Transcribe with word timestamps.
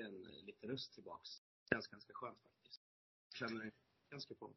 Äntligen 0.00 0.44
lite 0.46 0.66
röst 0.66 0.94
tillbaks. 0.94 1.28
Känns 1.70 1.88
ganska 1.88 2.12
skönt 2.14 2.38
faktiskt. 2.42 2.82
Känner 3.34 3.64
det 3.64 3.70
ganska 4.10 4.34
på. 4.34 4.50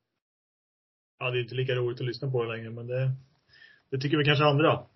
Ja, 1.20 1.32
det 1.32 1.40
är 1.40 1.44
inte 1.44 1.56
lika 1.56 1.76
roligt 1.76 2.00
att 2.00 2.06
lyssna 2.06 2.32
på 2.32 2.44
det 2.44 2.58
längre, 2.58 2.70
men 2.70 2.88
det, 2.88 3.12
det 3.90 3.98
tycker 4.00 4.18
vi 4.18 4.26
kanske 4.26 4.46
andra. 4.46 4.88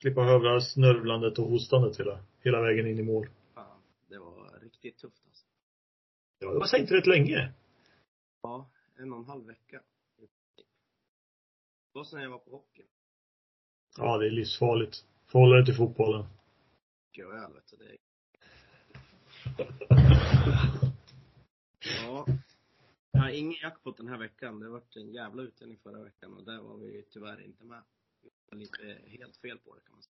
Slippa 0.00 0.20
höra 0.20 0.60
snörvlandet 0.60 1.38
och 1.38 1.50
hostandet 1.50 2.00
hela, 2.00 2.24
hela 2.40 2.60
vägen 2.60 2.86
in 2.86 2.98
i 2.98 3.02
mål. 3.02 3.28
Fan, 3.54 3.82
det 4.08 4.18
var 4.18 4.60
riktigt 4.60 4.98
tufft 4.98 5.22
alltså. 5.26 5.46
Ja, 6.38 6.52
det 6.52 6.58
var 6.58 6.66
sänkt 6.66 6.92
rätt 6.92 7.06
länge. 7.06 7.52
Ja, 8.42 8.70
en 8.96 9.12
och 9.12 9.18
en 9.18 9.24
halv 9.24 9.46
vecka. 9.46 9.82
Det 11.92 11.98
var 11.98 12.04
sen 12.04 12.22
jag 12.22 12.30
var 12.30 12.38
på 12.38 12.50
hockey. 12.50 12.86
Ja, 13.96 14.18
det 14.18 14.26
är 14.26 14.30
livsfarligt. 14.30 14.96
Förhålla 15.26 15.56
dig 15.56 15.64
till 15.64 15.74
fotbollen. 15.74 16.26
Öl 17.18 17.52
vet 17.52 17.70
du, 17.70 17.76
det. 17.76 17.97
Ja. 22.04 22.26
Jag 23.12 23.20
har 23.20 23.30
ingen 23.30 23.58
jackpot 23.62 23.96
den 23.96 24.08
här 24.08 24.18
veckan. 24.18 24.60
Det 24.60 24.68
varit 24.68 24.96
en 24.96 25.12
jävla 25.12 25.42
utdelning 25.42 25.78
förra 25.82 26.02
veckan 26.02 26.34
och 26.34 26.44
där 26.44 26.58
var 26.58 26.76
vi 26.76 27.04
tyvärr 27.10 27.44
inte 27.44 27.64
med. 27.64 27.82
Vi 28.22 28.30
var 28.50 28.58
lite 28.58 28.98
helt 29.06 29.36
fel 29.36 29.58
på 29.58 29.74
det 29.74 29.80
kan 29.80 29.92
man 29.92 30.02
säga. 30.02 30.14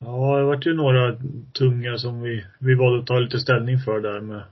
Ja, 0.00 0.38
det 0.38 0.44
vart 0.44 0.66
ju 0.66 0.74
några 0.74 1.20
tunga 1.58 1.98
som 1.98 2.22
vi, 2.22 2.46
vi 2.60 2.74
valde 2.74 3.00
att 3.00 3.06
ta 3.06 3.18
lite 3.18 3.38
ställning 3.38 3.78
för 3.78 4.00
där 4.00 4.20
med 4.20 4.42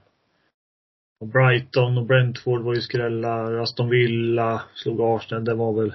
och 1.19 1.27
Brighton 1.27 1.98
och 1.98 2.06
Brentford 2.06 2.62
var 2.62 2.75
ju 2.75 2.81
skrällar. 2.81 3.55
Aston 3.55 3.88
Villa 3.88 4.62
slog 4.75 5.00
Arsenal. 5.00 5.44
Det 5.44 5.55
var 5.55 5.72
väl, 5.72 5.91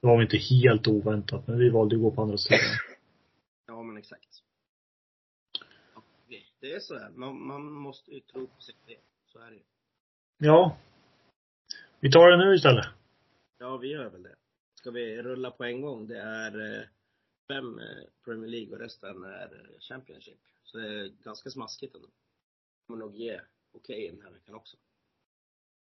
det 0.00 0.06
var 0.06 0.16
väl 0.16 0.22
inte 0.22 0.36
helt 0.36 0.88
oväntat, 0.88 1.46
men 1.46 1.58
vi 1.58 1.70
valde 1.70 1.96
att 1.96 2.02
gå 2.02 2.10
på 2.10 2.22
andra 2.22 2.36
sidan. 2.36 2.58
Ja, 3.66 3.82
men 3.82 3.96
exakt. 3.96 4.33
Det- 6.64 6.74
är 6.74 6.80
så 6.80 6.98
här. 6.98 7.10
Man, 7.10 7.46
man 7.46 7.72
måste 7.72 8.10
ju 8.10 8.20
tro 8.20 8.46
på 8.46 8.60
sig 8.60 8.74
själv. 8.86 8.98
Så 9.26 9.38
är 9.38 9.50
det 9.50 9.56
ju. 9.56 9.62
Ja. 10.38 10.76
Vi 12.00 12.10
tar 12.10 12.30
det 12.30 12.36
nu 12.36 12.54
istället. 12.54 12.86
Ja, 13.58 13.76
vi 13.76 13.88
gör 13.92 14.10
väl 14.10 14.22
det. 14.22 14.34
Ska 14.74 14.90
vi 14.90 15.22
rulla 15.22 15.50
på 15.50 15.64
en 15.64 15.80
gång? 15.80 16.06
Det 16.06 16.18
är 16.18 16.78
eh, 16.78 16.82
fem 17.48 17.78
eh, 17.78 18.04
Premier 18.24 18.50
League 18.50 18.74
och 18.74 18.80
resten 18.80 19.24
är 19.24 19.44
eh, 19.44 19.78
Championship. 19.88 20.38
Så 20.64 20.78
det 20.78 20.88
är 20.88 21.10
ganska 21.24 21.50
smaskigt 21.50 21.94
ändå. 21.94 22.08
Kommer 22.86 23.00
nog 23.00 23.16
ge 23.16 23.40
okej 23.74 24.10
den 24.10 24.22
här 24.22 24.30
veckan 24.30 24.54
också. 24.54 24.76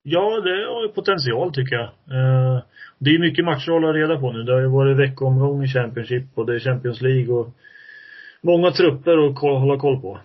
Ja, 0.02 0.40
det 0.40 0.64
har 0.72 0.82
ju 0.82 0.88
potential 0.88 1.54
tycker 1.54 1.76
jag. 1.76 1.90
Det 2.98 3.10
är 3.10 3.18
mycket 3.18 3.44
matcher 3.44 3.68
att 3.70 3.82
hålla 3.82 3.92
reda 3.92 4.20
på 4.20 4.32
nu. 4.32 4.42
Det 4.42 4.52
har 4.52 4.60
ju 4.60 4.68
varit 4.68 4.96
veckoomgång 4.96 5.64
i 5.64 5.68
Championship 5.68 6.38
och 6.38 6.46
det 6.46 6.54
är 6.54 6.58
Champions 6.60 7.00
League 7.00 7.34
och 7.34 7.48
många 8.40 8.70
trupper 8.70 9.26
att 9.28 9.38
hålla 9.40 9.78
koll 9.78 10.00
på. 10.00 10.20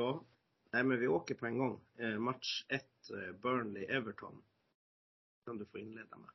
Ja. 0.00 0.24
Nej, 0.72 0.84
men 0.84 1.00
vi 1.00 1.06
åker 1.08 1.34
på 1.34 1.46
en 1.46 1.58
gång. 1.58 1.80
Eh, 1.98 2.18
match 2.18 2.64
1, 2.68 2.82
eh, 3.10 3.34
Burnley-Everton. 3.42 4.34
Som 5.44 5.58
du 5.58 5.64
får 5.64 5.80
inleda 5.80 6.16
med. 6.16 6.30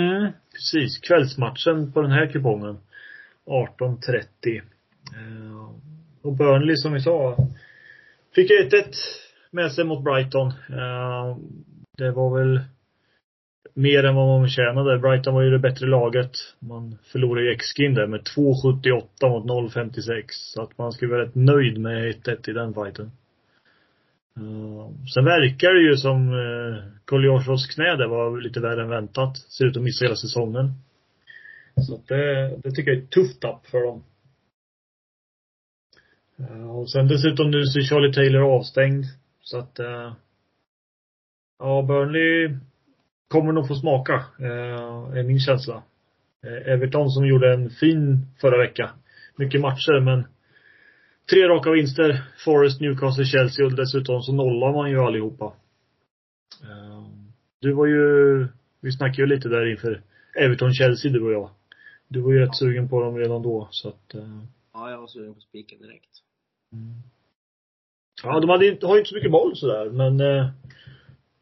Mm, 0.00 0.32
precis. 0.52 0.98
Kvällsmatchen 0.98 1.92
på 1.92 2.02
den 2.02 2.10
här 2.10 2.32
kupongen. 2.32 2.78
18.30. 3.44 4.62
Eh, 5.16 5.70
och 6.22 6.36
Burnley 6.36 6.76
som 6.76 6.92
vi 6.92 7.00
sa, 7.00 7.36
fick 8.34 8.50
1-1 8.50 8.94
med 9.50 9.72
sig 9.72 9.84
mot 9.84 10.04
Brighton. 10.04 10.48
Eh, 10.48 11.36
det 11.98 12.10
var 12.10 12.38
väl 12.38 12.60
mer 13.74 14.04
än 14.04 14.14
vad 14.14 14.40
man 14.40 14.48
tjänade. 14.48 14.98
Brighton 14.98 15.34
var 15.34 15.42
ju 15.42 15.50
det 15.50 15.58
bättre 15.58 15.86
laget. 15.86 16.30
Man 16.58 16.98
förlorade 17.04 17.46
ju 17.46 17.52
X-skin 17.52 17.94
där 17.94 18.06
med 18.06 18.20
2,78 18.20 19.28
mot 19.28 19.74
0,56. 19.74 20.24
Så 20.30 20.62
att 20.62 20.78
man 20.78 20.92
skulle 20.92 21.12
vara 21.12 21.22
rätt 21.22 21.34
nöjd 21.34 21.78
med 21.78 22.14
1-1 22.14 22.50
i 22.50 22.52
den 22.52 22.74
fighten. 22.74 23.10
Uh, 24.38 24.90
sen 25.14 25.24
verkar 25.24 25.74
det 25.74 25.80
ju 25.80 25.96
som 25.96 26.32
eh, 26.32 26.38
uh, 26.38 26.84
Koljosos 27.04 27.66
knä 27.66 27.96
där 27.96 28.06
var 28.06 28.40
lite 28.40 28.60
värre 28.60 28.82
än 28.82 28.88
väntat. 28.88 29.36
Ser 29.36 29.64
ut 29.66 29.76
att 29.76 29.82
missa 29.82 30.04
hela 30.04 30.16
säsongen. 30.16 30.72
Så 31.86 31.94
att 31.94 32.08
det, 32.08 32.56
det 32.62 32.70
tycker 32.70 32.90
jag 32.90 32.98
är 32.98 33.02
ett 33.02 33.10
tufft 33.10 33.40
tapp 33.40 33.66
för 33.66 33.86
dem. 33.86 34.04
Uh, 36.40 36.70
och 36.70 36.90
sen 36.90 37.08
dessutom 37.08 37.50
nu 37.50 37.64
så 37.64 37.78
är 37.78 37.82
Charlie 37.82 38.12
Taylor 38.12 38.42
avstängd. 38.42 39.04
Så 39.42 39.58
att 39.58 39.80
uh, 39.80 40.12
Ja, 41.60 41.82
Burnley 41.82 42.56
kommer 43.30 43.52
nog 43.52 43.68
få 43.68 43.74
smaka, 43.74 44.24
uh, 44.40 45.16
är 45.16 45.22
min 45.22 45.40
känsla. 45.40 45.82
Uh, 46.46 46.72
Everton 46.72 47.10
som 47.10 47.26
gjorde 47.26 47.54
en 47.54 47.70
fin 47.70 48.26
förra 48.40 48.58
vecka. 48.58 48.90
Mycket 49.36 49.60
matcher 49.60 50.00
men 50.00 50.24
Tre 51.30 51.48
raka 51.48 51.70
vinster. 51.70 52.24
Forest, 52.44 52.80
Newcastle, 52.80 53.24
Chelsea 53.24 53.66
och 53.66 53.76
dessutom 53.76 54.22
så 54.22 54.32
nollar 54.32 54.72
man 54.72 54.90
ju 54.90 54.98
allihopa. 54.98 55.44
Eh, 56.62 57.06
Du 57.58 57.72
var 57.72 57.86
ju, 57.86 58.46
vi 58.80 58.92
snackade 58.92 59.22
ju 59.22 59.26
lite 59.26 59.48
där 59.48 59.70
inför 59.70 60.02
Everton-Chelsea 60.34 61.12
du 61.12 61.22
och 61.22 61.32
jag. 61.32 61.50
Du 62.08 62.20
var 62.20 62.32
ju 62.32 62.38
rätt 62.38 62.56
sugen 62.56 62.88
på 62.88 63.00
dem 63.02 63.18
redan 63.18 63.42
då 63.42 63.68
så 63.70 63.88
att 63.88 64.14
eh, 64.14 64.40
Ja, 64.72 64.90
jag 64.90 65.00
var 65.00 65.06
sugen 65.06 65.34
på 65.34 65.40
spiken 65.40 65.78
direkt. 65.78 66.10
Ja, 68.22 68.40
de 68.40 68.50
hade 68.50 68.78
har 68.82 68.94
ju 68.94 69.00
inte 69.00 69.08
så 69.08 69.14
mycket 69.14 69.32
boll 69.32 69.56
sådär 69.56 69.90
men 69.90 70.20
eh, 70.20 70.50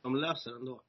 De 0.03 0.17
löser 0.17 0.57
ändå. 0.57 0.81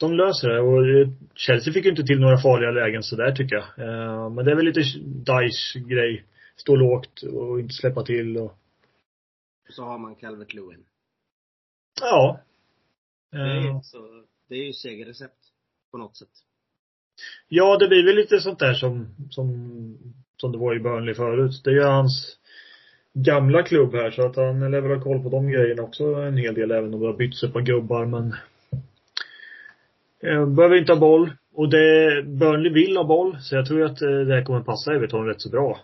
De 0.00 0.12
löser 0.14 0.48
det 0.48 0.60
och 0.60 1.08
Chelsea 1.34 1.72
fick 1.72 1.84
ju 1.84 1.90
inte 1.90 2.02
till 2.02 2.20
några 2.20 2.38
farliga 2.38 2.70
lägen 2.70 3.02
sådär 3.02 3.32
tycker 3.32 3.56
jag. 3.56 3.64
Eh, 3.88 4.30
Men 4.30 4.44
det 4.44 4.50
är 4.50 4.56
väl 4.56 4.64
lite 4.64 4.80
Dice 5.04 5.78
grej. 5.78 6.24
Stå 6.56 6.76
lågt 6.76 7.22
och 7.22 7.60
inte 7.60 7.74
släppa 7.74 8.02
till 8.02 8.36
och 8.36 8.58
så 9.68 9.84
har 9.84 9.98
man 9.98 10.14
Calvert 10.14 10.54
Lewin. 10.54 10.84
ja. 12.00 12.40
Det 13.30 13.38
är, 13.38 13.68
Eh, 13.68 13.80
så, 13.82 13.98
det 14.48 14.54
är 14.54 14.64
ju 14.66 14.72
segerrecept. 14.72 15.38
På 15.90 15.98
något 15.98 16.16
sätt. 16.16 16.28
Ja, 17.48 17.76
det 17.78 17.88
blir 17.88 18.04
väl 18.06 18.16
lite 18.16 18.38
sånt 18.40 18.58
där 18.58 18.74
som, 18.74 19.14
som, 19.30 19.98
som 20.36 20.52
det 20.52 20.58
var 20.58 20.76
i 20.76 20.80
Burnley 20.80 21.14
förut. 21.14 21.60
Det 21.64 21.70
är 21.70 21.74
ju 21.74 21.82
hans 21.82 22.38
gamla 23.12 23.62
klubb 23.62 23.94
här 23.94 24.10
så 24.10 24.26
att 24.26 24.36
han 24.36 24.70
lär 24.70 24.80
väl 24.80 24.96
ha 24.96 25.04
koll 25.04 25.22
på 25.22 25.28
de 25.28 25.48
grejerna 25.48 25.82
också 25.82 26.04
en 26.04 26.36
hel 26.36 26.54
del 26.54 26.70
även 26.70 26.94
om 26.94 27.00
det 27.00 27.06
har 27.06 27.16
bytts 27.16 27.42
ett 27.42 27.52
par 27.52 27.60
gubbar 27.60 28.06
men 28.06 28.34
behöver 30.24 30.76
inte 30.76 30.92
ha 30.92 31.00
boll. 31.00 31.32
Och 31.52 31.68
det, 31.68 32.22
Burnley 32.26 32.72
vill 32.72 32.96
ha 32.96 33.04
boll 33.04 33.36
så 33.40 33.54
jag 33.54 33.66
tror 33.66 33.84
att 33.84 34.02
eh, 34.02 34.08
det 34.08 34.34
här 34.34 34.44
kommer 34.44 34.60
passa 34.60 34.94
Everton 34.94 35.26
rätt 35.26 35.40
så 35.40 35.50
bra. 35.50 35.80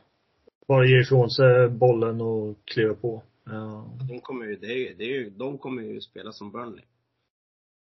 Bara 0.68 0.86
ge 0.86 1.00
ifrån 1.00 1.30
sig 1.30 1.68
bollen 1.68 2.20
och 2.20 2.56
kliva 2.64 2.94
på. 2.94 3.22
Ja. 3.44 3.96
De 4.08 4.20
kommer 4.20 4.46
ju, 4.46 4.56
det 4.56 4.66
är 4.66 4.94
det 4.94 5.04
är 5.04 5.08
ju, 5.08 5.30
de 5.30 5.58
kommer 5.58 5.82
ju 5.82 6.00
spela 6.00 6.32
som 6.32 6.52
Burnley. 6.52 6.84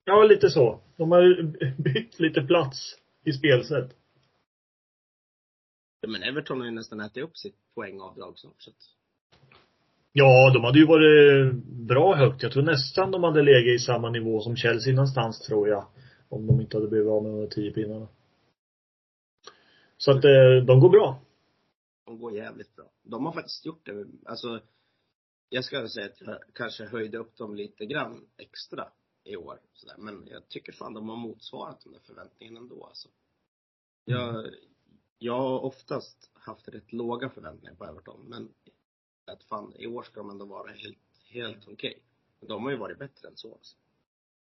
Ja, 0.04 0.24
lite 0.24 0.50
så. 0.50 0.80
De 0.96 1.12
har 1.12 1.42
bytt 1.82 2.20
lite 2.20 2.42
plats 2.42 2.96
i 3.24 3.32
spelsätt. 3.32 3.90
Ja, 6.00 6.08
Men 6.08 6.22
Everton 6.22 6.58
har 6.58 6.66
ju 6.66 6.72
nästan 6.72 7.00
ätit 7.00 7.24
upp 7.24 7.36
sitt 7.36 7.56
poängavdrag 7.74 8.38
snart 8.38 8.62
så 8.62 8.70
att, 8.70 8.76
Ja, 10.12 10.50
de 10.54 10.64
hade 10.64 10.78
ju 10.78 10.86
varit 10.86 11.54
bra 11.64 12.14
högt. 12.14 12.42
Jag 12.42 12.52
tror 12.52 12.62
nästan 12.62 13.10
de 13.10 13.24
hade 13.24 13.42
legat 13.42 13.74
i 13.74 13.78
samma 13.78 14.10
nivå 14.10 14.40
som 14.40 14.56
Chelsea 14.56 14.94
någonstans, 14.94 15.40
tror 15.40 15.68
jag. 15.68 15.84
Om 16.32 16.46
de 16.46 16.60
inte 16.60 16.76
hade 16.76 16.88
blivit 16.88 17.08
av 17.08 17.22
med 17.22 17.32
de 17.32 17.40
där 17.40 17.46
tio 17.46 17.72
pinnarna. 17.72 18.08
Så 19.96 20.10
att 20.10 20.24
eh, 20.24 20.64
de 20.66 20.80
går 20.80 20.88
bra. 20.88 21.20
de 22.04 22.18
går 22.18 22.32
jävligt 22.32 22.76
bra. 22.76 22.90
De 23.02 23.26
har 23.26 23.32
faktiskt 23.32 23.66
gjort 23.66 23.86
det. 23.86 24.06
Alltså, 24.24 24.60
jag 25.48 25.64
ska 25.64 25.88
säga 25.88 26.06
att 26.06 26.20
jag 26.20 26.38
kanske 26.52 26.84
höjde 26.84 27.18
upp 27.18 27.36
dem 27.36 27.54
lite 27.54 27.86
grann 27.86 28.26
extra 28.36 28.88
i 29.24 29.36
år. 29.36 29.60
Sådär. 29.72 29.96
Men 29.98 30.26
jag 30.26 30.48
tycker 30.48 30.72
fan 30.72 30.94
de 30.94 31.08
har 31.08 31.16
motsvarat 31.16 31.80
de 31.84 31.92
där 31.92 32.00
förväntningarna 32.00 32.60
ändå 32.60 32.84
alltså. 32.84 33.08
Jag, 34.04 34.54
jag 35.18 35.38
har 35.38 35.60
oftast 35.60 36.30
haft 36.34 36.68
rätt 36.68 36.92
låga 36.92 37.30
förväntningar 37.30 37.74
på 37.74 37.84
Everton, 37.84 38.20
men 38.28 38.48
att 39.26 39.42
fan, 39.44 39.72
i 39.76 39.86
år 39.86 40.02
ska 40.02 40.20
de 40.20 40.30
ändå 40.30 40.44
vara 40.44 40.72
helt, 40.72 40.98
helt 41.24 41.68
okej. 41.68 42.02
Okay. 42.40 42.48
De 42.48 42.64
har 42.64 42.70
ju 42.70 42.76
varit 42.76 42.98
bättre 42.98 43.28
än 43.28 43.36
så 43.36 43.52
alltså. 43.54 43.76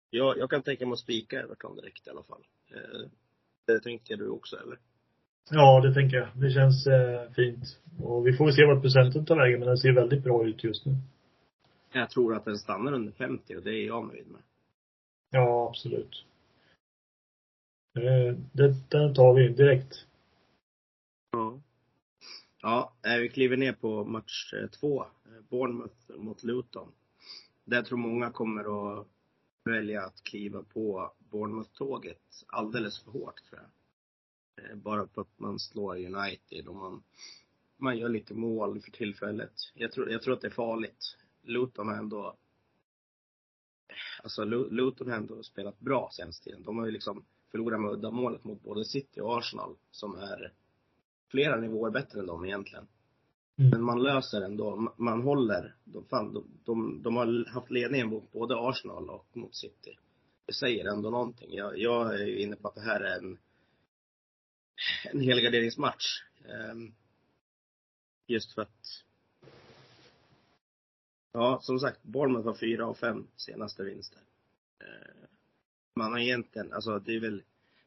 Jag, 0.09 0.37
jag 0.37 0.49
kan 0.49 0.61
tänka 0.61 0.85
mig 0.85 0.93
att 0.93 0.99
spika 0.99 1.41
Everton 1.41 1.75
direkt 1.75 2.07
i 2.07 2.09
alla 2.09 2.23
fall. 2.23 2.43
Eh, 2.71 3.09
det 3.65 3.79
tänker 3.79 4.17
du 4.17 4.29
också 4.29 4.55
eller? 4.55 4.79
Ja, 5.49 5.81
det 5.81 5.93
tänker 5.93 6.17
jag. 6.17 6.27
Det 6.35 6.51
känns 6.51 6.87
eh, 6.87 7.31
fint. 7.31 7.79
Och 7.99 8.27
vi 8.27 8.33
får 8.33 8.51
se 8.51 8.65
vart 8.65 8.81
procenten 8.81 9.25
tar 9.25 9.35
vägen, 9.35 9.59
men 9.59 9.67
den 9.67 9.77
ser 9.77 9.91
väldigt 9.91 10.23
bra 10.23 10.47
ut 10.47 10.63
just 10.63 10.85
nu. 10.85 10.95
Jag 11.91 12.09
tror 12.09 12.35
att 12.35 12.45
den 12.45 12.57
stannar 12.57 12.93
under 12.93 13.11
50 13.11 13.55
och 13.55 13.63
det 13.63 13.71
är 13.71 13.87
jag 13.87 14.07
nöjd 14.07 14.27
med. 14.27 14.41
Ja, 15.29 15.67
absolut. 15.69 16.25
Eh, 17.95 18.37
det, 18.51 18.75
den 18.89 19.13
tar 19.13 19.33
vi 19.33 19.47
direkt. 19.47 20.05
Ja. 21.31 21.59
Ja, 22.61 22.93
eh, 23.05 23.17
vi 23.17 23.29
kliver 23.29 23.57
ner 23.57 23.73
på 23.73 24.03
match 24.03 24.53
två. 24.79 25.05
Bournemouth 25.49 26.17
mot 26.17 26.43
Luton. 26.43 26.91
Där 27.65 27.81
tror 27.81 27.97
många 27.97 28.31
kommer 28.31 28.61
att 28.99 29.07
välja 29.67 30.05
att 30.05 30.23
kliva 30.23 30.63
på 30.63 31.13
Bournemouth-tåget 31.19 32.43
alldeles 32.47 33.03
för 33.03 33.11
hårt 33.11 33.43
tror 33.49 33.61
jag. 33.61 33.69
Eh, 34.65 34.75
bara 34.75 35.07
för 35.07 35.21
att 35.21 35.39
man 35.39 35.59
slår 35.59 35.95
United 35.95 36.67
och 36.67 36.75
man, 36.75 37.03
man 37.77 37.97
gör 37.97 38.09
lite 38.09 38.33
mål 38.33 38.81
för 38.81 38.91
tillfället. 38.91 39.53
Jag 39.73 39.91
tror, 39.91 40.11
jag 40.11 40.21
tror 40.21 40.33
att 40.33 40.41
det 40.41 40.47
är 40.47 40.51
farligt. 40.51 41.17
Luton 41.41 41.87
har 41.87 41.95
ändå 41.95 42.37
Alltså 44.23 44.43
Luton 44.45 45.09
har 45.09 45.17
ändå 45.17 45.43
spelat 45.43 45.79
bra 45.79 46.09
senaste 46.11 46.43
tiden. 46.43 46.63
De 46.63 46.77
har 46.77 46.85
ju 46.85 46.91
liksom 46.91 47.25
förlorat 47.51 47.81
med 47.81 47.91
uddamålet 47.91 48.43
mot 48.43 48.61
både 48.61 48.85
City 48.85 49.21
och 49.21 49.37
Arsenal 49.37 49.75
som 49.91 50.15
är 50.15 50.53
flera 51.27 51.55
nivåer 51.55 51.91
bättre 51.91 52.19
än 52.19 52.25
dem 52.25 52.45
egentligen. 52.45 52.87
Mm. 53.59 53.69
Men 53.69 53.83
man 53.83 54.03
löser 54.03 54.41
ändå, 54.41 54.91
man- 54.97 55.21
håller. 55.21 55.75
De, 55.83 56.05
fan, 56.05 56.33
de, 56.33 56.45
de, 56.65 57.03
de 57.03 57.15
har 57.15 57.49
haft 57.53 57.71
ledningen 57.71 58.07
mot 58.07 58.31
både 58.31 58.55
Arsenal 58.57 59.09
och 59.09 59.27
mot 59.33 59.55
City. 59.55 59.97
Det 60.45 60.53
säger 60.53 60.85
ändå 60.85 61.09
någonting. 61.09 61.53
Jag, 61.53 61.77
jag 61.77 62.21
är 62.21 62.37
inne 62.37 62.55
på 62.55 62.67
att 62.67 62.75
det 62.75 62.81
här 62.81 62.99
är 62.99 63.17
en, 63.17 63.37
en 65.11 65.21
helgarderingsmatch. 65.21 66.23
Um, 66.71 66.93
just 68.27 68.53
för 68.53 68.61
att 68.61 69.03
Ja, 71.31 71.59
som 71.61 71.79
sagt, 71.79 72.03
Bournemouth 72.03 72.47
har 72.47 72.53
fyra 72.53 72.85
av 72.85 72.93
fem 72.93 73.27
senaste 73.35 73.83
vinster. 73.83 74.19
Ehm, 74.79 75.27
man 75.95 76.11
har 76.11 76.19
egentligen, 76.19 76.73
alltså 76.73 76.99
det 76.99 77.15
är 77.15 77.19
väl 77.19 77.43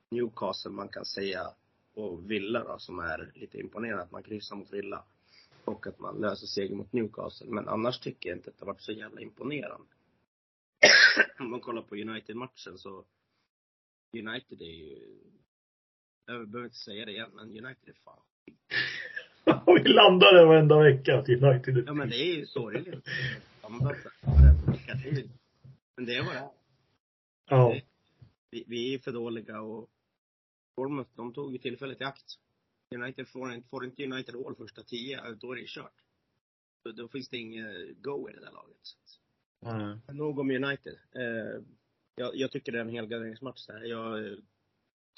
Newcastle 0.08 0.70
man 0.70 0.88
kan 0.88 1.04
säga 1.04 1.50
och 1.94 2.30
Villa 2.30 2.64
då, 2.64 2.78
som 2.78 2.98
är 2.98 3.32
lite 3.34 3.58
imponerande 3.58 4.02
att 4.02 4.10
man 4.12 4.22
kryssar 4.22 4.56
mot 4.56 4.72
Villa. 4.72 5.04
Och 5.64 5.86
att 5.86 5.98
man 5.98 6.20
löser 6.20 6.46
seger 6.46 6.74
mot 6.74 6.92
Newcastle. 6.92 7.46
Men 7.50 7.68
annars 7.68 8.00
tycker 8.00 8.28
jag 8.28 8.38
inte 8.38 8.50
att 8.50 8.58
det 8.58 8.64
har 8.64 8.72
varit 8.72 8.82
så 8.82 8.92
jävla 8.92 9.20
imponerande. 9.20 9.86
Om 11.38 11.50
man 11.50 11.60
kollar 11.60 11.82
på 11.82 11.94
United-matchen 11.94 12.78
så 12.78 13.04
United 14.12 14.60
är 14.60 14.64
ju 14.64 14.98
jag 16.26 16.48
behöver 16.48 16.66
inte 16.66 16.76
säga 16.76 17.04
det 17.04 17.12
igen, 17.12 17.30
men 17.34 17.48
United 17.48 17.88
är 17.88 17.92
fan 18.04 18.22
vi 19.84 19.88
landar 19.88 20.34
där 20.34 20.46
varenda 20.46 20.78
vecka 20.78 21.18
att 21.18 21.28
United 21.28 21.78
är 21.78 21.84
Ja 21.86 21.94
men 21.94 22.10
det 22.10 22.16
är 22.16 22.36
ju 22.36 22.46
sorgligt. 22.46 23.04
Men 25.96 26.06
det 26.06 26.14
är 26.14 26.22
vad 26.22 26.34
det 26.34 26.38
är. 26.38 26.50
Ja. 27.48 27.80
Vi, 28.50 28.64
vi 28.66 28.94
är 28.94 28.98
för 28.98 29.12
dåliga 29.12 29.60
och 29.60 29.90
Bournemouth, 30.76 31.10
de 31.14 31.34
tog 31.34 31.52
ju 31.52 31.58
tillfället 31.58 32.00
i 32.00 32.04
akt. 32.04 32.38
United 32.94 33.28
får 33.28 33.52
inte, 33.52 33.68
får 33.68 33.84
inte 33.84 34.04
United 34.04 34.34
mål 34.34 34.56
första 34.56 34.82
tio, 34.82 35.34
då 35.40 35.52
är 35.52 35.56
det 35.56 35.66
kört. 35.66 35.94
Då, 36.84 36.92
då 36.92 37.08
finns 37.08 37.28
det 37.28 37.36
inget 37.36 38.02
go 38.02 38.30
i 38.30 38.32
det 38.32 38.40
där 38.40 38.52
laget. 38.52 38.76
Men 40.06 40.16
Nog 40.16 40.38
om 40.38 40.50
United. 40.50 40.98
Eh, 41.14 41.62
jag, 42.14 42.36
jag 42.36 42.50
tycker 42.50 42.72
det 42.72 42.78
är 42.78 42.82
en 42.82 42.88
helgarderingsmatch 42.88 43.66
där. 43.66 43.80
Jag 43.80 44.26
eh, 44.26 44.38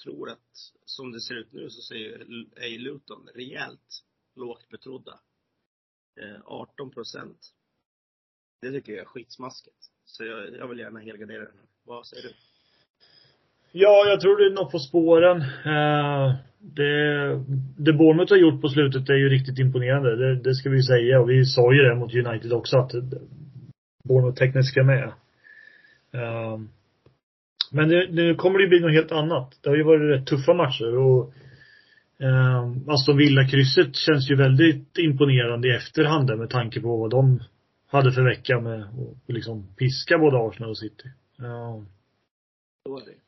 tror 0.03 0.31
att 0.31 0.73
som 0.85 1.13
det 1.13 1.21
ser 1.21 1.35
ut 1.35 1.53
nu 1.53 1.71
så 1.71 1.83
ser, 1.83 2.27
är 2.57 2.67
ju 2.67 2.79
Luton 2.79 3.29
rejält 3.35 4.05
lågt 4.35 4.69
betrodda. 4.69 5.21
Eh, 6.21 6.41
18 6.45 6.91
procent. 6.91 7.55
Det 8.61 8.73
tycker 8.73 8.93
jag 8.93 9.01
är 9.01 9.07
skitsmaskigt. 9.07 9.91
Så 10.05 10.25
jag, 10.25 10.57
jag 10.57 10.69
vill 10.69 10.79
gärna 10.79 11.01
helgardera 11.01 11.45
den 11.45 11.59
här. 11.59 11.67
Vad 11.83 12.07
säger 12.07 12.23
du? 12.23 12.35
Ja, 13.73 14.07
jag 14.07 14.21
tror 14.21 14.37
det 14.37 14.47
är 14.47 14.51
något 14.51 14.73
på 14.73 14.79
spåren. 14.79 15.41
Eh, 15.43 16.52
det, 16.63 17.41
det 17.77 17.93
Bournemouth 17.93 18.33
har 18.33 18.39
gjort 18.39 18.61
på 18.61 18.69
slutet 18.69 19.11
är 19.11 19.15
ju 19.15 19.29
riktigt 19.29 19.59
imponerande. 19.59 20.17
Det, 20.17 20.35
det 20.35 20.55
ska 20.55 20.71
vi 20.71 20.77
ju 20.77 20.83
säga. 20.83 21.21
Och 21.21 21.31
vi 21.31 21.45
sa 21.45 21.73
ju 21.75 21.83
det 21.83 21.95
mot 21.95 22.15
United 22.15 22.53
också 22.53 22.77
att 22.77 22.93
Bournemouth 24.05 24.39
tekniskt 24.39 24.71
ska 24.71 24.85
med. 24.85 25.13
Eh, 26.13 26.59
men 27.71 27.89
det, 27.89 28.11
nu 28.11 28.35
kommer 28.35 28.59
det 28.59 28.65
ju 28.65 28.69
bli 28.69 28.81
något 28.81 28.93
helt 28.93 29.13
annat. 29.13 29.59
Det 29.61 29.69
har 29.69 29.77
ju 29.77 29.83
varit 29.83 30.21
rätt 30.21 30.27
tuffa 30.27 30.55
matcher 30.55 30.97
och 30.97 31.33
eh, 32.19 32.71
Aston 32.87 33.17
Villa-krysset 33.17 33.97
känns 33.97 34.31
ju 34.31 34.37
väldigt 34.37 34.99
imponerande 34.99 35.69
i 35.69 35.77
efterhand 35.77 36.27
där 36.27 36.37
med 36.37 36.51
tanke 36.51 36.81
på 36.81 36.97
vad 36.97 37.11
de 37.11 37.41
hade 37.87 38.13
för 38.13 38.23
vecka 38.23 38.61
med 38.61 38.83
att 38.83 39.35
liksom 39.35 39.67
piska 39.77 40.19
både 40.19 40.37
Arsenal 40.37 40.71
och 40.71 40.79
City. 40.79 41.09
Ja. 41.39 41.85
Så 42.87 42.99
är 42.99 43.05
det. 43.05 43.19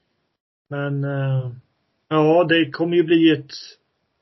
Men 0.69 1.05
eh, 1.05 1.51
ja, 2.09 2.47
det 2.49 2.71
kommer 2.71 2.97
ju 2.97 3.03
bli 3.03 3.31
ett, 3.31 3.53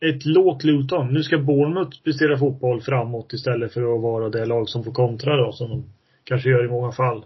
ett 0.00 0.26
lågt 0.26 0.64
Luton. 0.64 1.12
Nu 1.12 1.22
ska 1.22 1.38
Bournemouth 1.38 2.02
prestera 2.04 2.38
fotboll 2.38 2.80
framåt 2.80 3.32
istället 3.32 3.72
för 3.72 3.94
att 3.94 4.02
vara 4.02 4.28
det 4.28 4.44
lag 4.44 4.68
som 4.68 4.84
får 4.84 4.92
kontra 4.92 5.36
då, 5.36 5.52
som 5.52 5.70
de 5.70 5.84
kanske 6.24 6.50
gör 6.50 6.64
i 6.64 6.68
många 6.68 6.92
fall. 6.92 7.24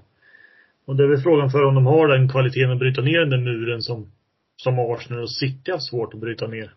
Och 0.86 0.96
det 0.96 1.04
är 1.04 1.08
väl 1.08 1.20
frågan 1.20 1.50
för 1.50 1.64
om 1.64 1.74
de 1.74 1.86
har 1.86 2.08
den 2.08 2.28
kvaliteten 2.28 2.70
att 2.70 2.78
bryta 2.78 3.00
ner 3.00 3.20
den 3.20 3.30
där 3.30 3.38
muren 3.38 3.82
som, 3.82 4.12
som 4.56 4.78
Arsenal 4.78 5.22
och 5.22 5.30
City 5.30 5.70
har 5.70 5.78
svårt 5.78 6.14
att 6.14 6.20
bryta 6.20 6.46
ner. 6.46 6.72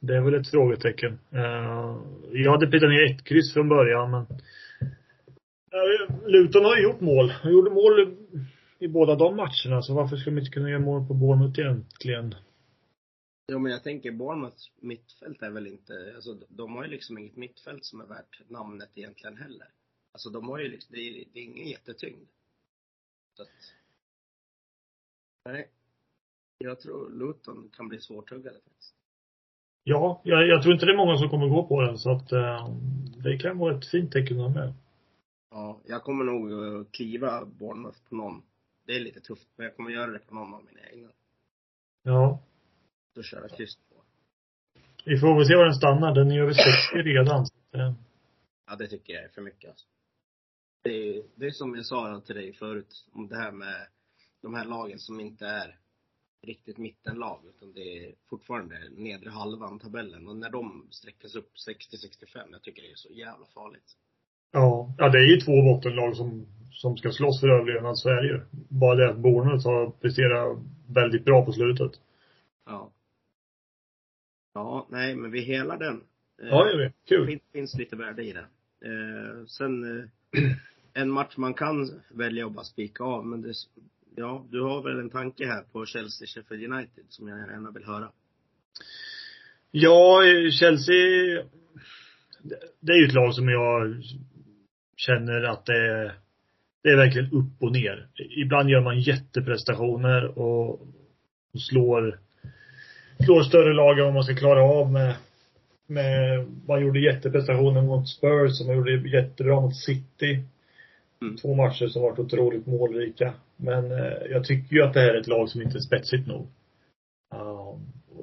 Det 0.00 0.16
är 0.16 0.20
väl 0.20 0.34
ett 0.34 0.50
frågetecken. 0.50 1.18
Uh, 1.34 1.98
jag 2.32 2.50
hade 2.50 2.66
petat 2.66 2.88
ner 2.88 3.14
ett 3.14 3.24
kryss 3.24 3.52
från 3.52 3.68
början, 3.68 4.10
men 4.10 4.20
uh, 4.20 6.28
Luton 6.28 6.64
har 6.64 6.76
ju 6.76 6.82
gjort 6.82 7.00
mål. 7.00 7.32
De 7.42 7.50
gjorde 7.50 7.70
mål 7.70 8.16
i 8.78 8.88
båda 8.88 9.14
de 9.14 9.36
matcherna, 9.36 9.82
så 9.82 9.94
varför 9.94 10.16
ska 10.16 10.30
de 10.30 10.38
inte 10.38 10.50
kunna 10.50 10.70
göra 10.70 10.80
mål 10.80 11.06
på 11.06 11.14
Bournemouth 11.14 11.60
egentligen? 11.60 12.34
Jo 13.52 13.58
men 13.58 13.72
jag 13.72 13.82
tänker 13.82 14.12
Bournemouths 14.12 14.70
mittfält 14.76 15.42
är 15.42 15.50
väl 15.50 15.66
inte, 15.66 16.12
alltså 16.14 16.36
de 16.48 16.76
har 16.76 16.84
ju 16.84 16.90
liksom 16.90 17.18
inget 17.18 17.36
mittfält 17.36 17.84
som 17.84 18.00
är 18.00 18.06
värt 18.06 18.42
namnet 18.48 18.90
egentligen 18.94 19.36
heller. 19.36 19.68
Alltså 20.12 20.30
de 20.30 20.48
har 20.48 20.58
ju 20.58 20.68
liksom, 20.68 20.94
det 20.94 21.00
är, 21.00 21.24
det 21.32 21.40
är 21.40 21.44
ingen 21.44 21.68
jättetyngd. 21.68 22.28
Så 23.36 23.42
att, 23.42 23.48
nej. 25.44 25.68
Jag 26.58 26.80
tror 26.80 27.10
Luton 27.10 27.70
kan 27.76 27.88
bli 27.88 28.00
svårtuggade 28.00 28.60
faktiskt. 28.64 28.94
Ja, 29.84 30.20
jag, 30.24 30.46
jag 30.46 30.62
tror 30.62 30.74
inte 30.74 30.86
det 30.86 30.92
är 30.92 30.96
många 30.96 31.18
som 31.18 31.30
kommer 31.30 31.48
gå 31.48 31.66
på 31.66 31.80
den, 31.80 31.98
så 31.98 32.10
att 32.10 32.32
eh, 32.32 32.74
det 33.16 33.38
kan 33.38 33.58
vara 33.58 33.78
ett 33.78 33.90
fint 33.90 34.12
tecken 34.12 34.40
att 34.40 34.52
ha 34.52 34.60
med. 34.60 34.74
Ja, 35.50 35.80
jag 35.86 36.02
kommer 36.02 36.24
nog 36.24 36.52
eh, 36.52 36.84
kliva 36.90 37.44
Bournemouth 37.44 37.98
på 38.08 38.14
någon. 38.14 38.42
Det 38.84 38.96
är 38.96 39.00
lite 39.00 39.20
tufft, 39.20 39.48
men 39.56 39.64
jag 39.64 39.76
kommer 39.76 39.90
göra 39.90 40.10
det 40.10 40.18
på 40.18 40.34
någon 40.34 40.54
av 40.54 40.64
mina 40.64 40.80
egna. 40.92 41.08
Ja. 42.02 42.38
Så 43.14 43.22
köra 43.22 43.48
kryss 43.48 43.76
på. 43.76 44.02
Vi 45.04 45.18
får 45.18 45.36
väl 45.36 45.46
se 45.46 45.56
var 45.56 45.64
den 45.64 45.74
stannar. 45.74 46.14
Den 46.14 46.30
är 46.30 46.42
över 46.42 46.52
60 46.52 46.96
redan. 47.02 47.42
Att, 47.42 47.74
eh, 47.74 47.92
Ja, 48.70 48.76
det 48.76 48.86
tycker 48.86 49.12
jag 49.12 49.24
är 49.24 49.28
för 49.28 49.42
mycket 49.42 49.70
alltså. 49.70 49.86
Det 50.82 50.90
är, 50.90 51.22
det 51.34 51.46
är 51.46 51.50
som 51.50 51.74
jag 51.76 51.86
sa 51.86 52.20
till 52.26 52.34
dig 52.34 52.52
förut, 52.52 53.06
om 53.12 53.28
det 53.28 53.36
här 53.36 53.52
med 53.52 53.86
de 54.42 54.54
här 54.54 54.64
lagen 54.64 54.98
som 54.98 55.20
inte 55.20 55.46
är 55.46 55.78
riktigt 56.46 56.78
mittenlag, 56.78 57.40
utan 57.48 57.72
det 57.72 58.06
är 58.06 58.14
fortfarande 58.28 58.88
nedre 58.96 59.30
halvan 59.30 59.78
tabellen. 59.78 60.28
Och 60.28 60.36
när 60.36 60.50
de 60.50 60.86
sträckas 60.90 61.34
upp 61.34 61.52
60-65, 61.68 62.48
jag 62.52 62.62
tycker 62.62 62.82
det 62.82 62.90
är 62.90 62.94
så 62.94 63.12
jävla 63.12 63.46
farligt. 63.46 63.96
ja. 64.52 64.94
ja, 64.98 65.08
det 65.08 65.18
är 65.18 65.26
ju 65.26 65.40
två 65.40 65.62
bottenlag 65.62 66.16
som, 66.16 66.46
som 66.72 66.96
ska 66.96 67.12
slåss 67.12 67.40
för 67.40 67.48
överlevnad, 67.48 67.98
så 67.98 68.08
är 68.08 68.22
det 68.22 68.28
ju. 68.28 68.40
Bara 68.68 68.94
det 68.94 69.10
att 69.10 69.18
Bournemouth 69.18 69.66
har 69.66 69.90
presterat 69.90 70.58
väldigt 70.86 71.24
bra 71.24 71.44
på 71.44 71.52
slutet. 71.52 71.92
Ja. 72.66 72.92
Ja, 74.54 74.86
nej, 74.90 75.14
men 75.16 75.30
vi 75.30 75.40
helar 75.40 75.78
den. 75.78 75.96
Eh, 76.42 76.48
Ja, 76.48 76.64
det 76.64 76.70
gör 76.70 76.78
vi. 76.78 76.84
Det 76.84 76.92
Kul. 77.08 77.26
finns, 77.26 77.42
finns 77.52 77.74
lite 77.78 77.96
värde 77.96 78.22
i 78.22 78.32
det. 78.32 78.46
Eh, 78.88 79.44
sen, 79.46 79.98
eh, 80.00 80.04
en 80.94 81.10
match 81.10 81.36
man 81.36 81.54
kan 81.54 81.90
välja 82.10 82.46
att 82.46 82.52
bara 82.52 82.64
spika 82.64 83.04
av, 83.04 83.26
men 83.26 83.42
det, 83.42 83.52
ja, 84.16 84.46
du 84.50 84.60
har 84.62 84.82
väl 84.82 84.98
en 85.00 85.10
tanke 85.10 85.46
här 85.46 85.62
på 85.72 85.86
Chelsea 85.86 86.26
Sheffield 86.26 86.72
United 86.72 87.04
som 87.08 87.28
jag 87.28 87.38
gärna 87.38 87.70
vill 87.70 87.84
höra. 87.84 88.10
Ja, 89.70 90.24
eh, 90.26 90.50
Chelsea, 90.50 90.94
det- 92.42 92.60
det 92.80 92.92
är 92.92 92.96
ju 93.00 93.06
ett 93.06 93.14
lag 93.14 93.34
som 93.34 93.48
jag 93.48 94.02
känner 94.96 95.42
att 95.42 95.66
det 95.66 95.76
är, 95.90 96.14
det 96.82 96.88
är 96.90 96.96
verkligen 96.96 97.32
upp 97.32 97.62
och 97.62 97.72
ner. 97.72 98.08
Ibland 98.36 98.70
gör 98.70 98.80
man 98.80 99.00
jätteprestationer 99.00 100.38
och 100.38 100.86
slår, 101.58 102.20
slår 103.24 103.42
större 103.42 103.72
lag 103.72 103.98
än 103.98 104.04
vad 104.04 104.14
man 104.14 104.24
ska 104.24 104.34
klara 104.34 104.62
av 104.62 104.92
med, 104.92 105.14
med, 105.86 106.46
man 106.66 106.82
gjorde 106.82 107.00
jätteprestationer 107.00 107.82
mot 107.82 108.08
Spurs 108.08 108.60
och 108.60 108.66
man 108.66 108.76
gjorde 108.76 109.08
jättebra 109.08 109.60
mot 109.60 109.76
City. 109.76 110.44
Mm. 111.22 111.36
Två 111.36 111.54
matcher 111.54 111.86
som 111.86 112.02
varit 112.02 112.18
otroligt 112.18 112.66
målrika. 112.66 113.34
Men 113.56 113.92
eh, 113.92 114.30
jag 114.30 114.44
tycker 114.44 114.76
ju 114.76 114.82
att 114.82 114.94
det 114.94 115.00
här 115.00 115.14
är 115.14 115.20
ett 115.20 115.26
lag 115.26 115.48
som 115.48 115.62
inte 115.62 115.78
är 115.78 115.80
spetsigt 115.80 116.26
nog. 116.26 116.46
Ja, 117.30 117.78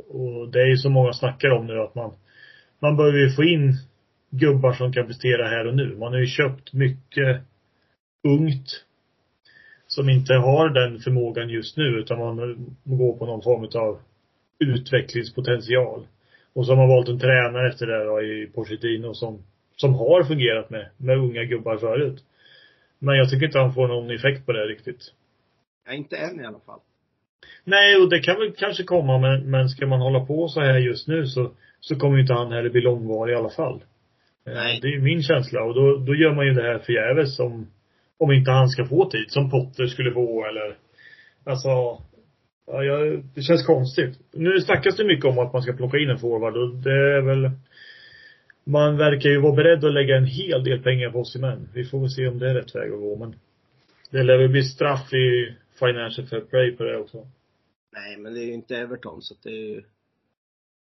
och 0.10 0.50
det 0.50 0.62
är 0.62 0.68
ju 0.68 0.78
så 0.78 0.90
många 0.90 1.14
snackar 1.14 1.50
om 1.50 1.68
nu 1.68 1.80
att 1.80 1.96
man, 1.96 2.12
man 2.80 2.98
behöver 2.98 3.18
ju 3.18 3.30
få 3.30 3.44
in 3.44 3.74
gubbar 4.30 4.74
som 4.74 4.94
kan 4.94 5.08
prestera 5.08 5.48
här 5.48 5.68
och 5.68 5.76
nu. 5.76 5.96
Man 5.96 6.14
har 6.14 6.20
ju 6.20 6.28
köpt 6.28 6.74
mycket 6.74 7.42
ungt 8.28 8.84
som 9.88 10.10
inte 10.10 10.34
har 10.34 10.70
den 10.70 11.00
förmågan 11.00 11.50
just 11.50 11.78
nu 11.78 11.84
utan 11.84 12.20
man 12.20 12.66
går 12.84 13.18
på 13.18 13.26
någon 13.26 13.42
form 13.42 13.82
av 13.82 14.00
utvecklingspotential. 14.60 16.08
Och 16.54 16.66
så 16.66 16.72
har 16.72 16.78
man 16.78 16.88
valt 16.88 17.10
en 17.10 17.20
tränare 17.20 17.70
efter 17.70 17.88
det 17.88 18.04
då 18.04 18.22
i 18.22 18.48
Pochettino 18.56 19.14
som, 19.14 19.44
som 19.76 19.94
har 19.94 20.24
fungerat 20.24 20.70
med, 20.70 20.90
med 20.98 21.18
unga 21.18 21.44
gubbar 21.44 21.78
förut. 21.78 22.24
Men 23.00 23.16
jag 23.16 23.30
tycker 23.30 23.46
inte 23.46 23.60
han 23.60 23.74
får 23.74 23.88
någon 23.88 24.12
effekt 24.12 24.46
på 24.46 24.52
det 24.52 24.66
riktigt. 24.66 25.14
Ja, 25.86 25.94
inte 25.94 26.18
än 26.18 26.40
i 26.40 26.46
alla 26.46 26.60
fall. 26.60 26.80
Nej, 27.64 27.96
och 27.96 28.10
det 28.10 28.20
kan 28.20 28.40
väl 28.40 28.54
kanske 28.58 28.84
komma 28.84 29.18
men, 29.18 29.52
men 29.52 29.70
ska 29.70 29.88
man 29.88 30.02
hålla 30.02 30.26
på 30.26 30.48
så 30.48 30.62
här 30.62 30.78
just 30.78 31.08
nu 31.08 31.26
så, 31.26 31.52
så 31.80 31.96
kommer 31.96 32.16
ju 32.16 32.22
inte 32.22 32.34
han 32.34 32.52
heller 32.52 32.70
bli 32.70 32.82
långvarig 32.82 33.34
i 33.34 33.36
alla 33.36 33.50
fall. 33.50 33.84
Eh, 34.46 34.54
Nej. 34.54 34.80
Det 34.82 34.88
är 34.88 35.00
min 35.00 35.24
känsla 35.24 35.64
och 35.64 35.76
då, 35.76 35.98
då 35.98 36.16
gör 36.16 36.36
man 36.36 36.46
ju 36.46 36.54
det 36.54 36.64
här 36.64 36.80
förgäves 36.80 37.40
om, 37.40 37.68
om 38.18 38.32
inte 38.32 38.52
han 38.52 38.70
ska 38.70 38.86
få 38.86 39.10
tid, 39.10 39.26
som 39.28 39.50
Potter 39.50 39.88
skulle 39.88 40.12
få 40.12 40.46
eller 40.46 40.78
Alltså, 41.48 42.02
ja, 42.68 42.84
jag, 42.84 43.24
det 43.36 43.42
känns 43.42 43.66
konstigt. 43.66 44.20
Nu 44.32 44.62
snackas 44.62 44.96
det 44.98 45.06
mycket 45.06 45.26
om 45.26 45.40
att 45.40 45.54
man 45.54 45.62
ska 45.62 45.74
plocka 45.74 45.98
in 45.98 46.10
en 46.10 46.20
forward 46.20 46.58
och 46.58 46.76
det 46.76 47.18
är 47.18 47.22
väl 47.22 47.52
man 48.64 48.98
verkar 48.98 49.30
ju 49.30 49.42
vara 49.42 49.56
beredd 49.56 49.86
att 49.86 49.94
lägga 49.94 50.18
en 50.18 50.26
hel 50.26 50.64
del 50.64 50.84
pengar 50.84 51.12
på 51.12 51.20
Osimhen. 51.20 51.70
Vi 51.74 51.86
får 51.86 52.00
väl 52.00 52.10
se 52.10 52.28
om 52.28 52.40
det 52.40 52.50
är 52.50 52.54
rätt 52.54 52.76
väg 52.76 52.92
att 52.92 53.00
gå 53.00 53.16
men 53.16 53.36
det 54.10 54.24
lär 54.24 54.38
väl 54.38 54.50
bli 54.50 54.64
straff 54.64 55.14
i 55.14 55.56
Financial 55.80 56.28
Fair 56.28 56.42
Play 56.42 56.72
på 56.72 56.84
det 56.84 56.98
också. 56.98 57.28
Nej, 57.94 58.18
men 58.18 58.34
det 58.34 58.40
är 58.40 58.46
ju 58.46 58.54
inte 58.54 58.78
Everton 58.78 59.22
så 59.22 59.36
det 59.44 59.50
är 59.50 59.76
ju 59.76 59.84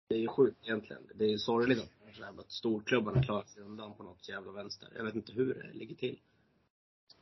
Det 0.10 0.16
är 0.16 0.20
ju 0.20 0.28
sjukt 0.28 0.58
egentligen. 0.64 1.02
Det 1.16 1.26
är 1.26 1.30
ju 1.30 1.38
sorgligt 1.38 1.80
att, 1.80 2.52
storklubbarna 2.52 3.24
klarar 3.24 3.44
sig 3.44 3.64
undan 3.64 3.94
på 3.94 4.04
något 4.04 4.30
jävla 4.30 4.52
vänster. 4.52 4.90
Jag 4.96 5.04
vet 5.04 5.16
inte 5.16 5.32
hur 5.32 5.54
det 5.54 5.78
ligger 5.78 5.96
till. 5.96 6.20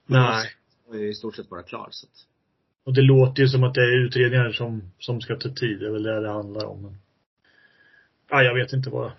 Nej. 0.06 0.50
Och 0.86 0.96
är 0.96 1.00
i 1.00 1.14
stort 1.14 1.36
sett 1.36 1.50
bara 1.50 1.64
klar 1.64 1.88
så 1.92 2.08
att, 2.08 2.28
Och 2.84 2.94
det 2.94 3.02
låter 3.02 3.42
ju 3.44 3.48
som 3.48 3.64
att 3.64 3.74
det 3.74 3.82
är 3.82 4.06
utredningar 4.06 4.52
som, 4.52 4.92
som 5.00 5.22
ska 5.22 5.36
ta 5.36 5.50
tid. 5.50 5.80
Det 5.80 5.86
är 5.86 5.92
väl 5.92 6.04
det 6.04 6.22
det 6.22 6.30
handlar 6.32 6.66
om. 6.66 6.82
Men, 6.82 6.96
ja, 8.30 8.44
jag 8.44 8.56
vet 8.56 8.74
inte 8.74 8.90
vad. 8.90 9.12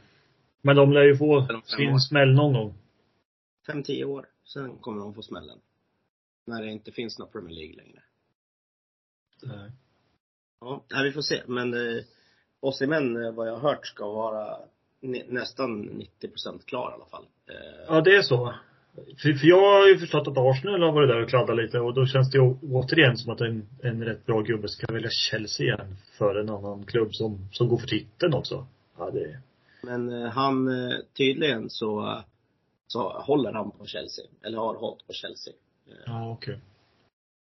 Men 0.62 0.76
de 0.76 0.92
lär 0.92 1.02
ju 1.02 1.16
få 1.16 1.24
år. 1.26 1.62
sin 1.76 2.00
smäll 2.00 2.32
någon 2.34 2.52
gång. 2.52 2.74
fem, 3.66 3.82
tio 3.82 4.04
år. 4.04 4.26
Sen 4.44 4.78
kommer 4.78 5.00
de 5.00 5.14
få 5.14 5.22
smällen. 5.22 5.58
När 6.46 6.62
det 6.62 6.70
inte 6.70 6.92
finns 6.92 7.18
någon 7.18 7.30
Premier 7.30 7.54
League 7.56 7.76
längre. 7.76 8.02
Nej. 9.42 9.70
Ja, 10.60 10.84
vi 11.04 11.12
får 11.12 11.22
se. 11.22 11.42
Men 11.46 11.74
eh, 11.74 12.02
Osimhen, 12.60 13.24
eh, 13.24 13.32
vad 13.32 13.48
jag 13.48 13.56
har 13.56 13.70
hört, 13.70 13.86
ska 13.86 14.12
vara 14.12 14.58
nä- 15.00 15.24
nästan 15.28 15.80
90 15.82 16.28
procent 16.28 16.66
klar 16.66 16.90
i 16.90 16.94
alla 16.94 17.04
fall. 17.06 17.24
Eh, 17.46 17.84
Ja, 17.88 18.00
det 18.00 18.16
är 18.16 18.22
så. 18.22 18.54
För, 18.94 19.32
för 19.32 19.46
jag 19.46 19.80
har 19.80 19.88
ju 19.88 19.98
förstått 19.98 20.28
att 20.28 20.38
Arsenal 20.38 20.82
har 20.82 20.92
varit 20.92 21.08
där 21.08 21.22
och 21.22 21.28
kladdat 21.28 21.56
lite 21.56 21.80
och 21.80 21.94
då 21.94 22.06
känns 22.06 22.30
det 22.30 22.38
ju 22.38 22.54
återigen 22.62 23.16
som 23.16 23.32
att 23.32 23.40
en, 23.40 23.68
en 23.82 24.04
rätt 24.04 24.26
bra 24.26 24.40
gubbe 24.40 24.68
ska 24.68 24.92
välja 24.92 25.10
Chelsea 25.10 25.66
igen 25.66 25.96
för 26.18 26.34
en 26.34 26.48
annan 26.50 26.84
klubb 26.84 27.14
som, 27.14 27.48
som 27.52 27.68
går 27.68 27.78
för 27.78 27.86
titeln 27.86 28.34
också. 28.34 28.66
Ja, 28.98 29.10
det 29.10 29.40
Men 29.82 30.12
eh, 30.12 30.30
han, 30.30 30.68
eh, 30.68 30.96
tydligen 31.16 31.70
så, 31.70 32.22
så 32.86 33.08
håller 33.08 33.52
han 33.52 33.70
på 33.70 33.86
Chelsea. 33.86 34.24
Eller 34.42 34.58
har 34.58 34.74
hållit 34.74 35.06
på 35.06 35.12
Chelsea. 35.12 35.54
Eh, 35.86 35.94
Ja, 36.06 36.30
okej. 36.30 36.60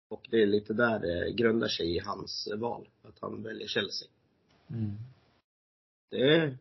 Och 0.09 0.27
det 0.29 0.41
är 0.41 0.47
lite 0.47 0.73
där 0.73 0.99
det 0.99 1.31
grundar 1.31 1.67
sig 1.67 1.95
i 1.95 1.99
hans 1.99 2.47
val. 2.55 2.87
Att 3.03 3.19
han 3.19 3.43
väljer 3.43 3.67
Chelsea. 3.67 4.07
Mm. 4.69 4.97
Det 6.11 6.35
är, 6.35 6.57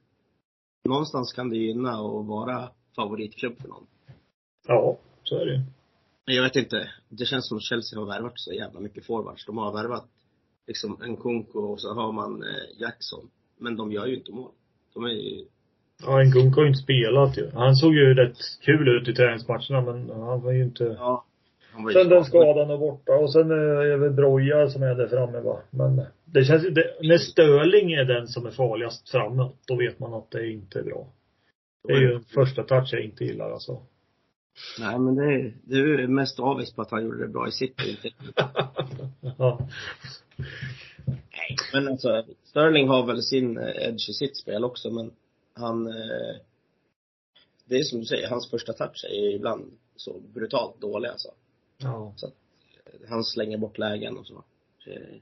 någonstans 0.85 1.32
kan 1.32 1.50
det 1.50 1.56
gynna 1.56 1.90
att 1.90 2.26
vara 2.26 2.70
favoritklubb 2.97 3.61
för 3.61 3.68
någon. 3.68 3.87
Ja, 4.71 4.99
så 5.23 5.37
är 5.37 5.47
det 5.47 5.53
ju. 5.53 5.61
Jag 6.25 6.43
vet 6.43 6.57
inte. 6.57 6.91
Det 7.09 7.25
känns 7.25 7.49
som 7.49 7.57
att 7.57 7.62
Chelsea 7.62 7.99
har 7.99 8.07
värvat 8.07 8.33
så 8.35 8.53
jävla 8.53 8.81
mycket 8.81 9.05
forwards. 9.05 9.47
De 9.47 9.59
har 9.59 9.73
värvat 9.73 10.09
liksom 10.67 11.03
en 11.03 11.17
Kunko 11.17 11.59
och 11.59 11.81
så 11.81 11.95
har 11.95 12.12
man 12.12 12.43
eh, 12.43 12.81
Jackson. 12.81 13.31
Men 13.59 13.77
de 13.77 13.93
gör 13.93 14.07
ju 14.07 14.17
inte 14.17 14.33
mål. 14.33 14.50
De 14.95 15.05
är 15.05 15.09
ju, 15.09 15.45
Ja, 16.03 16.21
en 16.21 16.31
Gunk 16.31 16.57
har 16.57 16.62
ju 16.62 16.69
inte 16.69 16.83
spelat 16.83 17.39
ju. 17.39 17.50
Han 17.55 17.77
såg 17.77 17.95
ju 17.95 18.15
rätt 18.15 18.37
kul 18.61 18.89
ut 18.89 19.09
i 19.09 19.15
träningsmatcherna 19.15 19.81
men 19.81 20.11
han 20.11 20.41
var 20.43 20.53
ju 20.53 20.62
inte 20.62 20.85
ja. 20.85 21.25
Ju 21.79 21.93
Sen 21.93 22.09
den 22.09 22.25
skadan 22.25 22.71
är 22.71 22.79
borta 22.79 23.12
och 23.12 23.33
sen 23.33 23.50
är 23.50 23.85
det 23.85 23.97
väl 23.97 24.12
Broja 24.12 24.69
som 24.69 24.83
är 24.83 24.95
där 24.95 25.09
framme 25.09 25.41
va. 25.41 25.61
Men 25.71 26.03
det 26.25 26.45
känns 26.45 26.62
det, 26.62 26.97
när 27.03 27.19
Störling 27.19 27.93
är 27.93 28.05
den 28.05 28.29
som 28.29 28.47
är 28.47 28.50
farligast 28.50 29.11
framåt, 29.11 29.57
då 29.67 29.77
vet 29.77 29.99
man 29.99 30.15
att 30.15 30.31
det 30.31 30.50
inte 30.50 30.79
är 30.79 30.83
bra. 30.83 31.07
Det 31.89 31.93
är 31.93 32.00
ju 32.00 32.21
första 32.21 32.62
touch 32.62 32.89
jag 32.93 33.05
inte 33.05 33.25
gillar 33.25 33.50
alltså. 33.50 33.83
Nej 34.78 34.99
men 34.99 35.14
det 35.14 35.25
är, 35.25 35.54
det 35.64 35.75
är 35.75 35.78
ju 35.99 36.09
mest 36.09 36.40
avis 36.40 36.73
på 36.73 36.83
att 36.83 36.90
han 36.90 37.02
gjorde 37.04 37.19
det 37.23 37.28
bra 37.28 37.49
i 37.49 37.52
City. 37.52 37.99
Ja. 39.38 39.69
Nej. 41.07 41.57
Men 41.73 41.88
alltså, 41.88 42.25
Sterling 42.45 42.88
har 42.88 43.07
väl 43.07 43.23
sin 43.23 43.59
eh, 43.59 43.88
edge 43.88 44.09
i 44.11 44.12
sitt 44.12 44.37
spel 44.37 44.64
också 44.64 44.90
men 44.90 45.12
han 45.54 45.87
eh, 45.87 46.37
Det 47.64 47.75
är 47.76 47.85
som 47.85 47.99
du 48.00 48.04
säger, 48.07 48.28
hans 48.28 48.50
första 48.50 48.73
touch 48.73 49.04
är 49.11 49.35
ibland 49.35 49.73
så 49.97 50.21
brutalt 50.21 50.80
dålig 50.80 51.09
alltså. 51.09 51.28
Ja. 51.78 52.14
Han 53.09 53.25
slänger 53.25 53.59
bort 53.59 53.78
lägen 53.78 54.19
och 54.19 54.26
så. 54.26 54.45
Eh, 54.87 55.16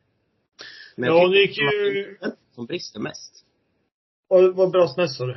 Men 0.96 1.08
Ja, 1.08 1.28
det 1.28 1.38
gick 1.40 1.58
ju- 1.58 2.18
att 2.20 2.36
som 2.54 2.66
brister 2.66 3.00
mest. 3.00 3.44
Vad, 4.28 4.54
vad 4.56 4.70
brast 4.70 4.96
mest 4.96 5.16
sa 5.16 5.26
du? 5.26 5.36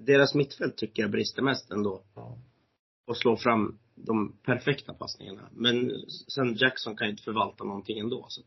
Deras 0.00 0.34
mittfält 0.34 0.76
tycker 0.76 1.02
jag 1.02 1.10
brister 1.10 1.42
mest 1.42 1.70
ändå. 1.70 2.02
Ja. 2.14 2.38
Och 3.06 3.16
slår 3.16 3.36
fram 3.36 3.78
de 3.94 4.32
perfekta 4.44 4.94
passningarna. 4.94 5.48
Men 5.52 5.92
sen 6.28 6.54
Jackson 6.54 6.96
kan 6.96 7.06
ju 7.06 7.10
inte 7.10 7.22
förvalta 7.22 7.64
någonting 7.64 7.98
ändå. 7.98 8.26
Så 8.28 8.40
att 8.40 8.46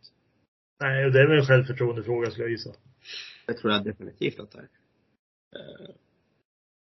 Nej, 0.82 1.12
det 1.12 1.20
är 1.22 1.28
väl 1.28 1.40
en 1.40 1.46
självförtroendefråga 1.46 2.32
skulle 2.32 2.44
jag 2.46 2.52
gissa. 2.52 2.74
det 3.48 3.54
tror 3.54 3.74
jag 3.74 3.84
definitivt 3.84 4.40
att 4.40 4.52
det 4.52 4.58
är. 4.60 4.64
Eh, 5.60 5.90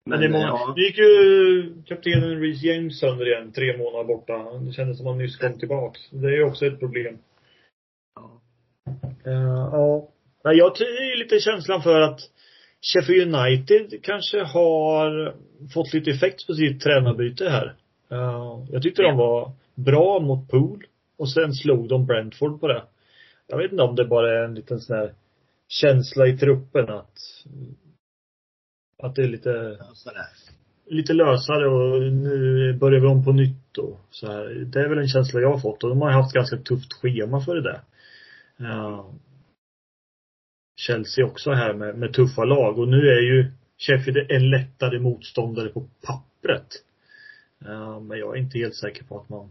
Men, 0.05 0.19
det 0.19 0.25
är 0.25 0.29
många. 0.29 0.45
ja, 0.45 0.73
Nu 0.77 0.83
gick 0.83 0.97
ju 0.97 1.83
kaptenen 1.85 2.41
Reece 2.41 2.63
James 2.63 2.99
sönder 2.99 3.27
igen, 3.27 3.51
tre 3.51 3.77
månader 3.77 4.03
borta. 4.05 4.59
Det 4.59 4.73
kändes 4.73 4.97
som 4.97 5.07
att 5.07 5.11
han 5.11 5.17
nyss 5.17 5.37
kom 5.37 5.59
tillbaks. 5.59 6.09
Det 6.09 6.27
är 6.27 6.31
ju 6.31 6.43
också 6.43 6.65
ett 6.65 6.79
problem. 6.79 7.17
ja. 8.15 8.41
Eh, 9.25 9.31
ja. 9.71 10.07
Nej, 10.43 10.57
jag 10.57 10.75
ju 11.09 11.15
lite 11.15 11.39
känslan 11.39 11.81
för 11.81 12.01
att 12.01 12.19
Sheffield 12.81 13.35
United 13.35 14.03
kanske 14.03 14.43
har 14.43 15.35
fått 15.73 15.93
lite 15.93 16.11
effekt 16.11 16.47
på 16.47 16.53
sitt 16.53 16.81
tränarbyte 16.81 17.49
här. 17.49 17.75
Eh, 18.11 18.65
jag 18.71 18.83
tyckte 18.83 19.01
de 19.01 19.17
var 19.17 19.51
bra 19.75 20.19
mot 20.19 20.49
Pool 20.49 20.85
och 21.17 21.29
sen 21.29 21.53
slog 21.53 21.89
de 21.89 22.05
Brentford 22.05 22.59
på 22.59 22.67
det. 22.67 22.83
Jag 23.47 23.57
vet 23.57 23.71
inte 23.71 23.83
om 23.83 23.95
det 23.95 24.05
bara 24.05 24.39
är 24.39 24.43
en 24.43 24.55
liten 24.55 24.79
sån 24.79 24.97
här 24.97 25.13
känsla 25.67 26.27
i 26.27 26.37
truppen 26.37 26.89
att 26.89 27.19
att 29.03 29.15
det 29.15 29.23
är 29.23 29.27
lite 29.27 29.77
sådär. 29.93 30.25
lite 30.85 31.13
lösare 31.13 31.67
och 31.67 32.01
nu 32.01 32.73
börjar 32.73 32.99
vi 32.99 33.07
om 33.07 33.25
på 33.25 33.31
nytt 33.31 33.77
och 33.77 33.99
så 34.09 34.27
här. 34.31 34.65
Det 34.65 34.79
är 34.79 34.89
väl 34.89 34.97
en 34.97 35.07
känsla 35.07 35.39
jag 35.41 35.51
har 35.51 35.59
fått 35.59 35.83
och 35.83 35.89
de 35.89 36.01
har 36.01 36.11
haft 36.11 36.33
ganska 36.33 36.57
tufft 36.57 36.93
schema 36.93 37.41
för 37.41 37.55
det 37.55 37.61
där. 37.61 37.81
Chelsea 40.81 41.25
också 41.25 41.51
här 41.51 41.73
med, 41.73 41.97
med 41.97 42.13
tuffa 42.13 42.43
lag 42.43 42.79
och 42.79 42.87
nu 42.87 42.97
är 42.97 43.21
ju 43.21 43.51
Sheffield 43.77 44.31
en 44.31 44.49
lättare 44.49 44.99
motståndare 44.99 45.69
på 45.69 45.87
pappret. 46.01 46.67
Ja, 47.59 47.99
men 47.99 48.19
jag 48.19 48.37
är 48.37 48.41
inte 48.41 48.57
helt 48.57 48.75
säker 48.75 49.03
på 49.03 49.19
att 49.19 49.29
man, 49.29 49.49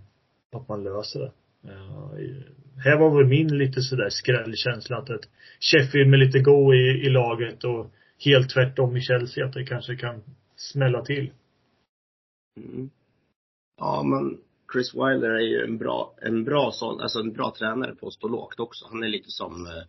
att 0.53 0.69
man 0.69 0.85
löser 0.85 1.21
det. 1.21 1.33
I- 2.23 2.45
här 2.85 2.99
var 2.99 3.17
väl 3.17 3.27
min 3.27 3.59
lite 3.59 3.83
sådär 3.83 4.09
skrällkänsla 4.11 4.97
att 4.97 5.11
ett 5.11 5.29
Sheffield 5.61 6.11
med 6.11 6.19
lite 6.19 6.39
go 6.39 6.75
i, 6.75 7.07
i 7.07 7.09
laget 7.09 7.65
och 7.65 7.91
helt 8.25 8.51
tvärtom 8.51 8.97
i 8.97 9.01
Chelsea 9.01 9.47
att 9.47 9.53
det 9.53 9.65
kanske 9.65 9.97
kan 9.97 10.23
smälla 10.57 11.05
till. 11.05 11.31
Mm. 12.57 12.91
Ja, 13.79 14.03
men 14.03 14.39
Chris 14.73 14.95
Wilder 14.95 15.31
är 15.31 15.41
ju 15.41 15.65
en 15.65 15.79
bra, 15.79 16.15
en 16.23 16.45
bra 16.45 16.71
sån, 16.73 17.01
alltså 17.01 17.19
en 17.19 17.33
bra 17.33 17.55
tränare 17.59 17.95
på 17.95 18.07
att 18.07 18.13
stå 18.13 18.29
lågt 18.29 18.61
också. 18.61 18.87
Han 18.91 19.03
är 19.03 19.09
lite 19.09 19.31
som 19.31 19.67
eh, 19.67 19.83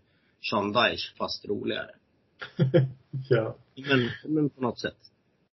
Sean 0.49 0.71
Dyche 0.71 1.15
fast 1.17 1.45
roligare. 1.45 1.91
ja. 3.29 3.55
Men, 3.75 4.09
men 4.33 4.49
på 4.49 4.61
något 4.61 4.79
sätt. 4.79 4.97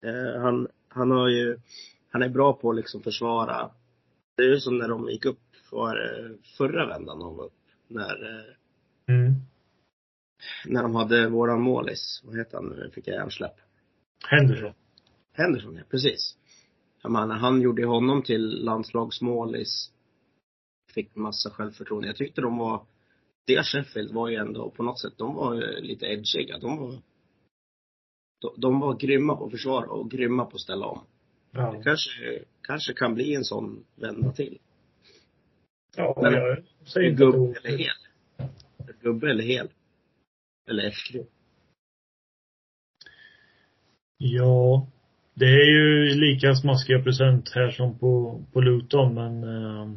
Eh, 0.06 0.42
han, 0.42 0.68
han 0.88 1.12
har 1.12 1.30
ju, 1.30 1.58
han 2.10 2.24
är 2.24 2.30
bra 2.30 2.54
på 2.54 2.70
att 2.70 2.75
liksom 2.75 3.02
försvara. 3.02 3.72
Det 4.38 4.44
är 4.44 4.48
ju 4.48 4.60
som 4.60 4.78
när 4.78 4.88
de 4.88 5.10
gick 5.10 5.25
upp 5.25 5.40
för 5.70 5.96
eh, 5.96 6.32
förra 6.58 6.88
vändan 6.88 7.20
de 7.20 7.36
var 7.38 7.46
upp. 7.46 7.54
När, 7.88 8.40
eh, 8.40 8.56
Mm. 9.08 9.34
när 10.66 10.84
de 10.84 10.96
hade 10.96 11.30
våran 11.30 11.62
målis. 11.62 12.22
Vad 12.25 12.38
heter 12.38 12.58
han 12.58 12.66
nu? 12.66 12.92
Fick 12.94 13.08
jag 13.08 13.16
hjärnsläpp. 13.16 13.56
Henderson. 14.30 14.74
Henderson, 15.34 15.75
ja. 15.75 15.84
Precis. 15.90 16.38
Jag 17.02 17.12
menar, 17.12 17.36
han 17.36 17.62
gjorde 17.62 17.86
honom 17.86 18.24
till 18.24 18.63
landslagsmålis. 18.66 19.92
Fick 20.94 21.16
massa 21.16 21.50
självförtroende. 21.50 22.08
Jag 22.08 22.16
tyckte 22.16 22.42
de 22.42 22.58
var, 22.58 22.86
det 23.46 23.64
Sheffield 23.64 24.12
var 24.14 24.30
ju 24.30 24.36
ändå 24.36 24.70
på 24.70 24.84
något 24.84 25.00
sätt, 25.02 25.14
de 25.18 25.36
var 25.36 25.82
lite 25.82 26.06
edgiga. 26.06 26.58
De 26.58 26.78
var, 26.78 26.92
de, 28.42 28.54
de 28.58 28.80
var 28.80 28.96
grymma 28.96 29.36
på 29.36 29.46
att 29.46 29.52
försvara 29.52 29.90
och 29.90 30.12
grymma 30.12 30.46
på 30.46 30.56
att 30.56 30.62
ställa 30.62 30.86
om. 30.86 31.06
Ja. 31.52 31.72
Det 31.72 31.84
kanske, 31.84 32.44
kanske 32.62 32.94
kan 32.94 33.14
bli 33.14 33.36
en 33.36 33.44
sån 33.44 33.86
vända 33.96 34.32
till. 34.32 34.58
Ja, 35.98 36.20
Men- 36.22 36.34
jag 36.34 36.64
säger 36.86 37.10
inte 37.10 37.24
Gubbe 37.24 37.38
är 37.38 37.68
eller 37.68 37.78
hel? 37.78 37.96
Gubbe 39.02 39.30
eller 39.30 39.44
hel? 39.44 39.70
Eller 40.70 40.84
FK? 40.88 41.26
Ja. 44.18 44.88
Det 45.34 45.46
är 45.46 45.66
ju 45.72 46.16
lika 46.16 46.56
smaskiga 46.56 47.04
procent 47.04 47.50
här 47.56 47.72
som 47.72 48.00
på, 48.00 48.44
på 48.54 48.62
Luton, 48.62 49.14
men 49.14 49.44
eh, 49.44 49.92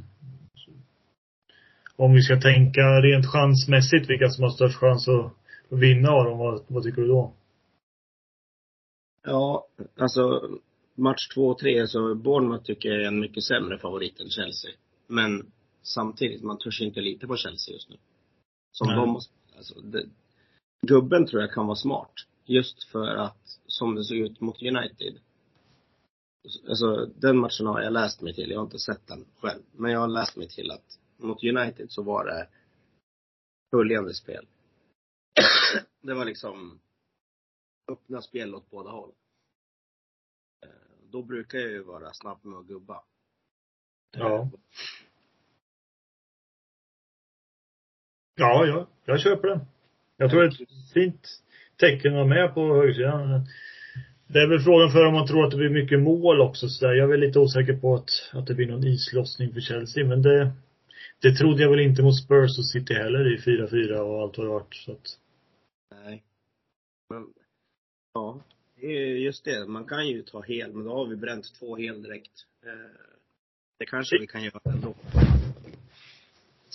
om 1.96 2.12
vi 2.12 2.22
ska 2.22 2.40
tänka 2.40 2.80
rent 2.80 3.26
chansmässigt 3.26 4.10
vilka 4.10 4.28
som 4.28 4.44
har 4.44 4.50
störst 4.50 4.76
chans 4.76 5.08
att 5.08 5.32
vinna 5.68 6.10
av 6.10 6.24
dem, 6.24 6.38
vad, 6.38 6.64
vad 6.66 6.82
tycker 6.82 7.02
du 7.02 7.08
då? 7.08 7.32
Ja, 9.22 9.66
alltså 9.98 10.50
match 10.94 11.28
två 11.34 11.48
och 11.48 11.58
tre 11.58 11.88
så 11.88 12.14
Bournemouth 12.14 12.64
tycker 12.64 12.88
jag 12.88 13.02
är 13.02 13.06
en 13.06 13.20
mycket 13.20 13.44
sämre 13.44 13.78
favorit 13.78 14.20
än 14.20 14.30
Chelsea. 14.30 14.70
Men 15.06 15.52
samtidigt, 15.82 16.42
man 16.42 16.58
törs 16.58 16.80
inte 16.80 17.00
lita 17.00 17.26
på 17.26 17.36
Chelsea 17.36 17.74
just 17.74 17.90
nu. 17.90 17.96
Som 18.72 18.86
Nej. 18.86 18.96
de 18.96 19.20
alltså, 19.56 19.80
det, 19.80 20.06
Gubben 20.82 21.26
tror 21.26 21.42
jag 21.42 21.52
kan 21.52 21.66
vara 21.66 21.76
smart. 21.76 22.12
Just 22.44 22.84
för 22.84 23.16
att, 23.16 23.58
som 23.66 23.94
det 23.94 24.04
såg 24.04 24.18
ut 24.18 24.40
mot 24.40 24.62
United. 24.62 25.18
Alltså 26.68 27.06
den 27.06 27.38
matchen 27.38 27.66
har 27.66 27.80
jag 27.80 27.92
läst 27.92 28.20
mig 28.20 28.34
till, 28.34 28.50
jag 28.50 28.58
har 28.58 28.64
inte 28.64 28.78
sett 28.78 29.06
den 29.06 29.24
själv. 29.40 29.62
Men 29.72 29.92
jag 29.92 30.00
har 30.00 30.08
läst 30.08 30.36
mig 30.36 30.48
till 30.48 30.70
att 30.70 30.98
mot 31.16 31.44
United 31.44 31.90
så 31.90 32.02
var 32.02 32.24
det 32.24 32.48
följande 33.70 34.14
spel. 34.14 34.46
det 36.00 36.14
var 36.14 36.24
liksom 36.24 36.80
öppna 37.92 38.22
spel 38.22 38.54
åt 38.54 38.70
båda 38.70 38.90
håll. 38.90 39.12
Eh, 40.66 40.70
Då 41.10 41.22
brukar 41.22 41.58
jag 41.58 41.70
ju 41.70 41.82
vara 41.82 42.12
snabb 42.12 42.44
med 42.44 42.58
att 42.58 42.66
gubba. 42.66 43.02
Ja. 44.10 44.50
Ja, 48.34 48.66
ja, 48.66 48.88
jag 49.04 49.20
köper 49.20 49.48
det. 49.48 49.66
Jag 50.16 50.30
tror 50.30 50.40
det 50.42 50.46
är 50.46 50.62
ett 50.62 50.92
fint 50.94 51.42
tecken 51.76 52.12
att 52.12 52.16
vara 52.16 52.26
med 52.26 52.54
på 52.54 52.74
högsidan. 52.74 53.46
Det 54.26 54.38
är 54.38 54.48
väl 54.48 54.60
frågan 54.60 54.92
för 54.92 55.04
om 55.06 55.14
man 55.14 55.26
tror 55.26 55.44
att 55.44 55.50
det 55.50 55.56
blir 55.56 55.70
mycket 55.82 56.00
mål 56.00 56.40
också 56.40 56.68
så 56.68 56.86
där. 56.86 56.94
Jag 56.94 57.04
är 57.04 57.10
väl 57.10 57.20
lite 57.20 57.38
osäker 57.38 57.76
på 57.80 57.94
att, 57.94 58.10
att 58.32 58.46
det 58.46 58.54
blir 58.54 58.66
någon 58.66 58.84
islossning 58.86 59.52
för 59.52 59.60
Chelsea, 59.60 60.06
men 60.06 60.22
det, 60.22 60.52
det 61.22 61.32
trodde 61.32 61.62
jag 61.62 61.70
väl 61.70 61.80
inte 61.80 62.02
mot 62.02 62.22
Spurs 62.22 62.58
och 62.58 62.66
City 62.66 62.94
heller 62.94 63.34
i 63.34 63.38
4-4 63.38 63.98
och 63.98 64.22
allt 64.22 64.38
vad 64.38 64.46
det 64.46 64.50
varit, 64.50 64.74
så 64.74 64.92
att. 64.92 65.18
Nej. 65.90 66.22
Men, 67.10 67.26
ja. 68.14 68.40
Det 68.80 68.86
är 68.86 69.06
ju 69.06 69.18
just 69.18 69.44
det. 69.44 69.66
Man 69.66 69.84
kan 69.84 70.08
ju 70.08 70.22
ta 70.22 70.42
hel, 70.42 70.72
men 70.72 70.84
då 70.84 70.94
har 70.94 71.06
vi 71.06 71.16
bränt 71.16 71.54
två 71.58 71.76
hel 71.76 72.02
direkt. 72.02 72.46
Eh, 72.66 72.70
Det 73.78 73.86
kanske 73.86 74.18
vi 74.20 74.26
kan 74.26 74.44
göra 74.44 74.60
ändå. 74.64 74.94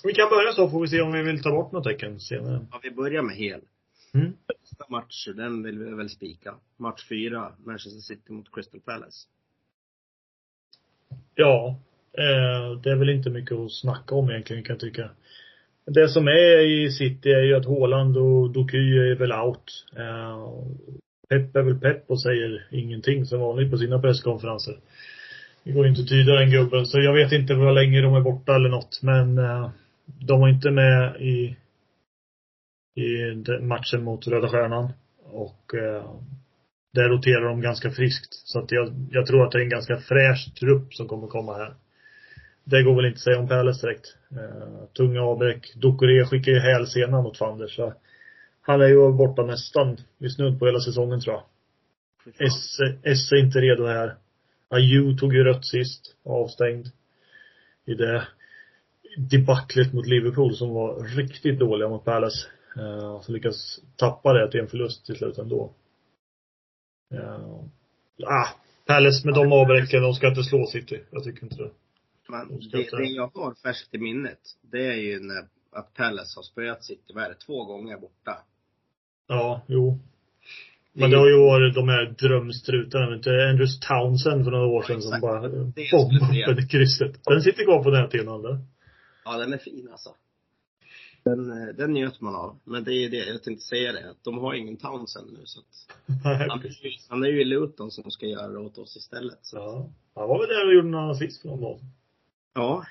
Vi 0.03 0.13
kan 0.13 0.29
börja 0.29 0.53
så 0.53 0.69
får 0.69 0.81
vi 0.81 0.87
se 0.87 1.01
om 1.01 1.11
vi 1.11 1.23
vill 1.23 1.43
ta 1.43 1.51
bort 1.51 1.71
något 1.71 1.83
tecken 1.83 2.19
senare. 2.19 2.65
Ja, 2.71 2.79
vi 2.83 2.91
börjar 2.91 3.21
med 3.21 3.35
hel. 3.35 3.61
Mm. 4.13 4.33
Nästa 4.61 4.85
match, 4.89 5.27
den 5.35 5.63
vill 5.63 5.79
vi 5.79 5.93
väl 5.95 6.09
spika. 6.09 6.55
Match 6.77 7.07
fyra, 7.09 7.53
Manchester 7.63 7.99
City 7.99 8.31
mot 8.33 8.51
Crystal 8.51 8.81
Palace. 8.81 9.27
Ja. 11.35 11.79
Eh, 12.17 12.81
det 12.83 12.91
är 12.91 12.95
väl 12.95 13.09
inte 13.09 13.29
mycket 13.29 13.57
att 13.57 13.71
snacka 13.71 14.15
om 14.15 14.29
egentligen 14.29 14.63
kan 14.63 14.73
jag 14.73 14.79
tycka. 14.79 15.09
Det 15.85 16.07
som 16.07 16.27
är 16.27 16.59
i 16.59 16.91
City 16.91 17.31
är 17.31 17.41
ju 17.41 17.55
att 17.55 17.65
Haaland 17.65 18.17
och 18.17 18.51
Doku 18.51 19.11
är 19.11 19.15
väl 19.15 19.31
out. 19.31 19.85
Eh, 19.97 20.49
Pep 21.29 21.55
är 21.55 21.61
väl 21.61 21.79
pepp 21.79 22.03
och 22.07 22.21
säger 22.21 22.67
ingenting 22.71 23.25
som 23.25 23.39
vanligt 23.39 23.71
på 23.71 23.77
sina 23.77 23.99
presskonferenser. 23.99 24.75
Det 25.63 25.71
går 25.71 25.83
ju 25.83 25.89
inte 25.89 26.01
att 26.01 26.09
tyda 26.09 26.33
den 26.33 26.51
gubben, 26.51 26.85
så 26.85 26.99
jag 26.99 27.13
vet 27.13 27.31
inte 27.31 27.53
hur 27.53 27.71
länge 27.71 28.01
de 28.01 28.15
är 28.15 28.21
borta 28.21 28.55
eller 28.55 28.69
något, 28.69 28.99
men 29.01 29.37
eh, 29.37 29.69
de 30.05 30.39
var 30.39 30.49
inte 30.49 30.71
med 30.71 31.21
i, 31.21 31.55
i 33.01 33.35
matchen 33.61 34.03
mot 34.03 34.27
Röda 34.27 34.49
Stjärnan. 34.49 34.93
Och 35.23 35.75
eh, 35.75 36.11
där 36.93 37.09
roterar 37.09 37.45
de 37.45 37.61
ganska 37.61 37.91
friskt. 37.91 38.33
Så 38.33 38.59
att 38.59 38.71
jag, 38.71 38.93
jag 39.11 39.25
tror 39.25 39.43
att 39.45 39.51
det 39.51 39.57
är 39.57 39.63
en 39.63 39.69
ganska 39.69 39.97
fräsch 39.97 40.55
trupp 40.59 40.93
som 40.93 41.07
kommer 41.07 41.27
komma 41.27 41.53
här. 41.53 41.73
Det 42.71 42.83
går 42.83 42.95
väl 42.95 43.05
inte 43.05 43.17
att 43.17 43.21
säga 43.21 43.39
om 43.39 43.47
Palace 43.47 43.87
direkt. 43.87 44.15
Eh, 44.31 44.85
tunga 44.97 45.21
avbräck. 45.21 45.73
Ducoré 45.75 46.25
skickar 46.25 46.51
ju 46.51 46.59
hälsenan 46.59 47.23
mot 47.23 47.37
Fander 47.37 47.67
så 47.67 47.93
han 48.61 48.81
är 48.81 48.87
ju 48.87 49.11
borta 49.11 49.45
nästan 49.45 49.97
i 50.19 50.29
snudd 50.29 50.59
på 50.59 50.65
hela 50.65 50.79
säsongen 50.79 51.21
tror 51.21 51.35
jag. 51.35 51.43
Esse, 53.03 53.35
är 53.35 53.45
inte 53.45 53.59
redo 53.59 53.85
här. 53.85 54.15
Ayew 54.69 55.19
tog 55.19 55.33
ju 55.33 55.43
rött 55.43 55.65
sist, 55.65 56.15
avstängd. 56.25 56.87
I 57.85 57.93
det 57.93 58.27
debaclet 59.17 59.93
mot 59.93 60.07
Liverpool 60.07 60.55
som 60.55 60.69
var 60.69 61.03
riktigt 61.15 61.59
dåliga 61.59 61.89
mot 61.89 62.05
Palace. 62.05 62.47
Uh, 62.77 63.21
så 63.21 63.31
lyckas 63.31 63.79
tappa 63.95 64.33
det 64.33 64.51
till 64.51 64.59
en 64.59 64.67
förlust 64.67 65.05
till 65.05 65.15
slut 65.15 65.37
ändå. 65.37 65.73
Uh, 67.13 67.63
ah, 68.25 68.47
Palace 68.85 69.25
med 69.27 69.33
de 69.33 69.51
avbräcken, 69.51 70.01
de 70.01 70.13
ska 70.13 70.27
inte 70.27 70.43
slå 70.43 70.65
City. 70.65 71.01
Jag 71.11 71.23
tycker 71.23 71.43
inte 71.43 71.55
det. 71.55 71.71
Men 72.31 72.47
det, 72.71 72.77
inte- 72.81 72.95
det 72.97 73.03
jag 73.03 73.31
har 73.33 73.53
färskt 73.63 73.93
i 73.95 73.97
minnet, 73.97 74.39
det 74.71 74.85
är 74.87 74.95
ju 74.95 75.19
när 75.19 75.47
att 75.73 75.93
Palace 75.93 76.37
har 76.39 76.43
spöat 76.43 76.83
City, 76.83 77.13
vad 77.13 77.23
är 77.23 77.29
det, 77.29 77.35
två 77.35 77.65
gånger 77.65 77.97
borta. 77.97 78.37
Ja, 79.27 79.61
jo. 79.67 79.99
Men 80.93 81.11
det 81.11 81.17
har 81.17 81.27
ju 81.29 81.37
varit 81.37 81.75
de 81.75 81.89
här 81.89 82.15
drömstrutarna, 82.19 83.15
du, 83.17 83.49
Andrews 83.49 83.79
Townsend 83.79 84.43
för 84.43 84.51
några 84.51 84.65
år 84.65 84.83
sedan 84.83 85.01
som 85.01 85.09
exakt. 85.13 85.21
bara 85.21 85.41
bombade 85.41 86.51
upp 86.51 86.59
i 86.59 86.67
krysset. 86.67 87.23
Den 87.25 87.41
sitter 87.41 87.63
kvar 87.63 87.83
på 87.83 87.89
näthinnan 87.89 88.39
eller? 88.45 88.59
Ja, 89.25 89.37
den 89.37 89.53
är 89.53 89.57
fin 89.57 89.89
alltså. 89.91 90.09
Den, 91.23 91.51
eh, 91.51 91.67
den 91.75 91.93
njöt 91.93 92.21
man 92.21 92.35
av. 92.35 92.59
Men 92.63 92.83
det 92.83 92.93
är 92.93 93.09
det, 93.09 93.17
jag 93.17 93.43
tänkte 93.43 93.65
säga 93.65 93.91
det, 93.91 94.09
att 94.09 94.23
de 94.23 94.37
har 94.37 94.53
ingen 94.53 94.77
Townsend 94.77 95.31
nu 95.33 95.39
så 95.45 95.59
att 95.59 96.49
han, 96.49 96.61
precis. 96.61 96.81
är 96.83 96.87
ju- 96.89 96.95
han 97.09 97.23
är 97.23 97.27
ju 97.27 97.41
i 97.41 97.45
Luton 97.45 97.91
som 97.91 98.11
ska 98.11 98.25
göra 98.25 98.47
det 98.47 98.59
åt 98.59 98.77
oss 98.77 98.95
istället. 98.97 99.39
Så. 99.41 99.57
Ja. 99.57 99.89
Han 100.15 100.29
var 100.29 100.39
väl 100.39 100.47
där 100.49 100.67
och 100.67 100.73
gjorde 100.73 100.87
någon 100.87 101.09
assist 101.11 101.41
för 101.41 101.49
någon 101.49 101.61
dag. 101.61 101.79
Ja. 102.53 102.85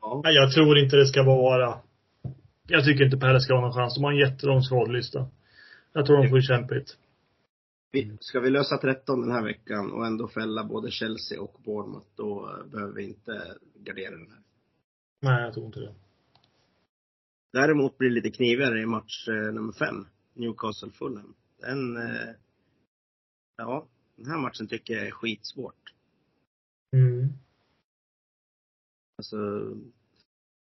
Ja. 0.00 0.20
Nej, 0.24 0.34
jag 0.34 0.52
tror 0.52 0.78
inte 0.78 0.96
det 0.96 1.06
ska 1.06 1.22
vara 1.22 1.78
Jag 2.66 2.84
tycker 2.84 3.04
inte 3.04 3.16
Pelle 3.16 3.40
ska 3.40 3.54
ha 3.54 3.60
någon 3.60 3.72
chans. 3.72 3.94
De 3.94 4.04
har 4.04 4.12
en 4.12 4.18
jättelång 4.18 4.62
skadelista. 4.62 5.28
Jag 5.92 6.06
tror 6.06 6.22
de 6.22 6.28
får 6.28 6.40
kämpigt. 6.40 6.96
Vi, 7.92 8.16
ska 8.20 8.40
vi 8.40 8.50
lösa 8.50 8.78
13 8.78 9.20
den 9.20 9.30
här 9.30 9.42
veckan 9.42 9.92
och 9.92 10.06
ändå 10.06 10.28
fälla 10.28 10.64
både 10.64 10.90
Chelsea 10.90 11.40
och 11.40 11.60
Bournemouth, 11.64 12.06
då 12.14 12.50
eh, 12.50 12.66
behöver 12.66 12.92
vi 12.92 13.04
inte 13.04 13.56
gardera 13.74 14.10
den 14.10 14.30
här. 14.30 14.40
Nej, 15.22 15.42
jag 15.42 15.54
tror 15.54 15.66
inte 15.66 15.80
det. 15.80 15.94
Däremot 17.52 17.98
blir 17.98 18.08
det 18.08 18.14
lite 18.14 18.30
knivigare 18.30 18.80
i 18.80 18.86
match 18.86 19.28
eh, 19.28 19.52
nummer 19.52 19.72
fem, 19.72 20.06
Newcastle-Fulham. 20.34 21.34
Den, 21.60 21.96
eh, 21.96 22.34
ja, 23.56 23.86
den 24.16 24.26
här 24.26 24.38
matchen 24.38 24.68
tycker 24.68 24.94
jag 24.94 25.06
är 25.06 25.10
skitsvårt. 25.10 25.94
Mm. 26.92 27.28
Alltså, 29.18 29.36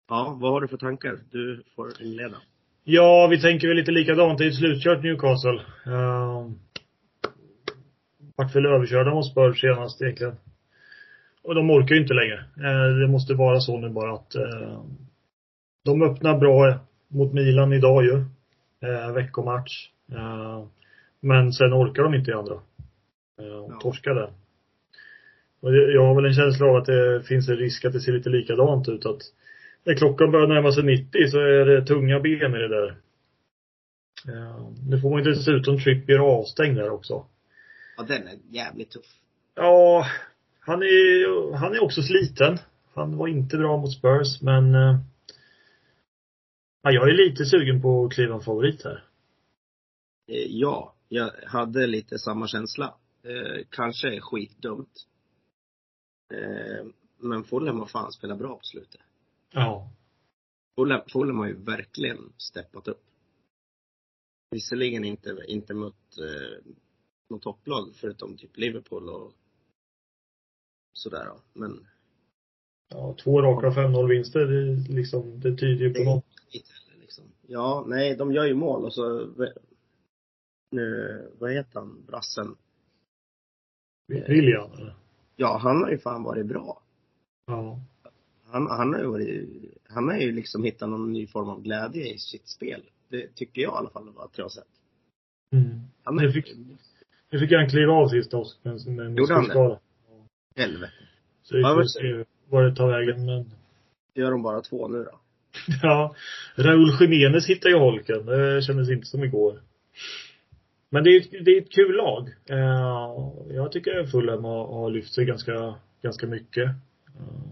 ja, 0.09 0.37
vad 0.41 0.51
har 0.51 0.61
du 0.61 0.67
för 0.67 0.77
tankar? 0.77 1.19
Du 1.31 1.63
får 1.75 2.01
inleda. 2.01 2.35
Ja, 2.83 3.27
vi 3.31 3.41
tänker 3.41 3.67
väl 3.67 3.77
lite 3.77 3.91
likadant. 3.91 4.37
Det 4.37 4.45
är 4.45 4.49
ett 4.49 4.55
slutkört 4.55 5.03
Newcastle. 5.03 5.61
Uh, 5.87 6.51
vart 8.35 8.55
väl 8.55 8.65
överkörda 8.65 9.13
mot 9.13 9.31
Spurs 9.31 9.61
senast 9.61 10.01
egentligen. 10.01 10.35
Och 11.43 11.55
de 11.55 11.69
orkar 11.71 11.95
ju 11.95 12.01
inte 12.01 12.13
längre. 12.13 12.37
Eh, 12.57 12.95
det 12.99 13.07
måste 13.07 13.33
vara 13.33 13.59
så 13.59 13.77
nu 13.77 13.89
bara 13.89 14.13
att 14.13 14.35
eh, 14.35 14.83
de 15.85 16.01
öppnar 16.01 16.37
bra 16.37 16.79
mot 17.07 17.33
Milan 17.33 17.73
idag 17.73 18.03
ju. 18.03 18.13
Uh, 18.83 19.11
veckomatch. 19.13 19.89
Eh, 20.11 20.63
men 21.19 21.53
sen 21.53 21.73
orkar 21.73 22.03
de 22.03 22.13
inte 22.13 22.31
i 22.31 22.33
andra. 22.33 22.53
Uh, 22.53 23.57
och 23.57 23.71
Ja. 23.71 23.79
torskar 23.81 24.15
där. 24.15 24.29
Jag 25.61 26.05
har 26.07 26.15
väl 26.15 26.25
en 26.25 26.33
känsla 26.33 26.65
av 26.65 26.75
att 26.75 26.85
det 26.85 27.23
finns 27.23 27.49
en 27.49 27.55
risk 27.57 27.85
att 27.85 27.93
det 27.93 28.01
ser 28.01 28.11
lite 28.11 28.29
likadant 28.29 28.89
ut. 28.89 29.05
Att 29.05 29.21
när 29.83 29.93
klockan 29.95 30.31
börjar 30.31 30.47
närma 30.47 30.71
sig 30.71 30.83
90 30.83 31.27
så 31.31 31.39
är 31.39 31.65
det 31.65 31.85
tunga 31.85 32.19
ben 32.19 32.55
i 32.55 32.57
det 32.57 32.67
där. 32.67 32.97
Ja, 34.25 34.71
nu 34.89 34.99
får 35.01 35.09
man 35.09 35.23
ju 35.23 35.31
dessutom 35.31 35.79
Trippier 35.79 36.19
avstängd 36.19 36.77
där 36.77 36.89
också. 36.89 37.25
Ja, 37.97 38.03
den 38.07 38.27
är 38.27 38.37
jävligt 38.49 38.91
tuff. 38.91 39.05
Ja, 39.55 40.05
han 40.59 40.81
är, 40.83 41.53
han 41.57 41.73
är 41.73 41.83
också 41.83 42.01
sliten. 42.01 42.57
Han 42.93 43.17
var 43.17 43.27
inte 43.27 43.57
bra 43.57 43.77
mot 43.77 43.93
Spurs, 43.93 44.41
men 44.41 44.75
eh, 44.75 44.97
ja, 46.83 46.91
jag 46.91 47.09
är 47.09 47.13
lite 47.13 47.45
sugen 47.45 47.81
på 47.81 48.05
att 48.05 48.13
kliva 48.13 48.35
en 48.35 48.41
favorit 48.41 48.83
här. 48.83 49.03
Eh, 50.27 50.45
Ja, 50.47 50.93
jag 51.09 51.31
hade 51.45 51.87
lite 51.87 52.19
samma 52.19 52.47
känsla. 52.47 52.93
eh, 53.23 53.65
kanske 53.69 54.19
skitdumt. 54.21 55.05
Eh, 56.33 56.85
men 57.17 57.43
Fulham 57.43 57.79
har 57.79 57.85
fan 57.85 58.11
spelat 58.11 58.37
bra 58.37 58.55
på 58.57 58.63
slutet. 58.63 59.01
Ja. 59.51 59.91
Fulham, 60.75 61.01
Fulham 61.07 61.37
har 61.37 61.47
ju 61.47 61.53
verkligen 61.63 62.33
steppat 62.37 62.87
upp. 62.87 63.03
Visserligen 64.51 65.05
inte, 65.05 65.37
inte 65.47 65.73
mött 65.73 66.17
eh, 66.17 66.73
något 67.29 67.41
topplag 67.41 67.95
förutom 67.95 68.37
typ 68.37 68.57
Liverpool 68.57 69.09
och 69.09 69.33
sådär 70.93 71.25
då. 71.25 71.41
Men 71.53 71.87
Ja, 72.89 73.15
två 73.23 73.41
raka 73.41 73.69
5-0 73.69 74.07
vinster, 74.09 74.39
det, 74.39 74.93
liksom, 74.93 75.39
det 75.39 75.57
tyder 75.57 75.85
ju 75.85 75.93
på 75.93 76.03
något. 76.03 76.25
liksom. 77.01 77.23
Ja, 77.47 77.85
nej, 77.87 78.15
de 78.15 78.33
gör 78.33 78.45
ju 78.45 78.53
mål 78.53 78.85
och 78.85 78.93
så 78.93 79.33
nu, 80.71 81.31
vad 81.39 81.51
heter 81.51 81.79
han, 81.79 82.05
brassen? 82.07 82.55
William, 84.07 84.71
eller? 84.71 84.95
Ja, 85.41 85.57
han 85.57 85.83
har 85.83 85.91
ju 85.91 85.97
fan 85.97 86.23
varit 86.23 86.45
bra. 86.45 86.81
Ja. 87.47 87.79
Han, 88.51 88.67
han 88.67 88.93
har 88.93 88.99
ju 88.99 89.05
varit, 89.07 89.49
han 89.89 90.07
har 90.07 90.17
ju 90.17 90.31
liksom 90.31 90.63
hittat 90.63 90.89
någon 90.89 91.13
ny 91.13 91.27
form 91.27 91.49
av 91.49 91.61
glädje 91.61 92.13
i 92.13 92.17
sitt 92.17 92.47
spel. 92.47 92.81
Det 93.09 93.35
tycker 93.35 93.61
jag 93.61 93.73
i 93.73 93.75
alla 93.77 93.89
fall 93.89 94.09
att 94.17 94.37
jag 94.37 94.45
har 94.45 94.49
sett. 94.49 94.67
Mm. 95.53 95.79
Han 96.03 96.15
Nu 96.15 96.31
fick, 96.31 96.53
nu 97.31 97.39
fick 97.39 97.51
han 97.51 97.69
kliva 97.69 97.93
av 97.93 98.07
sist 98.07 98.33
också, 98.33 98.57
med, 98.63 99.05
en 99.05 99.15
Gjorde 99.15 99.33
han 99.33 99.47
det? 99.47 99.79
helvete. 100.55 100.93
Så 101.43 101.57
vi 101.57 101.63
får 101.63 101.83
se 101.83 102.25
var 102.49 102.63
det 102.63 102.75
tar 102.75 102.87
vägen, 102.87 103.25
men 103.25 103.51
Gör 104.13 104.31
de 104.31 104.41
bara 104.43 104.61
två 104.61 104.87
nu 104.87 105.03
då? 105.03 105.19
Ja, 105.81 106.15
Raúl 106.55 106.91
Jiménez 106.99 107.47
hittar 107.47 107.69
ju 107.69 107.75
holken. 107.75 108.25
Det 108.25 108.61
kändes 108.61 108.89
inte 108.89 109.05
som 109.07 109.23
igår. 109.23 109.61
Men 110.91 111.03
det 111.03 111.09
är, 111.09 111.19
ett- 111.21 111.45
det 111.45 111.51
är 111.51 111.61
ett 111.61 111.71
kul 111.71 111.95
lag. 111.95 112.27
Eh, 112.49 113.55
Jag 113.55 113.71
tycker 113.71 114.05
Fulham 114.05 114.43
har, 114.43 114.67
har 114.67 114.89
lyft 114.91 115.13
sig 115.13 115.25
ganska, 115.25 115.75
ganska 116.01 116.27
mycket. 116.27 116.65
Eh, 117.19 117.49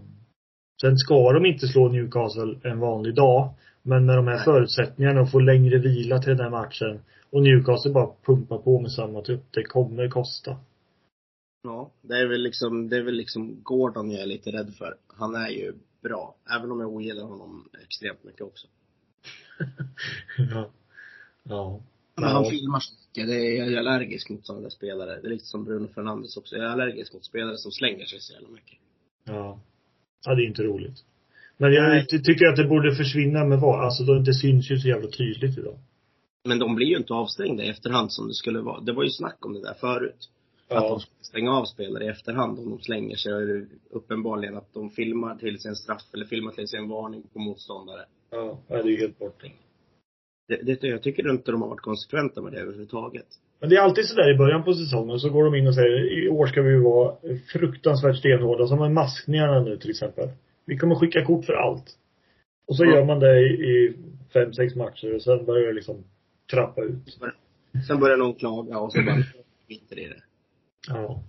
Sen 0.80 0.96
ska 0.96 1.32
de 1.32 1.46
inte 1.46 1.66
slå 1.68 1.88
Newcastle 1.88 2.58
en 2.62 2.78
vanlig 2.80 3.14
dag. 3.14 3.54
Men 3.82 4.06
med 4.06 4.16
de 4.18 4.26
här 4.26 4.44
förutsättningarna 4.44 5.20
och 5.20 5.30
få 5.30 5.38
längre 5.38 5.78
vila 5.78 6.18
till 6.18 6.36
den 6.36 6.40
här 6.40 6.50
matchen 6.50 7.00
och 7.30 7.42
Newcastle 7.42 7.92
bara 7.92 8.10
pumpar 8.26 8.58
på 8.58 8.80
med 8.80 8.92
samma 8.92 9.22
trupp. 9.22 9.44
Det 9.50 9.62
kommer 9.64 10.08
kosta. 10.08 10.56
Ja, 11.62 11.90
det 12.02 12.14
är 12.14 12.26
väl 12.26 12.42
liksom, 12.42 12.88
det 12.88 12.96
är 12.96 13.02
väl 13.02 13.14
liksom 13.14 13.62
Gordon 13.62 14.10
jag 14.10 14.22
är 14.22 14.26
lite 14.26 14.50
rädd 14.50 14.74
för. 14.78 14.94
Han 15.06 15.34
är 15.34 15.48
ju 15.48 15.72
bra. 16.02 16.34
Även 16.58 16.70
om 16.70 16.80
jag 16.80 16.88
ogillar 16.92 17.24
honom 17.24 17.68
extremt 17.84 18.24
mycket 18.24 18.42
också. 18.42 18.66
ja. 20.50 20.70
Ja. 21.42 21.80
Men 22.20 22.28
han 22.30 22.44
filmar 22.50 22.80
så 22.80 22.94
mycket. 22.94 23.26
Det 23.28 23.34
är, 23.36 23.56
jag 23.64 23.72
är 23.72 23.76
allergisk 23.78 24.30
mot 24.30 24.46
sådana 24.46 24.70
spelare. 24.70 25.20
Det 25.20 25.26
är 25.26 25.30
lite 25.30 25.44
som 25.44 25.64
Bruno 25.64 25.88
Fernandes 25.94 26.36
också. 26.36 26.56
Jag 26.56 26.64
är 26.64 26.68
allergisk 26.68 27.12
mot 27.14 27.24
spelare 27.24 27.56
som 27.56 27.72
slänger 27.72 28.04
sig 28.04 28.20
så 28.20 28.32
jävla 28.32 28.48
mycket. 28.48 28.78
Ja. 29.24 29.60
Ja, 30.26 30.34
det 30.34 30.42
är 30.42 30.46
inte 30.46 30.62
roligt. 30.62 31.04
Men 31.56 31.72
jag 31.72 31.88
Nej. 31.88 32.06
ty- 32.06 32.18
tycker 32.22 32.46
att 32.46 32.56
det 32.56 32.64
borde 32.64 32.94
försvinna 32.94 33.44
med 33.44 33.60
vad? 33.60 33.84
Alltså 33.84 34.04
det 34.04 34.34
syns 34.34 34.70
ju 34.70 34.78
så 34.78 34.88
jävla 34.88 35.08
tydligt 35.08 35.58
idag. 35.58 35.78
Men 36.44 36.58
de 36.58 36.74
blir 36.74 36.86
ju 36.86 36.96
inte 36.96 37.12
avstängda 37.14 37.64
i 37.64 37.68
efterhand 37.68 38.12
som 38.12 38.28
det 38.28 38.34
skulle 38.34 38.60
vara. 38.60 38.80
Det 38.80 38.92
var 38.92 39.02
ju 39.04 39.10
snack 39.10 39.46
om 39.46 39.52
det 39.52 39.60
där 39.62 39.74
förut. 39.74 40.30
Att 40.70 40.82
Ja. 40.82 40.88
de 40.88 41.00
skulle 41.00 41.14
stänga 41.24 41.52
av 41.52 41.64
spelare 41.64 42.04
i 42.04 42.08
efterhand 42.08 42.58
om 42.58 42.70
de 42.70 42.80
slänger 42.80 43.16
sig. 43.16 43.32
Och 43.34 43.66
uppenbarligen 43.90 44.56
att 44.56 44.74
de 44.74 44.90
filmar 44.90 45.34
till 45.36 45.60
sin 45.60 45.76
straff 45.76 46.02
eller 46.12 46.24
filmar 46.26 46.52
till 46.52 46.68
sin 46.68 46.88
varning 46.88 47.22
på 47.32 47.38
motståndare. 47.38 48.04
Ja, 48.30 48.58
det 48.68 48.74
är 48.74 48.84
ju 48.84 48.96
helt 48.96 49.18
bort. 49.18 49.42
Det, 50.48 50.62
det, 50.80 50.88
jag 50.88 51.02
tycker 51.02 51.30
inte 51.30 51.52
de 51.52 51.62
har 51.62 51.68
varit 51.68 51.80
konsekventa 51.80 52.42
med 52.42 52.52
det 52.52 52.60
överhuvudtaget. 52.60 53.26
Men 53.60 53.70
det 53.70 53.76
är 53.76 53.80
alltid 53.80 54.04
sådär 54.06 54.34
i 54.34 54.38
början 54.38 54.64
på 54.64 54.74
säsongen 54.74 55.18
så 55.18 55.30
går 55.30 55.44
de 55.44 55.54
in 55.54 55.66
och 55.66 55.74
säger 55.74 56.24
i 56.24 56.28
år 56.28 56.46
ska 56.46 56.62
vi 56.62 56.76
vara 56.80 57.16
fruktansvärt 57.52 58.16
stenhårda 58.16 58.66
som 58.66 58.78
med 58.78 58.90
maskningarna 58.92 59.60
nu 59.60 59.76
till 59.76 59.90
exempel. 59.90 60.28
Vi 60.66 60.76
kommer 60.78 60.94
skicka 60.94 61.24
kort 61.24 61.44
för 61.44 61.52
allt. 61.52 61.84
Och 62.68 62.76
så 62.76 62.84
Ja. 62.84 62.94
gör 62.94 63.04
man 63.04 63.20
det 63.20 63.38
i, 63.40 63.44
i 63.44 63.96
fem, 64.32 64.52
sex 64.52 64.74
matcher 64.74 65.14
och 65.14 65.22
sen 65.22 65.44
börjar 65.44 65.66
det 65.66 65.72
liksom 65.72 66.04
trappa 66.50 66.82
ut. 66.82 67.18
Sen 67.86 68.00
börjar 68.00 68.16
någon 68.16 68.34
klaga 68.34 68.78
och 68.78 68.92
så 68.92 68.98
bara 69.02 69.22
skiter 69.68 69.98
i 69.98 70.04
det. 70.08 70.22
Ja. 70.88 71.22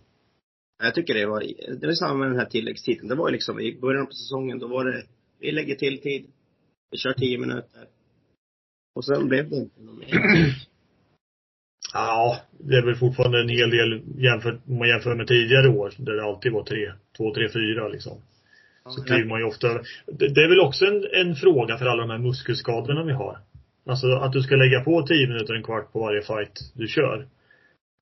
Jag 0.84 0.96
tycker 0.96 1.14
det 1.14 1.26
var, 1.26 1.44
det 1.80 1.88
var 1.88 1.94
samma 1.94 2.14
med 2.14 2.30
den 2.30 2.40
här 2.40 2.46
tilläggstiden. 2.46 3.08
Det 3.08 3.16
var 3.16 3.30
ju 3.30 3.34
liksom 3.34 3.60
i 3.60 3.78
början 3.82 4.06
på 4.06 4.14
säsongen, 4.14 4.60
då 4.60 4.68
var 4.68 4.86
det, 4.86 5.04
vi 5.40 5.52
lägger 5.52 5.76
till 5.76 6.02
tid. 6.02 6.26
Vi 6.92 6.98
kör 6.98 7.14
tio 7.14 7.38
minuter. 7.38 7.88
Och 9.00 9.06
sen 9.06 9.28
blev 9.28 9.50
det 9.50 9.56
inte 9.56 9.82
något 9.82 9.98
mer. 9.98 10.56
Ja, 11.94 12.40
det 12.58 12.76
är 12.78 12.86
väl 12.86 12.96
fortfarande 12.96 13.42
en 13.42 13.50
hel 13.50 13.70
del 13.70 14.02
jämfört, 14.18 14.60
om 14.68 14.78
man 14.78 14.88
jämför 14.88 15.16
med 15.16 15.28
tidigare 15.28 15.70
år 15.70 15.94
där 15.98 16.14
det 16.14 16.24
alltid 16.24 16.52
var 16.52 16.64
tre, 16.64 16.92
två, 17.18 17.34
tre, 17.34 17.50
fyra 17.50 17.88
liksom. 17.88 18.18
Så 18.90 19.04
kliver 19.04 19.26
man 19.26 19.40
ju 19.40 19.46
ofta 19.46 19.68
det, 20.06 20.28
det 20.36 20.44
är 20.44 20.50
väl 20.50 20.60
också 20.60 20.86
en, 20.86 21.06
en 21.14 21.36
fråga 21.36 21.78
för 21.78 21.86
alla 21.86 22.02
de 22.02 22.10
här 22.10 22.18
muskelskadorna 22.18 23.04
vi 23.04 23.14
har. 23.14 23.38
Alltså 23.86 24.08
att 24.08 24.34
du 24.34 24.42
ska 24.42 24.56
lägga 24.56 24.84
på 24.84 25.02
10 25.02 25.28
minuter, 25.28 25.54
en 25.54 25.64
kvart 25.64 25.92
på 25.92 26.00
varje 26.00 26.22
fight 26.22 26.60
du 26.74 26.88
kör. 26.88 27.28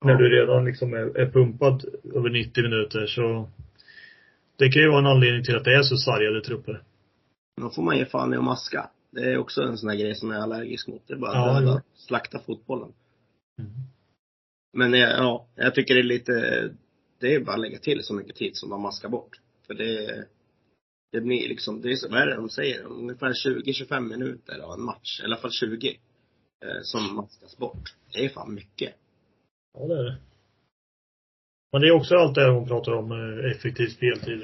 När 0.05 0.15
du 0.15 0.29
redan 0.29 0.65
liksom 0.65 0.93
är, 0.93 1.17
är 1.17 1.31
pumpad 1.31 1.85
över 2.15 2.29
90 2.29 2.63
minuter 2.63 3.05
så 3.05 3.49
det 4.57 4.69
kan 4.69 4.81
ju 4.81 4.89
vara 4.89 4.99
en 4.99 5.13
anledning 5.15 5.43
till 5.43 5.55
att 5.55 5.63
det 5.63 5.75
är 5.75 5.81
så 5.81 5.97
sargade 5.97 6.41
trupper. 6.41 6.81
Då 7.61 7.69
får 7.69 7.83
man 7.83 7.97
ge 7.97 8.05
fan 8.05 8.33
i 8.33 8.37
att 8.37 8.43
maska. 8.43 8.89
Det 9.17 9.31
är 9.31 9.37
också 9.37 9.61
en 9.61 9.77
sån 9.77 9.89
här 9.89 9.97
grej 9.97 10.15
som 10.15 10.31
jag 10.31 10.39
är 10.39 10.43
allergisk 10.43 10.87
mot. 10.87 11.07
Det 11.07 11.13
är 11.13 11.17
bara 11.17 11.33
Ja, 11.33 11.59
döda, 11.59 11.81
slakta 11.95 12.39
fotbollen. 12.39 12.93
Mm. 13.59 13.71
Men 14.73 14.93
ja, 14.93 15.47
jag 15.55 15.75
tycker 15.75 15.93
det 15.93 16.01
är 16.01 16.03
lite, 16.03 16.33
det 17.19 17.35
är 17.35 17.39
bara 17.39 17.55
att 17.55 17.61
lägga 17.61 17.79
till 17.79 18.03
så 18.03 18.13
mycket 18.13 18.35
tid 18.35 18.55
som 18.55 18.69
de 18.69 18.81
maskar 18.81 19.09
bort. 19.09 19.39
För 19.67 19.73
det, 19.73 20.25
det 21.11 21.21
blir 21.21 21.49
liksom, 21.49 21.81
det 21.81 21.91
är 21.91 21.95
så, 21.95 22.09
vad 22.09 22.21
är 22.21 22.27
det 22.27 22.35
de 22.35 22.49
säger? 22.49 22.83
Ungefär 22.83 23.33
20-25 23.33 23.99
minuter 23.99 24.59
av 24.59 24.73
en 24.73 24.85
match, 24.85 25.19
i 25.21 25.23
alla 25.23 25.37
fall 25.37 25.51
20, 25.51 25.89
eh, 25.89 26.81
som 26.81 27.15
maskas 27.15 27.57
bort. 27.57 27.95
Det 28.13 28.25
är 28.25 28.29
fan 28.29 28.53
mycket. 28.53 28.93
Ja, 29.73 29.87
det 29.87 29.99
är 29.99 30.03
det. 30.03 30.17
Men 31.71 31.81
det 31.81 31.87
är 31.87 31.91
också 31.91 32.15
allt 32.15 32.35
det 32.35 32.41
här 32.41 32.49
hon 32.49 32.67
pratar 32.67 32.91
om, 32.91 33.11
eh, 33.11 33.51
effektiv 33.51 33.87
speltid. 33.87 34.39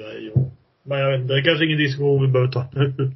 Men 0.82 0.98
jag 0.98 1.10
vet 1.10 1.20
inte, 1.20 1.34
det 1.34 1.40
är 1.40 1.44
kanske 1.44 1.64
ingen 1.64 1.78
diskussion 1.78 2.26
vi 2.26 2.32
behöver 2.32 2.52
ta 2.52 2.70
nu. 2.72 3.12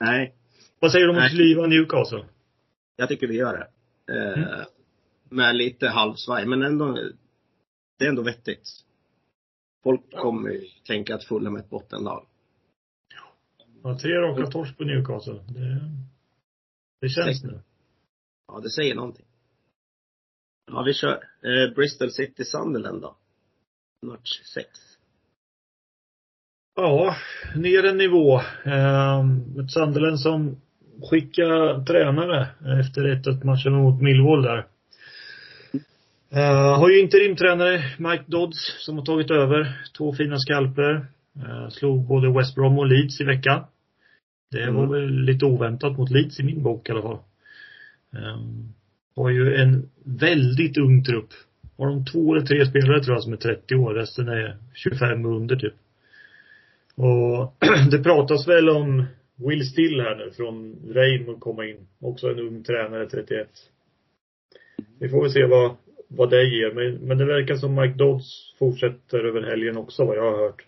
Nej, 0.00 0.34
Vad 0.80 0.92
säger 0.92 1.06
du 1.06 1.10
om 1.10 1.18
att 1.18 1.30
kliva 1.30 1.66
Newcastle? 1.66 2.24
jag 2.96 3.08
tycker 3.08 3.26
vi 3.26 3.36
gör 3.36 3.58
det. 3.58 3.68
Eh, 4.14 4.38
Mm. 4.38 4.66
Med 5.32 5.56
lite 5.56 5.88
halvsvaj, 5.88 6.46
men 6.46 6.62
ändå, 6.62 6.92
det 7.98 8.04
är 8.04 8.08
ändå 8.08 8.22
vettigt. 8.22 8.68
Folk 9.84 10.10
kommer 10.12 10.50
ju 10.50 10.60
tänka 10.86 11.14
att 11.14 11.24
Fulham 11.24 11.56
är 11.56 11.60
ett 11.60 11.70
bottenlag. 11.70 12.26
Ja, 13.82 13.98
tre 13.98 14.14
raka 14.14 14.46
torsk 14.50 14.78
på 14.78 14.84
Newcastle. 14.84 15.32
Det, 15.48 15.80
det 17.00 17.08
känns 17.08 17.44
nu. 17.44 17.60
Ja, 18.46 18.60
det 18.60 18.70
säger 18.70 18.94
någonting. 18.94 19.26
Ja, 20.66 20.82
vi 20.82 20.94
kör. 20.94 21.24
Eh, 21.42 21.74
Bristol 21.74 22.10
City 22.10 22.44
Sunderland 22.44 23.02
då. 23.02 23.16
Match 24.06 24.40
6. 24.54 24.68
Ja, 26.74 27.16
ner 27.56 27.84
en 27.84 27.96
nivå. 27.96 28.40
Eh, 28.64 29.24
Sunderland 29.68 30.20
som 30.20 30.60
skickar 31.02 31.84
tränare 31.84 32.48
efter 32.80 33.02
1-1 33.04 33.44
matchen 33.44 33.72
mot 33.72 34.00
Millwall 34.02 34.42
där. 34.42 34.66
Eh, 36.32 36.78
har 36.78 36.90
ju 36.90 37.00
interimtränare 37.00 37.82
Mike 37.98 38.24
Dodds 38.26 38.84
som 38.86 38.98
har 38.98 39.04
tagit 39.04 39.30
över. 39.30 39.76
Två 39.98 40.12
fina 40.14 40.38
skalper. 40.38 41.06
Eh, 41.36 41.68
slog 41.68 42.06
både 42.06 42.38
West 42.38 42.54
Brom 42.54 42.78
och 42.78 42.86
Leeds 42.86 43.20
i 43.20 43.24
veckan. 43.24 43.64
Det 44.50 44.70
var 44.70 44.84
Mm. 44.84 44.90
väl 44.90 45.20
lite 45.24 45.44
oväntat 45.46 45.98
mot 45.98 46.10
Leeds 46.10 46.40
i 46.40 46.42
min 46.42 46.62
bok 46.62 46.88
i 46.88 46.92
alla 46.92 47.02
fall. 47.02 47.18
Eh, 48.16 48.36
har 49.16 49.30
ju 49.30 49.54
en 49.56 49.88
väldigt 50.04 50.78
ung 50.78 51.04
trupp. 51.04 51.28
Har 51.78 51.86
de 51.86 52.04
två 52.04 52.34
eller 52.34 52.46
tre 52.46 52.66
spelare 52.66 53.02
tror 53.02 53.16
jag 53.16 53.22
som 53.22 53.32
är 53.32 53.36
30 53.36 53.74
år. 53.74 53.94
Resten 53.94 54.28
är 54.28 54.56
25 54.74 55.26
och 55.26 55.36
under 55.36 55.56
typ. 55.56 55.74
Och 56.94 57.54
det 57.90 57.98
pratas 58.02 58.48
väl 58.48 58.68
om 58.68 59.04
Will 59.48 59.66
Still 59.66 60.00
här 60.00 60.16
nu 60.16 60.30
från 60.30 60.76
Reim 60.94 61.28
att 61.28 61.40
komma 61.40 61.66
in. 61.66 61.86
Också 62.00 62.28
en 62.30 62.38
ung 62.38 62.62
tränare, 62.64 63.06
31. 63.06 63.48
Vi 64.98 65.08
får 65.08 65.22
väl 65.22 65.30
se 65.30 65.44
vad, 65.46 65.76
vad 66.08 66.30
det 66.30 66.44
ger. 66.44 66.72
Men, 66.74 66.94
men 67.08 67.18
det 67.18 67.24
verkar 67.24 67.54
som 67.54 67.74
Mike 67.74 67.98
Dodds 67.98 68.54
fortsätter 68.58 69.18
över 69.24 69.42
helgen 69.42 69.76
också 69.76 70.04
vad 70.04 70.16
jag 70.16 70.32
har 70.32 70.38
hört. 70.38 70.66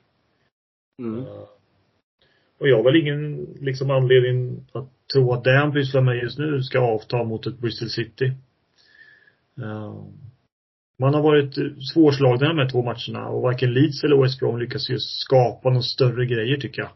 Mm. 0.98 1.18
Eh, 1.20 1.48
Och 2.58 2.68
jag 2.68 2.76
har 2.76 2.84
väl 2.84 2.96
ingen 2.96 3.46
liksom 3.60 3.90
anledning 3.90 4.66
att 4.72 4.88
tro 5.14 5.32
att 5.32 5.44
det 5.44 5.58
han 5.58 5.72
pysslar 5.72 6.02
med 6.02 6.22
just 6.22 6.38
nu 6.38 6.62
ska 6.62 6.78
avta 6.80 7.24
mot 7.24 7.46
ett 7.46 7.58
Bristol 7.58 7.88
City. 7.88 8.32
Eh, 9.58 9.94
Man 10.98 11.14
har 11.14 11.22
varit 11.22 11.54
svårslagna 11.92 12.48
de 12.48 12.58
här 12.58 12.70
två 12.70 12.82
matcherna 12.82 13.28
och 13.28 13.42
varken 13.42 13.72
Leeds 13.72 14.04
eller 14.04 14.22
West 14.22 14.40
Brom 14.40 14.58
lyckas 14.58 14.90
ju 14.90 14.96
skapa 14.98 15.68
några 15.68 15.82
större 15.82 16.26
grejer 16.26 16.56
tycker 16.56 16.82
jag. 16.82 16.90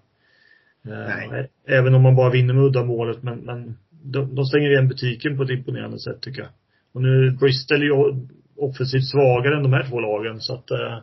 Eh, 0.86 1.28
Nej. 1.30 1.50
Även 1.66 1.94
om 1.94 2.02
man 2.02 2.16
bara 2.16 2.30
vinner 2.30 2.54
med 2.54 2.64
uddamålet 2.64 3.22
men, 3.22 3.38
men 3.38 3.76
de, 3.90 4.34
de 4.34 4.44
stänger 4.44 4.70
igen 4.70 4.88
butiken 4.88 5.36
på 5.36 5.42
ett 5.42 5.50
imponerande 5.50 5.98
sätt 5.98 6.20
tycker 6.20 6.42
jag. 6.42 6.50
Och 6.92 7.02
nu 7.02 7.30
Bristol 7.30 7.82
är 7.82 7.84
ju 7.84 8.26
offensivt 8.56 9.04
svagare 9.04 9.56
än 9.56 9.62
de 9.62 9.72
här 9.72 9.90
två 9.90 10.00
lagen 10.00 10.40
så 10.40 10.54
att 10.54 10.70
eh, 10.70 10.98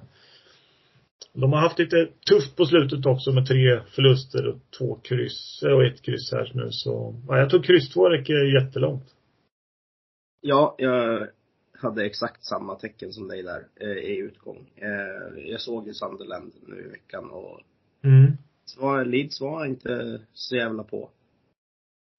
de 1.34 1.54
har 1.54 1.60
haft 1.60 1.80
lite 1.80 2.08
tufft 2.30 2.56
på 2.56 2.66
slutet 2.66 3.06
också 3.06 3.32
med 3.32 3.48
tre 3.48 3.80
förluster 3.96 4.48
och 4.48 4.60
två 4.78 4.96
kryss, 4.96 5.64
och 5.64 5.84
ett 5.86 6.02
kryss 6.02 6.32
här 6.32 6.52
nu 6.54 6.68
så, 6.72 7.16
ja, 7.28 7.38
jag 7.38 7.50
tror 7.50 7.64
kryss 7.64 7.94
två 7.94 8.10
räcker 8.10 8.62
jättelångt. 8.62 9.16
Ja, 10.42 10.76
jag 10.78 11.28
hade 11.74 12.06
exakt 12.06 12.46
samma 12.46 12.76
tecken 12.76 13.12
som 13.12 13.28
dig 13.28 13.44
där 13.44 13.68
eh, 13.82 13.98
i 13.98 14.18
utgång. 14.18 14.70
Eh, 14.76 15.44
jag 15.52 15.62
såg 15.62 15.88
ju 15.88 15.94
Sunderland 15.94 16.52
nu 16.68 16.86
i 16.86 16.90
veckan 16.90 17.30
och 17.30 17.62
Mm. 18.06 18.32
Var, 18.78 19.06
Leeds 19.06 19.42
var 19.42 19.66
inte 19.66 20.22
så 20.34 20.56
jävla 20.56 20.84
på. 20.84 21.10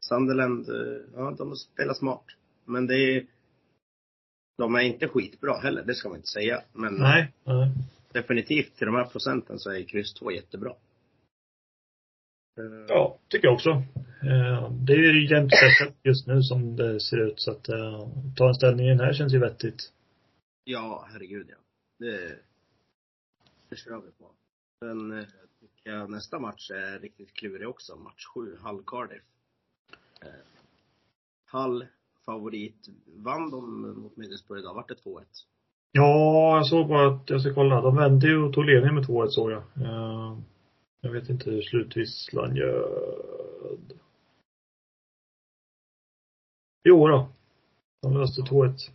Sunderland, 0.09 0.69
eh, 0.69 1.01
ja 1.15 1.35
de 1.39 1.57
spelar 1.57 1.95
smart. 1.95 2.25
Men 2.65 2.87
det 2.87 2.95
är, 3.17 3.27
de 4.59 4.75
är 4.75 4.81
inte 4.81 5.09
skitbra 5.09 5.59
heller, 5.59 5.85
det 5.85 5.95
ska 5.95 6.09
man 6.09 6.17
inte 6.19 6.29
säga. 6.29 6.63
Men 6.73 6.95
Nej. 6.95 7.33
Nej. 7.45 7.71
definitivt 8.13 8.77
till 8.77 8.87
de 8.87 8.95
här 8.95 9.05
procenten 9.05 9.59
så 9.59 9.71
är 9.71 9.83
kryss 9.83 10.15
2 10.15 10.31
jättebra. 10.33 10.71
Eh, 12.61 12.85
Ja, 12.89 13.19
tycker 13.29 13.47
jag 13.47 13.55
också. 13.55 13.71
Eh, 14.23 14.73
Det 14.87 14.93
är 14.93 14.97
ju 14.97 15.29
jämnt 15.31 15.53
just 16.03 16.27
nu 16.27 16.43
som 16.43 16.77
det 16.77 17.01
ser 17.01 17.27
ut 17.27 17.41
så 17.41 17.51
att 17.51 17.65
ta 18.37 18.49
en 18.49 18.55
ställning 18.55 18.87
i 18.87 18.91
den 18.91 19.01
här 19.01 19.13
känns 19.13 19.35
ju 19.35 19.39
vettigt. 19.39 19.93
Ja, 20.65 21.09
herregud 21.13 21.47
ja. 21.51 21.57
Det, 21.99 22.39
det 23.69 23.77
kör 23.77 24.01
vi 24.01 24.11
på. 24.11 24.31
Sen 24.85 25.27
eh, 25.85 25.93
jag 25.93 26.11
nästa 26.11 26.39
match 26.39 26.71
är 26.71 26.99
riktigt 26.99 27.33
klurig 27.35 27.69
också. 27.69 27.97
Match 27.97 28.25
7, 28.35 28.57
Hull 28.57 28.83
Cardiff. 28.87 29.23
Eh, 30.23 30.29
Hull, 31.53 31.87
favorit. 32.25 32.89
Vann 33.07 33.51
de 33.51 33.81
mot 34.03 34.17
Middlesbrough 34.17 34.61
idag? 34.63 34.75
Vart 34.75 34.89
det 34.89 34.95
2-1? 35.05 35.25
Ja, 35.93 36.57
jag 36.57 36.67
såg 36.67 36.89
bara 36.89 37.09
att, 37.15 37.31
jag 37.31 37.41
ska 37.41 37.55
kolla. 37.55 37.81
De 37.81 37.97
vände 37.97 38.27
ju 38.27 38.43
och 38.43 38.53
tog 38.53 38.65
ledningen 38.65 38.95
med 38.95 39.05
2-1 39.05 39.29
såg 39.29 39.51
jag. 39.51 39.63
Eh, 39.77 40.39
Jag 41.01 41.11
vet 41.13 41.29
inte 41.29 41.51
hur 41.51 41.63
slutvisslan 41.63 42.57
ljöd. 42.57 43.99
Jo 46.89 47.09
då. 47.09 47.29
De 48.03 48.17
löste 48.17 48.41
2-1. 48.43 48.91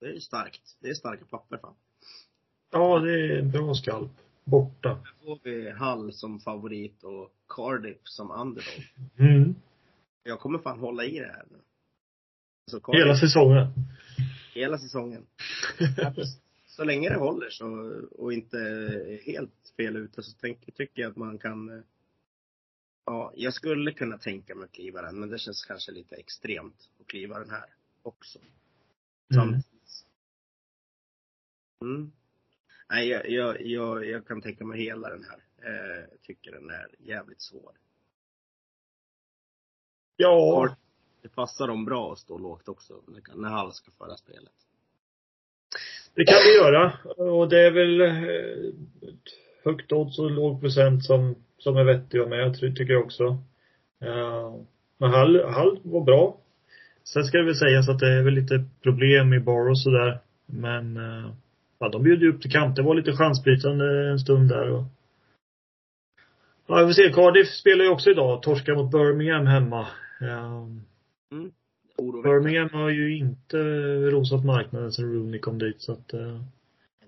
Det 0.00 0.06
är 0.06 0.20
starkt. 0.20 0.76
Det 0.80 0.88
är 0.88 0.94
starka 0.94 1.24
papper 1.24 1.58
fan. 1.58 1.74
Ja, 2.70 2.98
det 2.98 3.12
är 3.12 3.38
en 3.38 3.50
bra 3.50 3.74
skalp. 3.74 4.10
Borta. 4.50 4.88
Här 4.88 5.24
får 5.24 5.38
vi 5.42 5.70
Hull 5.70 6.12
som 6.12 6.40
favorit 6.40 7.04
och 7.04 7.32
Cardiff 7.48 8.00
som 8.04 8.30
underdog. 8.30 8.84
Mm. 9.18 9.54
Jag 10.22 10.40
kommer 10.40 10.58
fan 10.58 10.80
hålla 10.80 11.04
i 11.04 11.18
det 11.18 11.26
här 11.26 11.44
nu. 11.50 11.58
Alltså, 12.66 12.80
Cardiff, 12.80 13.04
Hela 13.04 13.16
säsongen. 13.16 13.66
hela 14.54 14.78
säsongen. 14.78 15.26
så 16.66 16.84
länge 16.84 17.08
det 17.08 17.18
håller 17.18 17.50
så, 17.50 17.66
och 18.22 18.32
inte 18.32 18.58
är 18.58 19.22
helt 19.26 19.72
fel 19.76 19.96
ute 19.96 20.22
så 20.22 20.36
tänk, 20.40 20.74
tycker 20.74 21.02
jag 21.02 21.10
att 21.10 21.16
man 21.16 21.38
kan 21.38 21.82
Ja, 23.08 23.32
jag 23.36 23.54
skulle 23.54 23.92
kunna 23.92 24.18
tänka 24.18 24.54
mig 24.54 24.64
att 24.64 24.72
kliva 24.72 25.02
den, 25.02 25.20
men 25.20 25.28
det 25.28 25.38
känns 25.38 25.64
kanske 25.64 25.92
lite 25.92 26.14
extremt 26.16 26.90
att 27.00 27.06
kliva 27.06 27.38
den 27.38 27.50
här 27.50 27.64
också. 28.02 28.38
Mm. 28.38 28.50
Samtidigt. 29.34 30.06
Mm. 31.84 32.12
Nej, 32.90 33.08
jag, 33.08 33.30
jag, 33.30 33.60
jag, 33.60 34.06
jag 34.06 34.26
kan 34.26 34.42
tänka 34.42 34.64
mig 34.64 34.80
hela 34.80 35.08
den 35.08 35.24
här. 35.24 35.38
Eh, 35.70 36.00
jag 36.10 36.22
tycker 36.22 36.52
den 36.52 36.70
är 36.70 36.86
jävligt 36.98 37.42
svår. 37.42 37.72
Ja. 40.16 40.76
Det 41.22 41.28
passar 41.28 41.66
dem 41.66 41.84
bra 41.84 42.12
att 42.12 42.18
stå 42.18 42.38
lågt 42.38 42.68
också, 42.68 42.94
när- 43.34 43.48
Hall 43.48 43.72
ska 43.72 43.90
föra 43.90 44.16
spelet. 44.16 44.52
Det 46.14 46.24
kan 46.24 46.36
vi 46.44 46.56
göra. 46.56 46.92
Och 47.32 47.48
det 47.48 47.66
är 47.66 47.70
väl 47.70 48.00
eh, 48.00 48.72
högt 49.64 49.92
odds 49.92 50.18
och 50.18 50.30
låg 50.30 50.60
procent 50.60 51.04
som, 51.04 51.34
som 51.58 51.76
är 51.76 51.84
vettiga 51.84 52.26
med, 52.26 52.38
jag 52.38 52.54
tycker 52.54 52.92
jag 52.92 53.04
också. 53.04 53.38
Ja. 53.98 54.58
Men 54.98 55.10
Hall, 55.10 55.44
Hall 55.44 55.80
var 55.82 56.04
bra. 56.04 56.40
Sen 57.04 57.24
ska 57.24 57.38
det 57.38 57.44
väl 57.44 57.56
sägas 57.56 57.88
att 57.88 57.98
det 57.98 58.12
är 58.18 58.22
väl 58.22 58.34
lite 58.34 58.64
problem 58.82 59.32
i 59.32 59.40
bar 59.40 59.68
och 59.70 59.80
sådär. 59.80 60.20
Men 60.46 60.96
eh, 60.96 61.32
ja, 61.78 61.88
de 61.88 62.02
bjöd 62.02 62.20
ju 62.22 62.32
upp 62.32 62.42
till 62.42 62.50
kamp. 62.50 62.76
Det 62.76 62.82
var 62.82 62.94
lite 62.94 63.12
chansbrytande 63.12 64.10
en 64.10 64.18
stund 64.18 64.48
där 64.48 64.70
och 64.70 64.84
Ja, 66.66 66.76
vi 66.76 66.86
får 66.86 66.92
se. 66.92 67.12
Cardiff 67.12 67.48
spelar 67.48 67.84
ju 67.84 67.90
också 67.90 68.10
idag. 68.10 68.42
Torskar 68.42 68.74
mot 68.74 68.90
Birmingham 68.92 69.46
hemma. 69.46 69.88
Ja, 70.20 70.68
Mm. 71.32 71.52
Birmingham 72.22 72.68
har 72.72 72.90
ju 72.90 73.16
inte 73.16 73.56
rosat 74.10 74.44
marknaden 74.44 74.92
sen 74.92 75.12
Rooney 75.14 75.40
kom 75.40 75.58
dit 75.58 75.80
så 75.82 75.92
att 75.92 76.12
eh, 76.12 76.40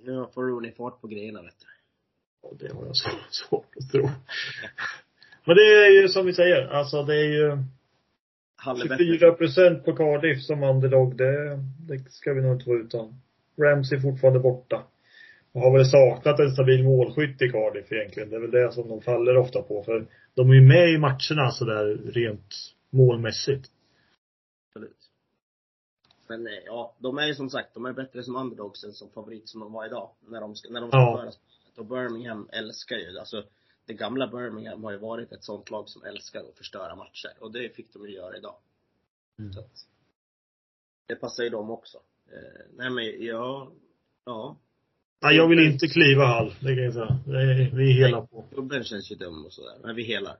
Nu 0.04 0.26
får 0.34 0.42
Rooney 0.42 0.72
fart 0.72 1.00
på 1.00 1.06
grejerna 1.06 1.42
vet 1.42 1.54
du. 1.60 1.66
Ja, 2.42 2.48
det 2.60 2.74
har 2.74 2.86
jag 2.86 2.96
så 2.96 3.10
svårt 3.30 3.76
att 3.80 3.90
tro. 3.92 4.10
Men 5.44 5.56
det 5.56 5.62
är 5.62 6.02
ju 6.02 6.08
som 6.08 6.26
vi 6.26 6.32
säger, 6.34 6.66
alltså 6.68 7.02
det 7.02 7.14
är 7.14 7.28
ju 7.28 7.58
Hall 8.56 8.80
är 8.80 8.96
24 8.98 9.30
bättre. 9.30 9.32
procent 9.32 9.84
på 9.84 9.92
Cardiff 9.96 10.42
som 10.42 10.62
underdog. 10.62 11.16
Det, 11.16 11.58
det 11.88 12.10
ska 12.10 12.32
vi 12.32 12.42
nog 12.42 12.52
inte 12.56 12.68
vara 12.68 12.78
utan. 12.80 13.20
Rams 13.62 13.92
är 13.92 13.98
fortfarande 13.98 14.40
borta. 14.40 14.86
Och 15.52 15.60
har 15.60 15.72
väl 15.76 15.86
saknat 15.86 16.40
en 16.40 16.50
stabil 16.50 16.84
målskytt 16.84 17.42
i 17.42 17.48
Cardiff 17.48 17.92
egentligen. 17.92 18.30
Det 18.30 18.36
är 18.36 18.40
väl 18.40 18.50
det 18.50 18.72
som 18.72 18.88
de 18.88 19.00
faller 19.00 19.36
ofta 19.36 19.62
på. 19.62 19.82
För 19.82 20.06
de 20.34 20.50
är 20.50 20.54
ju 20.54 20.68
med 20.68 20.90
i 20.90 20.98
matcherna 20.98 21.50
sådär 21.50 22.12
rent 22.12 22.54
målmässigt. 22.90 23.70
Absolut. 24.68 24.96
Men 26.28 26.46
eh, 26.46 26.52
ja, 26.66 26.94
de 26.98 27.18
är 27.18 27.26
ju 27.26 27.34
som 27.34 27.50
sagt, 27.50 27.74
de 27.74 27.86
är 27.86 27.92
bättre 27.92 28.22
som 28.22 28.36
underdogs 28.36 28.84
än 28.84 28.92
som 28.92 29.10
favorit 29.10 29.48
som 29.48 29.60
de 29.60 29.72
var 29.72 29.86
idag. 29.86 30.10
När 30.20 30.40
de 30.40 30.54
ska, 30.56 30.72
när 30.72 30.80
de 30.80 30.90
ska 30.90 30.98
Ja. 30.98 31.18
föra 31.20 31.30
spelet. 31.30 31.78
Och 31.78 31.86
Birmingham 31.86 32.48
älskar 32.52 32.96
ju, 32.96 33.18
alltså 33.18 33.44
det 33.86 33.94
gamla 33.94 34.26
Birmingham 34.26 34.84
har 34.84 34.90
ju 34.92 34.98
varit 34.98 35.32
ett 35.32 35.44
sånt 35.44 35.70
lag 35.70 35.88
som 35.88 36.04
älskar 36.04 36.40
att 36.40 36.58
förstöra 36.58 36.94
matcher. 36.96 37.32
Och 37.40 37.52
det 37.52 37.74
fick 37.74 37.92
de 37.92 38.08
ju 38.08 38.14
göra 38.14 38.36
idag. 38.36 38.56
Mm. 39.38 39.52
Så 39.52 39.60
att, 39.60 39.86
det 41.06 41.16
passar 41.16 41.42
ju 41.44 41.50
dem 41.50 41.70
också. 41.70 41.98
Eh, 42.32 42.64
nej 42.76 42.90
men 42.90 43.24
ja, 43.26 43.72
ja. 44.24 44.56
Nej, 45.22 45.36
jag 45.36 45.48
vill 45.48 45.58
inte 45.58 45.88
kliva 45.88 46.26
Hall, 46.26 46.54
det 46.60 46.74
kan 46.74 46.84
jag 46.84 46.92
säga. 46.92 47.18
Vi 47.74 47.90
är 47.90 48.06
hela 48.06 48.26
på. 48.26 48.46
Klubben 48.52 48.84
känns 48.84 49.12
ju 49.12 49.16
dum 49.16 49.44
och 49.44 49.52
sådär, 49.52 49.76
men 49.82 49.96
vi 49.96 50.02
helar. 50.02 50.36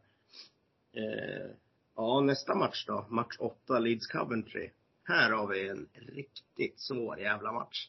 Eh, 0.96 1.50
ja, 1.96 2.20
nästa 2.20 2.54
match 2.54 2.84
då. 2.86 3.06
Match 3.08 3.36
8, 3.38 3.78
Leeds 3.78 4.06
Coventry. 4.06 4.70
Här 5.04 5.30
har 5.30 5.46
vi 5.46 5.68
en 5.68 5.88
riktigt 5.94 6.80
svår 6.80 7.18
jävla 7.18 7.52
match. 7.52 7.88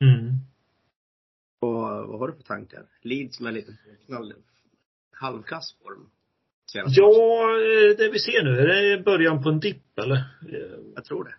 Mm. 0.00 0.34
Och 1.60 1.72
vad 2.08 2.18
har 2.18 2.28
du 2.28 2.34
för 2.34 2.42
tankar? 2.42 2.86
Leeds 3.02 3.40
med 3.40 3.54
lite 3.54 3.76
halvkass 5.12 5.74
form. 5.82 6.10
Ja, 6.72 6.82
eh, 6.82 7.96
det 7.96 8.10
vi 8.12 8.18
ser 8.18 8.44
nu, 8.44 8.58
är 8.58 8.96
det 8.96 9.04
början 9.04 9.42
på 9.42 9.48
en 9.48 9.60
dipp 9.60 9.98
eller? 9.98 10.24
Jag 10.94 11.04
tror 11.04 11.24
det. 11.24 11.34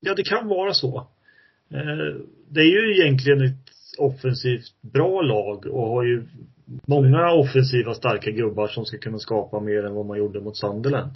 Ja, 0.00 0.14
det 0.14 0.22
kan 0.22 0.48
vara 0.48 0.74
så. 0.74 1.08
Eh, 1.74 2.16
det 2.48 2.60
är 2.60 2.64
ju 2.64 3.02
egentligen 3.02 3.42
ett 3.42 3.72
offensivt 3.98 4.74
bra 4.80 5.22
lag 5.22 5.66
och 5.66 5.88
har 5.88 6.02
ju 6.02 6.26
många 6.86 7.32
offensiva 7.32 7.94
starka 7.94 8.30
gubbar 8.30 8.68
som 8.68 8.84
ska 8.84 8.98
kunna 8.98 9.18
skapa 9.18 9.60
mer 9.60 9.84
än 9.84 9.94
vad 9.94 10.06
man 10.06 10.18
gjorde 10.18 10.40
mot 10.40 10.56
Sunderland. 10.56 11.10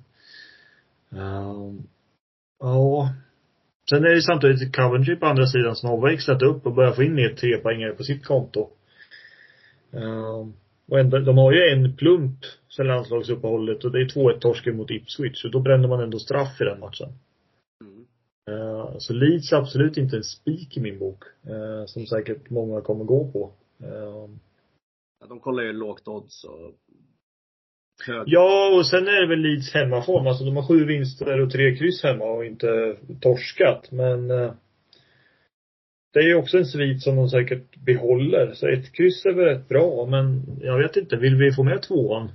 Ehm, 1.12 1.82
ja. 2.60 3.14
Sen 3.90 4.04
är 4.04 4.14
det 4.14 4.22
samtidigt 4.22 4.76
Coventry 4.76 5.16
på 5.16 5.26
andra 5.26 5.46
sidan 5.46 5.76
som 5.76 5.90
har 5.90 6.10
växlat 6.10 6.42
upp 6.42 6.66
och 6.66 6.74
börjat 6.74 6.96
få 6.96 7.02
in 7.02 7.14
mer 7.14 7.28
trepoängare 7.28 7.92
på 7.92 8.02
sitt 8.02 8.24
konto. 8.24 8.68
Ehm, 9.92 10.52
och 10.88 10.98
ändå, 10.98 11.18
de 11.18 11.38
har 11.38 11.52
ju 11.52 11.60
en 11.60 11.96
plump 11.96 12.38
sen 12.76 12.86
landslagsuppehållet 12.86 13.84
och 13.84 13.92
det 13.92 14.00
är 14.00 14.04
2-1 14.04 14.38
torsken 14.38 14.76
mot 14.76 14.90
Ipswich 14.90 15.44
och 15.44 15.50
då 15.50 15.60
brände 15.60 15.88
man 15.88 16.00
ändå 16.00 16.18
straff 16.18 16.60
i 16.60 16.64
den 16.64 16.80
matchen. 16.80 17.08
Eh, 18.50 18.98
Så 18.98 19.12
Leeds 19.12 19.52
är 19.52 19.56
absolut 19.56 19.96
inte 19.96 20.16
en 20.16 20.24
spik 20.24 20.76
i 20.76 20.80
min 20.80 20.98
bok. 20.98 21.24
eh, 21.46 21.86
Som 21.86 22.06
säkert 22.06 22.50
många 22.50 22.80
kommer 22.80 23.04
gå 23.04 23.32
på. 23.32 23.52
Eh, 23.86 24.28
Ja, 25.20 25.26
de 25.26 25.40
kollar 25.40 25.62
ju 25.62 25.72
lågt 25.72 26.08
odds 26.08 26.44
och 26.44 26.74
hög. 28.06 28.24
Ja, 28.26 28.76
och 28.78 28.86
sen 28.86 29.08
är 29.08 29.20
det 29.20 29.26
väl 29.28 29.38
Leeds 29.40 29.74
hemmaform. 29.74 30.26
Alltså 30.26 30.44
de 30.44 30.56
har 30.56 30.68
sju 30.68 30.84
vinster 30.84 31.40
och 31.40 31.50
tre 31.52 31.76
kryss 31.76 32.02
hemma 32.02 32.24
och 32.24 32.44
inte 32.44 32.96
torskat. 33.20 33.90
Men 33.92 34.28
det 36.12 36.20
är 36.20 36.28
ju 36.28 36.34
också 36.34 36.58
en 36.58 36.66
svit 36.66 37.02
som 37.02 37.16
de 37.16 37.28
säkert 37.28 37.76
behåller. 37.76 38.54
Så 38.54 38.66
ett 38.68 38.92
kryss 38.92 39.26
är 39.26 39.32
väl 39.32 39.44
rätt 39.44 39.68
bra, 39.68 40.06
men 40.06 40.42
jag 40.60 40.78
vet 40.78 40.96
inte. 40.96 41.16
Vill 41.16 41.36
vi 41.36 41.52
få 41.52 41.62
med 41.62 41.82
tvåan? 41.82 42.28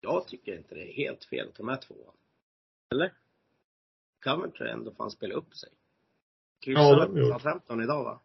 Jag 0.00 0.28
tycker 0.28 0.56
inte 0.56 0.74
det 0.74 0.90
är 0.90 0.92
helt 0.92 1.24
fel 1.24 1.48
att 1.48 1.54
ta 1.54 1.62
med 1.62 1.80
tvåan. 1.80 2.14
Eller? 2.94 3.12
Coventry 4.22 4.68
ändå 4.68 4.92
fan 4.92 5.10
spela 5.10 5.34
upp 5.34 5.54
sig. 5.54 5.68
Ja, 5.72 6.64
Kryssade 6.64 7.04
de 7.06 7.12
har 7.12 7.18
gjort. 7.20 7.28
ja, 7.30 7.38
15 7.38 7.82
idag 7.82 8.04
va? 8.04 8.20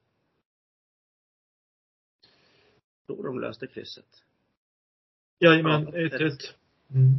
Tror 3.08 3.24
de 3.24 3.40
löste 3.40 3.68
krysset. 3.68 4.24
Jajamän, 5.40 5.90
Ja, 5.94 6.00
1-1. 6.00 6.32
Mm. 6.90 7.14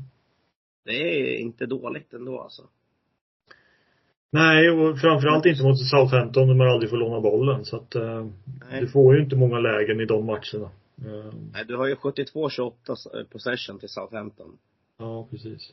Det 0.85 0.93
är 0.93 1.37
inte 1.39 1.67
dåligt 1.67 2.13
ändå 2.13 2.41
alltså. 2.41 2.63
Nej, 4.31 4.71
och 4.71 5.01
framförallt 5.01 5.47
inte 5.47 5.63
mot 5.63 5.79
Southampton 5.91 6.49
där 6.49 6.55
man 6.55 6.69
aldrig 6.69 6.91
får 6.91 6.97
låna 6.97 7.21
bollen. 7.21 7.65
Så 7.65 7.77
att 7.77 7.95
eh, 7.95 8.27
du 8.81 8.89
får 8.89 9.15
ju 9.17 9.23
inte 9.23 9.37
många 9.37 9.59
lägen 9.59 10.01
i 10.01 10.05
de 10.05 10.27
matcherna. 10.27 10.71
Eh, 11.05 11.33
Nej, 11.53 11.65
du 11.65 11.77
har 11.77 11.87
ju 11.87 11.95
72-28 11.95 13.25
possession 13.25 13.79
till 13.79 13.89
Southampton. 13.89 14.59
ja, 14.99 15.27
precis. 15.31 15.73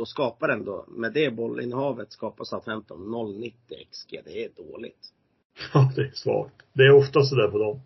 Då 0.00 0.06
skapar 0.06 0.48
ändå, 0.48 0.84
med 0.88 1.12
det 1.12 1.30
bollinnehavet 1.30 2.12
skapar 2.12 2.44
Southampton 2.44 3.00
0,90 3.14 3.52
XG. 3.90 4.20
Det 4.24 4.44
är 4.44 4.48
dåligt. 4.56 5.12
Ja, 5.74 5.92
det 5.96 6.02
är 6.02 6.10
svagt. 6.10 6.54
Det 6.72 6.82
är 6.82 6.92
ofta 6.92 7.22
sådär 7.22 7.48
på 7.48 7.58
dem. 7.58 7.80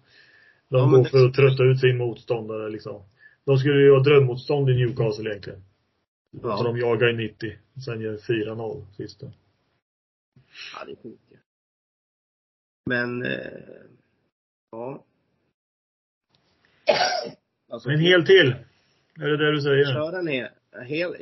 De 0.68 0.76
Ja, 0.78 0.96
går 0.96 1.04
det- 1.04 1.10
för 1.10 1.26
att 1.26 1.34
trötta 1.34 1.62
ut 1.64 1.80
sin 1.80 1.96
motståndare 1.98 2.70
liksom. 2.70 3.02
De 3.44 3.58
skulle 3.58 3.80
ju 3.82 3.90
ha 3.90 4.02
drömmotstånd 4.02 4.70
i 4.70 4.74
Newcastle 4.74 5.30
egentligen. 5.30 5.64
Ja. 6.42 6.56
Så 6.56 6.64
de 6.64 6.78
jagar 6.78 7.08
i 7.08 7.16
90. 7.28 7.58
Sen 7.84 8.00
gör 8.00 8.16
4-0 8.16 8.84
sista. 8.96 9.26
Ja, 10.74 10.84
det 10.86 10.92
är 10.92 10.96
sjukt 10.96 11.22
ju. 11.30 11.36
Men, 12.86 13.22
eh, 13.22 13.60
ja. 14.70 15.04
Alltså, 17.70 17.88
En 17.90 18.00
hel 18.00 18.26
till. 18.26 18.54
Är 19.20 19.26
det 19.28 19.36
det 19.36 19.52
du 19.52 19.60
säger? 19.60 19.84
köra 19.84 20.22
ner, 20.22 20.50
hel, 20.84 21.14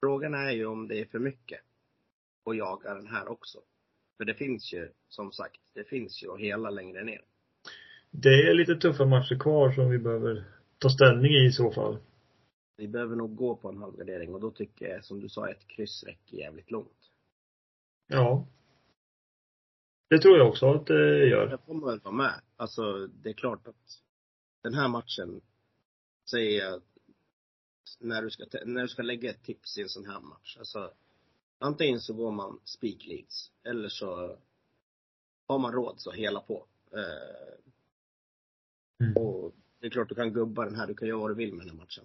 frågan 0.00 0.34
är 0.34 0.50
ju 0.50 0.66
om 0.66 0.88
det 0.88 1.00
är 1.00 1.04
för 1.04 1.18
mycket 1.18 1.60
att 2.44 2.56
jaga 2.56 2.94
den 2.94 3.06
här 3.06 3.28
också. 3.28 3.58
För 4.16 4.24
det 4.24 4.34
finns 4.34 4.72
ju, 4.72 4.88
som 5.08 5.32
sagt, 5.32 5.60
det 5.74 5.84
finns 5.84 6.22
ju 6.22 6.38
hela 6.38 6.70
längre 6.70 7.04
ner. 7.04 7.20
Det 8.10 8.48
är 8.48 8.54
lite 8.54 8.76
tuffa 8.76 9.04
matcher 9.04 9.38
kvar 9.38 9.72
som 9.72 9.90
vi 9.90 9.98
behöver 9.98 10.44
ta 10.78 10.90
ställning 10.90 11.32
i 11.32 11.46
i 11.46 11.52
så 11.52 11.70
fall. 11.72 11.98
Vi 12.76 12.88
behöver 12.88 13.16
nog 13.16 13.36
gå 13.36 13.56
på 13.56 13.68
en 13.68 13.76
halvgardering 13.76 14.34
och 14.34 14.40
då 14.40 14.50
tycker 14.50 14.88
jag, 14.88 15.04
som 15.04 15.20
du 15.20 15.28
sa, 15.28 15.48
ett 15.48 15.68
kryss 15.68 16.04
räcker 16.04 16.36
jävligt 16.36 16.70
långt. 16.70 17.10
Ja. 18.06 18.46
Det 20.08 20.18
tror 20.18 20.38
jag 20.38 20.48
också 20.48 20.74
att 20.74 20.86
det 20.86 21.28
gör. 21.28 21.46
Det 21.46 21.58
får 21.66 21.74
man 21.74 21.90
väl 21.90 22.00
vara 22.00 22.14
med. 22.14 22.40
Alltså, 22.56 23.06
det 23.06 23.28
är 23.28 23.32
klart 23.32 23.68
att 23.68 24.02
den 24.62 24.74
här 24.74 24.88
matchen, 24.88 25.40
säger 26.30 26.64
jag, 26.64 26.82
när 27.98 28.22
du 28.22 28.30
ska, 28.30 28.44
när 28.64 28.82
du 28.82 28.88
ska 28.88 29.02
lägga 29.02 29.30
ett 29.30 29.42
tips 29.42 29.78
i 29.78 29.82
en 29.82 29.88
sån 29.88 30.06
här 30.06 30.20
match. 30.20 30.56
Alltså, 30.58 30.92
antingen 31.58 32.00
så 32.00 32.14
går 32.14 32.30
man 32.30 32.60
speak 32.64 33.06
leads, 33.06 33.50
eller 33.62 33.88
så 33.88 34.36
har 35.46 35.58
man 35.58 35.72
råd 35.72 36.00
så 36.00 36.10
hela 36.12 36.40
på. 36.40 36.66
Eh, 36.92 37.50
Mm. 39.00 39.16
och 39.16 39.54
det 39.80 39.86
är 39.86 39.90
klart 39.90 40.08
du 40.08 40.14
kan 40.14 40.32
gubba 40.32 40.64
den 40.64 40.74
här, 40.76 40.86
du 40.86 40.94
kan 40.94 41.08
göra 41.08 41.18
vad 41.18 41.30
du 41.30 41.34
vill 41.34 41.52
med 41.54 41.66
den 41.66 41.70
här 41.70 41.76
matchen. 41.76 42.04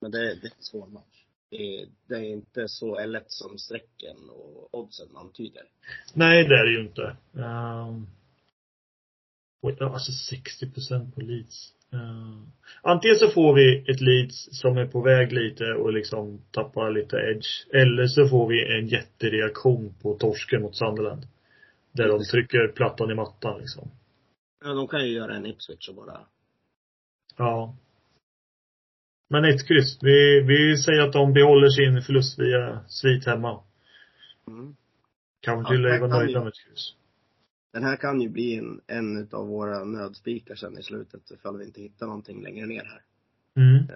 Men 0.00 0.10
det, 0.10 0.18
det 0.18 0.46
är 0.46 0.52
en 0.56 0.62
svår 0.62 0.86
match. 0.86 1.24
Det 1.50 1.56
är, 1.56 1.88
det 2.06 2.14
är 2.14 2.22
inte 2.22 2.68
så 2.68 3.06
lätt 3.06 3.30
som 3.30 3.58
strecken 3.58 4.30
och 4.30 4.74
oddsen 4.74 5.16
antyder. 5.16 5.62
Nej, 6.14 6.48
det 6.48 6.54
är 6.58 6.64
det 6.64 6.72
ju 6.72 6.80
inte. 6.80 7.16
Um, 7.32 8.06
alltså 9.80 10.12
60 10.12 10.70
procent 10.70 11.14
på 11.14 11.20
Leeds. 11.20 11.74
Uh, 11.94 12.42
antingen 12.82 13.16
så 13.16 13.28
får 13.28 13.54
vi 13.54 13.84
ett 13.88 14.00
Leeds 14.00 14.60
som 14.60 14.76
är 14.76 14.86
på 14.86 15.00
väg 15.00 15.32
lite 15.32 15.64
och 15.64 15.92
liksom 15.92 16.42
tappar 16.50 16.90
lite 16.90 17.16
edge. 17.16 17.66
Eller 17.72 18.06
så 18.06 18.28
får 18.28 18.48
vi 18.48 18.78
en 18.78 18.86
jättereaktion 18.86 19.94
på 20.02 20.14
torsken 20.14 20.62
mot 20.62 20.76
Sunderland. 20.76 21.26
Där 21.92 22.08
de 22.08 22.24
trycker 22.24 22.68
plattan 22.68 23.10
i 23.10 23.14
mattan 23.14 23.60
liksom. 23.60 23.90
Ja, 24.64 24.74
de 24.74 24.88
kan 24.88 25.06
ju 25.06 25.12
göra 25.12 25.34
en 25.34 25.46
Ipswich 25.46 25.88
och 25.88 25.94
bara 25.94 26.20
Ja. 27.36 27.76
Men 29.30 29.44
ett 29.44 29.68
kryss. 29.68 29.98
Vi, 30.02 30.40
vi 30.40 30.76
säger 30.76 31.00
att 31.00 31.12
de 31.12 31.32
behåller 31.32 31.68
sin 31.68 32.02
förlustfria 32.02 32.80
svit 32.88 33.26
hemma. 33.26 33.62
mm. 34.46 34.76
Kanske 35.40 35.74
Ja, 35.74 35.80
lär 35.80 35.98
vara 35.98 36.18
nöjda 36.18 36.38
med 36.38 36.48
ett 36.48 36.68
kryss. 36.68 36.94
Den 37.78 37.86
här 37.86 37.96
kan 37.96 38.20
ju 38.20 38.28
bli 38.28 38.56
en, 38.56 38.80
en 38.86 39.28
av 39.32 39.46
våra 39.48 39.84
nödspikar 39.84 40.54
sen 40.54 40.78
i 40.78 40.82
slutet 40.82 41.30
ifall 41.30 41.58
vi 41.58 41.64
inte 41.64 41.80
hittar 41.80 42.06
någonting 42.06 42.42
längre 42.42 42.66
ner 42.66 42.84
här. 42.84 43.02
Mm. 43.56 43.86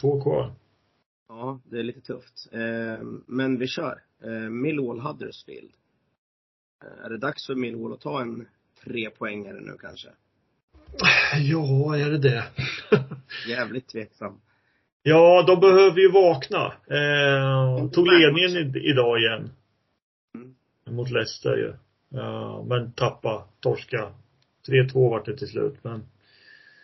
Två 0.00 0.22
kvar. 0.22 0.54
Ja, 1.28 1.60
det 1.64 1.78
är 1.78 1.82
lite 1.82 2.00
tufft. 2.00 2.48
Eh, 2.52 3.06
men 3.26 3.58
vi 3.58 3.66
kör. 3.66 4.02
Eh, 4.22 4.50
Millwall 4.50 5.00
Huddersfield. 5.00 5.72
Eh, 6.84 7.04
är 7.04 7.10
det 7.10 7.18
dags 7.18 7.46
för 7.46 7.54
Millwall 7.54 7.92
att 7.92 8.00
ta 8.00 8.22
en 8.22 8.46
tre 8.84 9.10
poängare 9.10 9.60
nu 9.60 9.76
kanske? 9.80 10.08
Ja, 11.40 11.96
är 11.96 12.10
det 12.10 12.18
det? 12.18 12.44
Jävligt 13.48 13.88
tveksam. 13.88 14.40
ja, 15.02 15.44
de 15.46 15.60
behöver 15.60 16.00
ju 16.00 16.10
vakna. 16.12 16.72
Eh, 16.86 17.90
tog 17.90 18.06
ledningen 18.06 18.76
idag 18.76 19.18
igen. 19.18 19.50
Mm. 20.34 20.54
Mot 20.96 21.10
Leicester 21.10 21.56
ju. 21.56 21.74
Ja, 22.08 22.64
men 22.68 22.92
tappa, 22.92 23.44
torska. 23.60 24.12
3-2 24.68 25.10
vart 25.10 25.24
det 25.26 25.36
till 25.36 25.48
slut, 25.48 25.84
men 25.84 26.02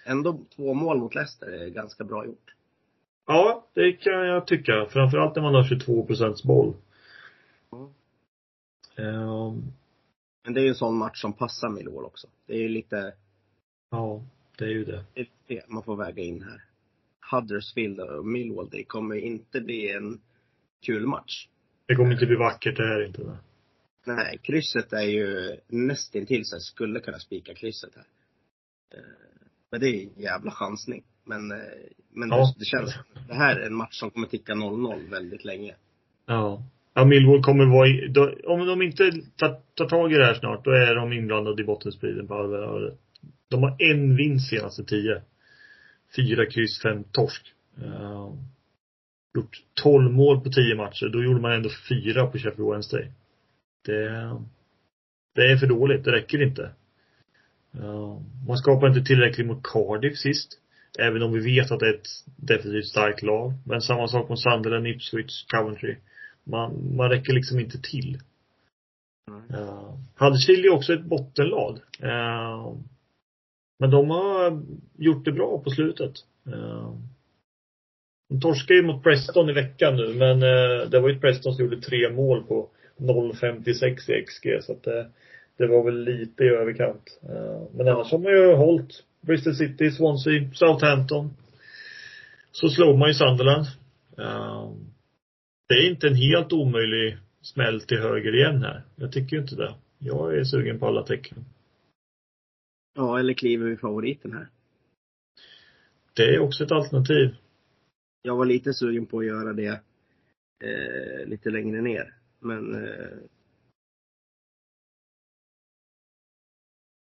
Ändå 0.06 0.40
två 0.56 0.74
mål 0.74 0.98
mot 0.98 1.14
Leicester 1.14 1.46
är 1.46 1.68
ganska 1.68 2.04
bra 2.04 2.26
gjort. 2.26 2.54
ja, 3.26 3.66
det 3.74 3.92
kan 3.92 4.26
jag 4.26 4.46
tycka. 4.46 4.86
Framförallt 4.90 5.36
när 5.36 5.42
man 5.42 5.54
har 5.54 5.64
22 5.64 6.06
procents 6.06 6.42
boll. 6.42 6.74
Mm. 7.72 7.84
Eh, 8.96 9.54
Men 10.44 10.54
det 10.54 10.60
är 10.60 10.62
ju 10.62 10.68
en 10.68 10.74
sån 10.74 10.96
match 10.96 11.20
som 11.20 11.32
passar 11.32 11.68
Millwall 11.68 12.04
också. 12.04 12.28
Det 12.46 12.54
är 12.54 12.58
ju 12.58 12.68
lite, 12.68 13.14
ja, 13.90 14.22
det 14.58 14.64
är 14.64 14.68
ju 14.68 14.84
det. 14.84 15.04
det 15.14 15.20
är 15.20 15.26
det 15.46 15.62
man 15.68 15.82
får 15.82 15.96
väga 15.96 16.22
in 16.22 16.42
här. 16.42 16.64
Huddersfield 17.32 18.00
och 18.00 18.26
Millwall, 18.26 18.68
det 18.70 18.84
kommer 18.84 19.16
inte 19.16 19.60
bli 19.60 19.92
en 19.92 20.20
kul 20.86 21.06
match. 21.06 21.48
Det 21.86 21.94
kommer 21.96 22.12
inte 22.12 22.26
bli 22.26 22.36
vackert 22.36 22.76
det 22.76 22.86
här 22.86 23.06
inte. 23.06 23.22
Nej. 23.22 23.36
Nej, 24.04 24.38
krysset 24.42 24.92
är 24.92 25.02
ju 25.02 25.56
nästintill 25.68 26.44
så 26.44 26.54
jag 26.54 26.62
skulle 26.62 27.00
kunna 27.00 27.18
spika 27.18 27.54
krysset 27.54 27.90
här. 27.94 28.04
Eh, 28.94 29.04
Men 29.70 29.80
det 29.80 29.88
är 29.88 30.02
en 30.02 30.22
jävla 30.22 30.50
chansning. 30.50 31.04
Men, 31.24 31.50
eh, 31.52 31.58
men 32.14 32.28
Ja. 32.28 32.54
det, 32.58 32.64
känns, 32.64 32.94
det 33.28 33.34
här 33.34 33.56
är 33.56 33.66
en 33.66 33.74
match 33.74 33.98
som 33.98 34.10
kommer 34.10 34.26
ticka 34.26 34.54
0-0 34.54 35.10
väldigt 35.10 35.44
länge. 35.44 35.74
Ja. 36.26 36.62
Ja, 36.94 37.04
Millwall 37.04 37.42
kommer 37.42 37.64
vara 37.66 37.88
i, 37.88 38.08
då, 38.08 38.34
om 38.44 38.66
de 38.66 38.82
inte 38.82 39.12
tar, 39.36 39.60
tar 39.74 39.88
tag 39.88 40.12
i 40.12 40.16
det 40.16 40.24
här 40.24 40.34
snart, 40.34 40.64
då 40.64 40.70
är 40.70 40.94
de 40.94 41.12
inblandade 41.12 41.62
i 41.62 41.64
bottenstriden 41.64 42.26
på 42.28 42.34
allvar. 42.34 42.96
De 43.48 43.62
har 43.62 43.76
en 43.92 44.16
vinst 44.16 44.50
senaste 44.50 44.84
tio. 44.84 45.22
Fyra 46.16 46.46
kryss, 46.46 46.82
fem 46.82 47.04
torsk. 47.04 47.54
Uh, 47.82 48.34
gjort 49.34 49.62
12 49.82 50.12
mål 50.12 50.40
på 50.40 50.50
10 50.50 50.74
matcher. 50.74 51.08
Då 51.12 51.22
gjorde 51.22 51.40
man 51.40 51.52
ändå 51.52 51.68
fyra 51.88 52.26
på 52.26 52.38
Sheffield 52.38 52.70
Wednesday. 52.70 53.12
Det, 53.84 54.36
det 55.34 55.52
är 55.52 55.56
för 55.56 55.66
dåligt. 55.66 56.04
Det 56.04 56.12
räcker 56.12 56.42
inte. 56.42 56.70
Man 58.48 58.58
skapar 58.58 58.88
inte 58.88 59.02
tillräckligt 59.02 59.46
mot 59.46 59.62
Cardiff 59.62 60.18
sist. 60.18 60.58
Även 60.98 61.22
om 61.22 61.32
vi 61.32 61.40
vet 61.40 61.70
att 61.70 61.80
det 61.80 61.88
är 61.88 61.94
ett 61.94 62.08
definitivt 62.36 62.86
starkt 62.86 63.22
lag. 63.22 63.52
Men 63.66 63.80
samma 63.80 64.08
sak 64.08 64.28
mot 64.28 64.40
Sunderland, 64.40 64.86
Ipswich, 64.86 65.46
Coventry. 65.46 65.96
Man, 66.44 66.96
man 66.96 67.10
räcker 67.10 67.32
liksom 67.32 67.60
inte 67.60 67.80
till. 67.82 68.18
Uh, 69.50 69.94
Huddersfield 70.16 70.64
är 70.64 70.70
också 70.70 70.92
ett 70.92 71.04
bottenlag. 71.04 71.78
Uh, 72.02 72.76
men 73.78 73.90
de 73.90 74.10
har 74.10 74.62
gjort 74.96 75.24
det 75.24 75.32
bra 75.32 75.58
på 75.64 75.70
slutet. 75.70 76.12
Uh, 76.46 76.96
de 78.28 78.40
torskade 78.40 78.80
ju 78.80 78.86
mot 78.86 79.02
Preston 79.02 79.50
i 79.50 79.52
veckan 79.52 79.96
nu, 79.96 80.14
men 80.14 80.42
uh, 80.42 80.90
det 80.90 81.00
var 81.00 81.08
ju 81.08 81.20
Preston 81.20 81.54
som 81.54 81.64
gjorde 81.64 81.80
tre 81.80 82.12
mål 82.12 82.42
på 82.42 82.68
0,56 82.96 84.10
i 84.10 84.24
XG, 84.24 84.62
så 84.62 84.72
att 84.72 84.82
det, 84.82 85.10
det 85.56 85.66
var 85.66 85.84
väl 85.84 86.04
lite 86.04 86.44
i 86.44 86.48
överkant. 86.48 87.20
Uh, 87.30 87.62
men 87.76 87.88
annars 87.88 88.10
har 88.10 88.18
man 88.18 88.32
ju 88.32 88.54
hållit 88.54 89.04
Bristol 89.20 89.54
City, 89.54 89.90
Swansea, 89.90 90.50
Southampton. 90.54 91.30
Så 92.52 92.68
slog 92.68 92.98
man 92.98 93.08
ju 93.08 93.14
Sunderland. 93.14 93.66
Uh, 94.18 94.72
det 95.68 95.74
är 95.74 95.90
inte 95.90 96.06
en 96.06 96.14
helt 96.14 96.52
omöjlig 96.52 97.18
smäll 97.42 97.80
till 97.80 97.98
höger 97.98 98.36
igen 98.36 98.62
här. 98.62 98.82
Jag 98.96 99.12
tycker 99.12 99.36
ju 99.36 99.42
inte 99.42 99.56
det. 99.56 99.74
Jag 99.98 100.38
är 100.38 100.44
sugen 100.44 100.78
på 100.78 100.86
alla 100.86 101.02
tecken. 101.02 101.44
Ja, 102.94 103.18
eller 103.18 103.34
kliver 103.34 103.66
vi 103.66 103.76
favoriten 103.76 104.32
här? 104.32 104.48
Det 106.14 106.34
är 106.34 106.38
också 106.38 106.64
ett 106.64 106.72
alternativ. 106.72 107.36
Jag 108.22 108.36
var 108.36 108.44
lite 108.44 108.74
sugen 108.74 109.06
på 109.06 109.18
att 109.18 109.26
göra 109.26 109.52
det 109.52 109.80
eh, 110.64 111.26
lite 111.26 111.50
längre 111.50 111.80
ner. 111.80 112.14
Men 112.42 112.74
eh, 112.74 113.18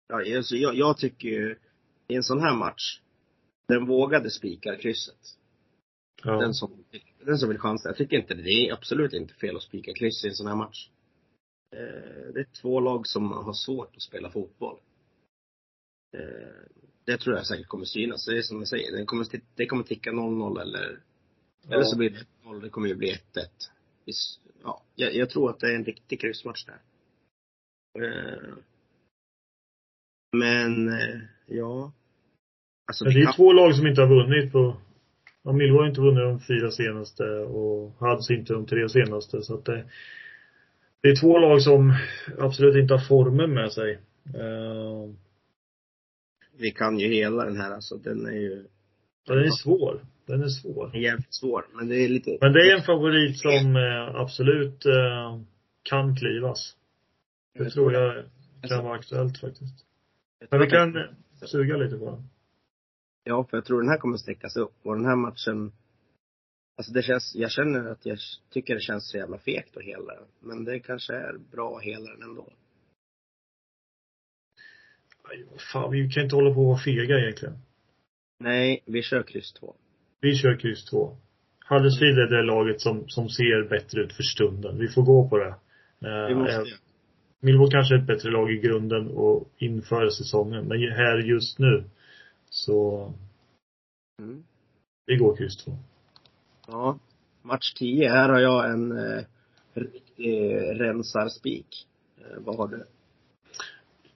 ja, 0.08 0.36
alltså, 0.36 0.56
jag, 0.56 0.74
jag 0.74 0.98
tycker 0.98 1.28
ju 1.28 1.56
i 2.08 2.14
en 2.14 2.22
sån 2.22 2.40
här 2.40 2.56
match, 2.56 3.00
den 3.66 3.86
vågade 3.86 4.30
spikar 4.30 4.76
krysset. 4.76 5.36
Ja. 6.24 6.40
Den 6.40 6.54
som, 6.54 6.84
den 7.24 7.38
som 7.38 7.48
vill 7.48 7.58
chansa. 7.58 7.88
Jag 7.88 7.96
tycker 7.96 8.16
inte 8.16 8.34
det. 8.34 8.68
Är 8.68 8.72
absolut 8.72 9.12
inte 9.12 9.34
fel 9.34 9.56
att 9.56 9.62
spika 9.62 9.92
kryss 9.94 10.24
i 10.24 10.28
en 10.28 10.34
sån 10.34 10.46
här 10.46 10.56
match. 10.56 10.88
Eh, 11.76 12.32
det 12.34 12.40
är 12.40 12.46
två 12.60 12.80
lag 12.80 13.06
som 13.06 13.32
har 13.32 13.52
svårt 13.52 13.96
att 13.96 14.02
spela 14.02 14.30
fotboll. 14.30 14.78
Eh, 16.16 16.70
det 17.04 17.18
tror 17.18 17.36
jag 17.36 17.46
säkert 17.46 17.68
kommer 17.68 17.84
synas. 17.84 18.26
Det 18.26 18.38
är 18.38 18.42
som 18.42 18.58
jag 18.58 18.68
säger, 18.68 18.96
det 18.96 19.04
kommer, 19.04 19.26
det 19.54 19.66
kommer 19.66 19.84
ticka 19.84 20.10
0-0 20.10 20.60
eller, 20.60 21.02
eller 21.68 21.84
så 21.84 21.98
blir 21.98 22.10
det 22.10 22.26
0 22.44 22.60
Det 22.60 22.68
kommer 22.68 22.88
ju 22.88 22.94
bli 22.94 23.12
1-1. 23.12 23.18
Ja, 24.62 24.82
jag, 24.94 25.14
jag 25.14 25.30
tror 25.30 25.50
att 25.50 25.60
det 25.60 25.72
är 25.72 25.74
en 25.76 25.84
riktig 25.84 26.20
kryssmatch 26.20 26.64
där. 26.64 26.78
Eh, 28.04 28.54
men, 30.36 30.88
eh, 30.88 31.20
ja. 31.46 31.92
Alltså, 32.86 33.04
Men 33.04 33.14
det 33.14 33.20
är 33.20 33.24
kan- 33.24 33.34
två 33.34 33.52
lag 33.52 33.74
som 33.76 33.86
inte 33.86 34.00
har 34.00 34.08
vunnit 34.08 34.52
på 34.52 34.76
Ja, 35.42 35.52
Millwall 35.52 35.80
har 35.80 35.88
inte 35.88 36.00
vunnit 36.00 36.22
de 36.22 36.40
fyra 36.40 36.70
senaste 36.70 37.24
och 37.38 37.92
Huds 37.98 38.30
inte 38.30 38.52
de 38.52 38.66
tre 38.66 38.88
senaste. 38.88 39.42
Så 39.42 39.54
att 39.54 39.64
det, 39.64 39.84
det 41.02 41.08
är 41.08 41.16
två 41.16 41.38
lag 41.38 41.62
som 41.62 41.94
absolut 42.38 42.76
inte 42.76 42.94
har 42.94 43.08
formen 43.08 43.54
med 43.54 43.72
sig. 43.72 43.98
Uh, 44.34 45.14
vi 46.58 46.70
kan 46.70 46.98
ju 46.98 47.08
hela 47.08 47.44
den 47.44 47.56
här 47.56 47.70
alltså. 47.70 47.96
Den 47.96 48.26
är 48.26 48.30
ju 48.32 48.66
ja, 49.24 49.34
den 49.34 49.44
är 49.44 49.50
svår. 49.50 50.06
Den 50.30 50.42
är 50.42 50.48
svår. 50.48 50.96
jävligt 50.96 51.34
svår. 51.34 51.66
Men 51.72 51.88
det 51.88 51.96
är 52.04 52.08
lite 52.08 52.38
Men 52.40 52.52
det 52.52 52.70
är 52.70 52.76
en 52.76 52.82
favorit 52.82 53.38
som 53.38 53.76
eh, 53.76 54.14
absolut 54.20 54.86
eh, 54.86 55.40
kan 55.82 56.16
klivas. 56.16 56.76
Det 57.58 57.70
tror 57.70 57.92
jag 57.92 58.24
kan 58.68 58.84
vara 58.84 58.94
aktuellt 58.98 59.38
faktiskt. 59.40 59.86
jag 60.38 60.48
Men 60.50 60.60
vi 60.60 60.66
att- 60.66 60.72
kan 60.72 60.96
eh, 60.96 61.46
suga 61.46 61.76
lite 61.76 61.96
på 61.96 62.10
den. 62.10 62.28
Ja, 63.24 63.44
för 63.50 63.56
jag 63.56 63.64
tror 63.64 63.80
den 63.80 63.90
här 63.90 63.98
kommer 63.98 64.16
sträckas 64.16 64.56
upp. 64.56 64.74
Och 64.82 64.96
den 64.96 65.04
här 65.06 65.16
matchen 65.16 65.72
Alltså 66.76 66.92
det 66.92 67.02
känns, 67.02 67.34
jag 67.34 67.50
känner 67.50 67.84
att 67.90 68.06
jag 68.06 68.18
tycker 68.50 68.74
det 68.74 68.80
känns 68.80 69.10
så 69.10 69.16
jävla 69.16 69.38
fegt 69.38 69.76
att 69.76 69.82
hela 69.82 70.14
den. 70.14 70.24
Men 70.40 70.64
det 70.64 70.80
kanske 70.80 71.14
är 71.14 71.38
bra 71.50 71.76
att 71.76 71.82
hela 71.82 72.10
den 72.10 72.22
ändå. 72.22 72.48
Aj, 75.24 75.46
fan, 75.72 75.90
vi 75.90 76.10
kan 76.10 76.22
inte 76.22 76.36
hålla 76.36 76.54
på 76.54 76.60
och 76.60 76.66
vara 76.66 76.78
fega 76.78 77.18
egentligen. 77.18 77.58
Nej, 78.38 78.82
vi 78.86 79.02
kör 79.02 79.22
kryss 79.22 79.52
två. 79.52 79.74
Vi 80.20 80.36
kör 80.36 80.56
kryss 80.56 80.84
två. 80.84 81.16
Huddersfield 81.68 82.18
är 82.18 82.36
det 82.36 82.42
laget 82.42 82.80
som, 82.80 83.08
som 83.08 83.28
ser 83.28 83.68
bättre 83.68 84.00
ut 84.00 84.12
för 84.12 84.22
stunden. 84.22 84.78
Vi 84.78 84.88
får 84.88 85.02
gå 85.02 85.28
på 85.28 85.38
det. 85.38 85.54
Eh, 86.08 86.28
Vi 86.28 86.34
måste 86.34 86.56
eh, 86.56 86.62
Millwall 87.40 87.70
kanske 87.70 87.94
är 87.94 87.98
ett 87.98 88.06
bättre 88.06 88.30
lag 88.30 88.52
i 88.52 88.56
grunden 88.56 89.08
och 89.08 89.48
inför 89.58 90.08
säsongen. 90.08 90.64
Men 90.64 90.78
här 90.78 91.18
just 91.18 91.58
nu 91.58 91.84
så 92.50 93.12
mm. 94.22 94.42
vi 95.06 95.16
går 95.16 95.36
kryss 95.36 95.56
två. 95.56 95.78
Ja. 96.66 96.98
Match 97.42 97.74
10, 97.74 98.08
här 98.08 98.28
har 98.28 98.38
jag 98.38 98.70
en 98.70 98.98
eh, 98.98 99.24
riktig 99.74 100.52
rensarspik. 100.80 101.86
Eh, 102.18 102.38
vad 102.38 102.56
har 102.56 102.68
du? 102.68 102.84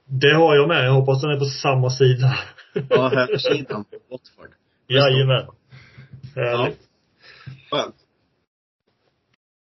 Det 0.07 0.34
har 0.34 0.57
jag 0.57 0.68
med. 0.68 0.86
Jag 0.86 0.92
hoppas 0.92 1.22
den 1.22 1.30
är 1.30 1.38
på 1.38 1.44
samma 1.44 1.90
sida. 1.90 2.38
Ja, 2.90 3.09
högersidan 3.09 3.84
på 3.84 3.96
Watford. 4.11 4.50
Jajamän. 4.86 5.46
Härligt. 6.35 6.80
Skönt. 7.70 7.95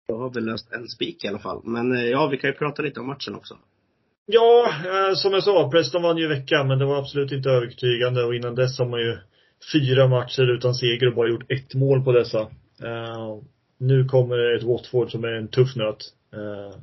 Då 0.09 0.19
har 0.19 0.31
vi 0.35 0.41
löst 0.41 0.73
en 0.73 0.89
spik 0.89 1.25
i 1.25 1.29
alla 1.29 1.39
fall. 1.39 1.61
Men 1.65 1.97
eh, 1.97 2.05
ja, 2.05 2.27
vi 2.27 2.37
kan 2.37 2.51
ju 2.51 2.57
prata 2.57 2.83
lite 2.83 3.01
om 3.01 3.07
matchen 3.07 3.35
också. 3.35 3.59
Ja, 4.27 4.69
eh, 4.85 5.15
som 5.15 5.33
jag 5.33 5.43
sa, 5.43 5.71
Preston 5.71 6.03
vann 6.03 6.17
ju 6.17 6.29
veckan 6.29 6.69
men 6.69 6.79
det 6.79 6.85
var 6.85 6.99
absolut 6.99 7.33
inte 7.33 7.51
övertygande 7.51 8.25
och 8.25 8.35
innan 8.35 8.55
dess 8.55 8.79
har 8.79 8.87
man 8.87 9.01
ju 9.01 9.19
fyra 9.73 10.09
matcher 10.09 10.51
utan 10.57 10.75
seger 10.75 11.09
och 11.09 11.15
bara 11.15 11.29
gjort 11.29 11.51
ett 11.51 11.75
mål 11.75 12.05
på 12.05 12.13
dessa. 12.13 12.41
Eh, 12.83 13.39
nu 13.79 14.05
kommer 14.05 14.57
ett 14.57 14.63
Watford 14.63 15.11
som 15.11 15.25
är 15.25 15.33
en 15.33 15.49
tuff 15.49 15.77
nöt. 15.77 16.03
Eh, 16.33 16.81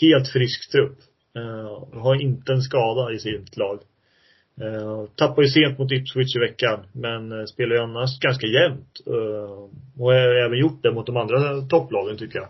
helt 0.00 0.28
frisk 0.28 0.70
trupp. 0.70 0.98
Eh, 1.36 2.00
har 2.00 2.22
inte 2.22 2.52
en 2.52 2.62
skada 2.62 3.12
i 3.12 3.18
sitt 3.18 3.56
lag. 3.56 3.80
Eh, 4.60 5.04
tappar 5.16 5.42
ju 5.42 5.48
sent 5.48 5.78
mot 5.78 5.92
Ipswich 5.92 6.36
i 6.36 6.38
veckan 6.38 6.80
men 6.92 7.32
eh, 7.32 7.44
spelar 7.44 7.76
ju 7.76 7.82
annars 7.82 8.18
ganska 8.20 8.46
jämnt. 8.46 9.00
Eh, 9.06 9.52
och 10.00 10.12
har 10.12 10.44
även 10.46 10.58
gjort 10.58 10.82
det 10.82 10.92
mot 10.92 11.06
de 11.06 11.16
andra 11.16 11.60
topplagen 11.60 12.16
tycker 12.16 12.38
jag. 12.38 12.48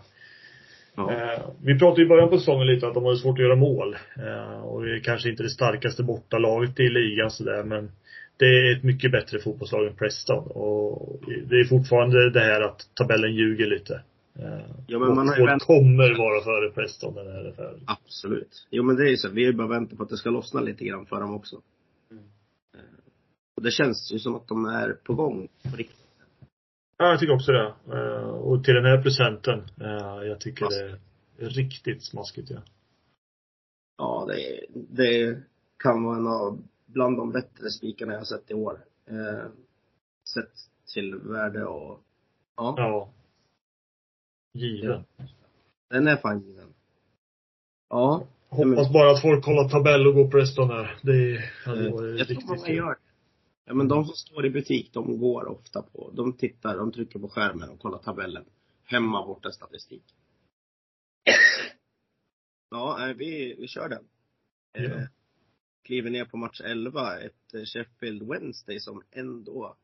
Ja. 0.95 1.53
Vi 1.63 1.79
pratade 1.79 2.01
i 2.01 2.05
början 2.05 2.29
på 2.29 2.37
säsongen 2.37 2.67
lite 2.67 2.87
att 2.87 2.93
de 2.93 3.05
hade 3.05 3.17
svårt 3.17 3.39
att 3.39 3.43
göra 3.45 3.55
mål. 3.55 3.95
Och 4.63 4.85
det 4.85 4.95
är 4.95 4.99
kanske 4.99 5.29
inte 5.29 5.43
det 5.43 5.49
starkaste 5.49 6.03
bortalaget 6.03 6.79
i 6.79 6.89
ligan 6.89 7.31
sådär 7.31 7.63
men 7.63 7.91
det 8.37 8.45
är 8.45 8.77
ett 8.77 8.83
mycket 8.83 9.11
bättre 9.11 9.39
fotbollslag 9.39 9.87
än 9.87 9.95
Preston. 9.95 10.43
Och 10.47 11.19
det 11.49 11.55
är 11.55 11.63
fortfarande 11.63 12.29
det 12.29 12.39
här 12.39 12.61
att 12.61 12.79
tabellen 12.95 13.33
ljuger 13.35 13.67
lite. 13.67 14.01
Ja, 14.87 14.99
men 14.99 15.15
man 15.15 15.27
har 15.27 15.37
ju 15.37 15.45
vänt- 15.45 15.63
kommer 15.63 16.17
vara 16.17 16.43
före 16.43 16.69
Preston 16.75 17.15
den 17.15 17.27
här 17.31 17.49
affären. 17.49 17.79
Absolut. 17.85 18.67
Jo 18.71 18.83
men 18.83 18.95
det 18.95 19.03
är 19.03 19.09
ju 19.09 19.17
så. 19.17 19.29
Vi 19.29 19.43
är 19.43 19.47
ju 19.47 19.53
bara 19.53 19.67
väntar 19.67 19.97
på 19.97 20.03
att 20.03 20.09
det 20.09 20.17
ska 20.17 20.29
lossna 20.29 20.61
lite 20.61 20.85
grann 20.85 21.05
för 21.05 21.19
dem 21.19 21.35
också. 21.35 21.55
Mm. 23.61 23.65
Och 23.65 23.65
det 23.65 23.71
känns 23.71 24.11
ju 24.11 24.19
som 24.19 24.35
att 24.35 24.47
de 24.47 24.65
är 24.65 24.93
på 24.93 25.13
gång 25.13 25.47
på 25.71 25.77
riktigt. 25.77 25.97
Ja, 26.97 27.09
jag 27.09 27.19
tycker 27.19 27.33
också 27.33 27.51
det. 27.51 27.73
Eh, 27.93 28.29
och 28.29 28.63
till 28.63 28.73
den 28.73 28.85
här 28.85 29.01
procenten, 29.01 29.59
eh, 29.81 30.27
jag 30.27 30.39
tycker 30.39 30.65
det 30.69 30.99
är 31.45 31.49
riktigt 31.49 32.03
smaskigt 32.03 32.49
ja. 32.49 32.61
Ja, 33.97 34.25
det, 34.27 34.65
det 34.89 35.41
kan 35.83 36.03
vara 36.03 36.17
en 36.17 36.27
av, 36.27 36.59
bland 36.85 37.17
de 37.17 37.31
bättre 37.31 37.69
spikarna 37.69 38.13
jag 38.13 38.19
har 38.19 38.25
sett 38.25 38.51
i 38.51 38.53
år. 38.53 38.79
Eh, 39.09 39.45
sett 40.33 40.51
till 40.93 41.15
värde 41.15 41.65
och, 41.65 41.99
ja, 42.55 42.73
Ja. 42.77 43.09
Given. 44.53 45.03
den 45.89 46.07
är 46.07 46.17
fan 46.17 46.41
given. 46.41 46.73
Ja. 47.89 48.23
Hoppas 48.49 48.93
bara 48.93 49.11
att 49.11 49.21
folk 49.21 49.45
kollar 49.45 49.69
tabell 49.69 50.07
och 50.07 50.13
går 50.13 50.27
Preston 50.31 50.69
här. 50.69 50.97
Det 51.01 51.43
hade 51.65 51.87
Eh, 51.87 51.93
varit 51.93 52.19
jag 52.19 52.27
tror 52.27 52.37
riktigt 52.37 52.49
många 52.49 52.69
gör. 52.73 52.95
Ja 53.71 53.75
men 53.75 53.87
de 53.87 54.05
som 54.05 54.15
står 54.15 54.45
i 54.45 54.49
butik, 54.49 54.93
de 54.93 55.19
går 55.19 55.47
ofta 55.47 55.81
på, 55.81 56.11
de 56.13 56.37
tittar, 56.37 56.77
de 56.77 56.91
trycker 56.91 57.19
på 57.19 57.29
skärmen 57.29 57.69
och 57.69 57.79
kollar 57.79 57.97
tabellen. 57.97 58.45
Hemma, 58.83 59.25
borta, 59.25 59.51
statistik. 59.51 60.03
Ja, 62.71 63.09
eh, 63.09 63.15
vi, 63.15 63.55
vi 63.59 63.67
kör 63.67 63.89
den. 63.89 64.07
Eh, 64.77 64.83
Ja. 64.83 65.07
kliver 65.83 66.09
ner 66.09 66.25
på 66.25 66.37
match 66.37 66.61
11, 66.61 67.19
ett 67.19 67.53
eh, 67.53 67.63
Sheffield 67.65 68.23
Wednesday 68.29 68.79
som 68.79 69.03
ändå 69.11 69.77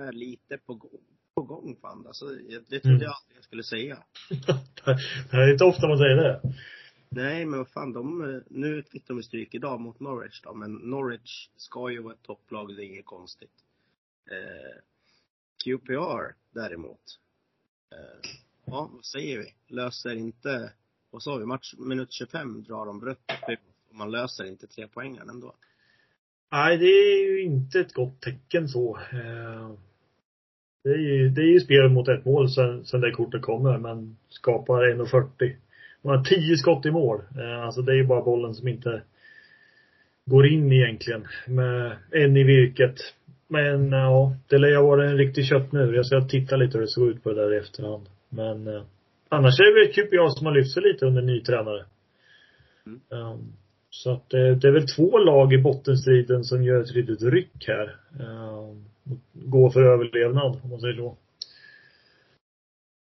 är 0.00 0.12
lite 0.12 0.58
på 0.58 0.74
gång. 0.74 1.00
På 1.34 1.42
gång 1.42 1.76
fan. 1.80 2.06
Alltså, 2.06 2.24
det 2.68 2.80
trodde 2.80 2.88
Mm. 2.88 3.02
jag 3.02 3.12
aldrig 3.12 3.36
jag 3.36 3.44
skulle 3.44 3.62
säga. 3.62 4.04
det 5.30 5.36
är 5.36 5.52
inte 5.52 5.64
ofta 5.64 5.88
man 5.88 5.98
säger 5.98 6.16
det. 6.16 6.40
Nej, 7.16 7.46
men 7.46 7.58
vad 7.58 7.68
fan, 7.68 7.92
de, 7.92 8.34
eh, 8.34 8.40
nu 8.50 8.82
fick 8.82 9.06
de 9.06 9.16
ju 9.16 9.22
stryk 9.22 9.54
idag 9.54 9.80
mot 9.80 10.00
Norwich 10.00 10.40
då, 10.42 10.54
men 10.54 10.72
Norwich 10.72 11.48
ska 11.56 11.90
ju 11.90 12.02
vara 12.02 12.14
ett 12.14 12.22
topplag, 12.22 12.76
det 12.76 12.84
är 12.84 12.86
inget 12.86 13.04
konstigt. 13.04 13.52
Eh, 14.30 14.80
QPR 15.64 16.34
däremot. 16.50 17.00
Eh, 17.92 18.30
ja, 18.64 18.90
vad 18.92 19.04
säger 19.04 19.38
vi? 19.38 19.74
Löser 19.74 20.14
inte, 20.14 20.72
vad 21.10 21.22
sa 21.22 21.36
vi, 21.36 21.46
match, 21.46 21.74
minut 21.78 22.12
25 22.12 22.62
drar 22.62 22.86
de 22.86 23.04
rött 23.04 23.30
och 23.88 23.94
man 23.94 24.10
löser 24.10 24.44
inte 24.44 24.66
tre 24.66 24.88
poängen 24.88 25.28
ändå. 25.30 25.54
Nej, 26.52 26.76
det 26.78 26.86
är 26.86 27.30
ju 27.30 27.42
inte 27.42 27.80
ett 27.80 27.94
gott 27.94 28.20
tecken 28.20 28.68
så. 28.68 28.98
Eh, 29.12 29.72
Det 30.82 30.90
är 30.90 30.98
ju, 30.98 31.28
det 31.28 31.40
är 31.40 31.52
ju 31.52 31.60
spel 31.60 31.88
mot 31.88 32.08
ett 32.08 32.24
mål 32.24 32.50
sen, 32.50 32.84
sen 32.84 33.00
det 33.00 33.10
kortet 33.10 33.42
kommer, 33.42 33.78
men 33.78 34.16
skapar 34.28 34.82
1,40. 34.82 35.56
Man 36.06 36.16
har 36.16 36.24
10 36.24 36.56
skott 36.56 36.86
i 36.86 36.90
mål. 36.90 37.20
Eh, 37.38 37.64
Alltså 37.64 37.82
det 37.82 37.92
är 37.92 37.96
ju 37.96 38.06
bara 38.06 38.22
bollen 38.22 38.54
som 38.54 38.68
inte 38.68 39.02
går 40.24 40.46
in 40.46 40.72
egentligen. 40.72 41.26
Med 41.46 41.96
en 42.10 42.36
i 42.36 42.44
virket. 42.44 42.94
Men 43.48 43.92
ja, 43.92 44.36
det 44.48 44.58
lär 44.58 44.68
ju 44.68 44.76
ha 44.76 44.86
varit 44.86 45.10
en 45.10 45.18
riktig 45.18 45.46
köttmur. 45.46 45.94
Jag 45.94 46.06
ska 46.06 46.20
titta 46.20 46.56
lite 46.56 46.78
hur 46.78 46.82
det 46.82 46.90
såg 46.90 47.08
ut 47.08 47.22
på 47.22 47.32
det 47.32 47.42
där 47.42 47.54
i 47.54 47.58
efterhand. 47.58 48.08
Men 48.28 48.66
eh, 48.66 48.82
annars 49.28 49.60
är 49.60 49.64
det 49.64 49.80
väl 49.80 49.92
QPR 49.92 50.28
som 50.28 50.46
har 50.46 50.54
lyft 50.54 50.74
sig 50.74 50.82
lite 50.82 51.06
under 51.06 51.22
ny 51.22 51.40
tränare. 51.40 51.84
Mm. 52.86 53.00
Um, 53.08 53.52
så 53.90 54.12
att 54.12 54.30
det, 54.30 54.54
det 54.54 54.68
är 54.68 54.72
väl 54.72 54.86
två 54.86 55.18
lag 55.18 55.52
i 55.52 55.58
bottenstriden 55.58 56.44
som 56.44 56.62
gör 56.62 56.80
ett 56.80 56.94
litet 56.94 57.22
ryck 57.22 57.64
här. 57.68 57.96
Um, 58.20 58.84
går 59.32 59.70
för 59.70 59.82
överlevnad, 59.82 60.60
om 60.62 60.70
man 60.70 60.80
säger 60.80 60.96
så. 60.96 61.16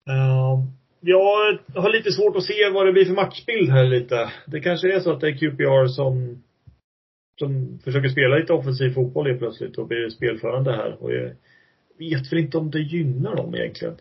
Um, 0.09 0.71
jag 1.07 1.59
har 1.75 1.93
lite 1.93 2.11
svårt 2.11 2.35
att 2.35 2.43
se 2.43 2.69
vad 2.69 2.85
det 2.85 2.91
blir 2.91 3.05
för 3.05 3.13
matchbild 3.13 3.69
här 3.69 3.83
lite. 3.83 4.31
Det 4.47 4.59
kanske 4.59 4.95
är 4.95 4.99
så 4.99 5.11
att 5.11 5.21
det 5.21 5.27
är 5.27 5.37
QPR 5.37 5.87
som 5.87 6.43
som 7.39 7.79
försöker 7.83 8.09
spela 8.09 8.35
lite 8.35 8.53
offensiv 8.53 8.93
fotboll 8.93 9.27
helt 9.27 9.39
plötsligt 9.39 9.77
och 9.77 9.87
blir 9.87 10.09
spelförande 10.09 10.71
här. 10.71 11.03
Och 11.03 11.13
jag 11.13 11.35
vet 11.97 12.31
väl 12.31 12.39
inte 12.39 12.57
om 12.57 12.71
det 12.71 12.79
gynnar 12.79 13.35
dem 13.35 13.55
egentligen. 13.55 13.97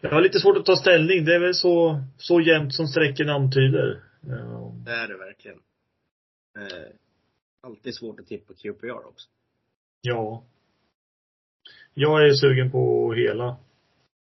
Jag 0.00 0.10
har 0.10 0.20
lite 0.20 0.40
svårt 0.40 0.56
att 0.56 0.66
ta 0.66 0.76
ställning. 0.76 1.24
Det 1.24 1.34
är 1.34 1.40
väl 1.40 1.54
så, 1.54 2.02
så 2.16 2.40
jämnt 2.40 2.74
som 2.74 2.86
strecken 2.86 3.28
antyder. 3.28 4.02
Ja. 4.20 4.74
Det 4.84 4.92
är 4.92 5.08
det 5.08 5.16
verkligen. 5.16 5.58
Eh, 6.58 6.90
alltid 7.60 7.94
svårt 7.94 8.20
att 8.20 8.26
tippa 8.26 8.54
QPR 8.54 9.06
också. 9.06 9.28
ja. 10.00 10.44
Jag 11.94 12.26
är 12.28 12.32
sugen 12.32 12.70
på 12.70 13.12
hela. 13.14 13.56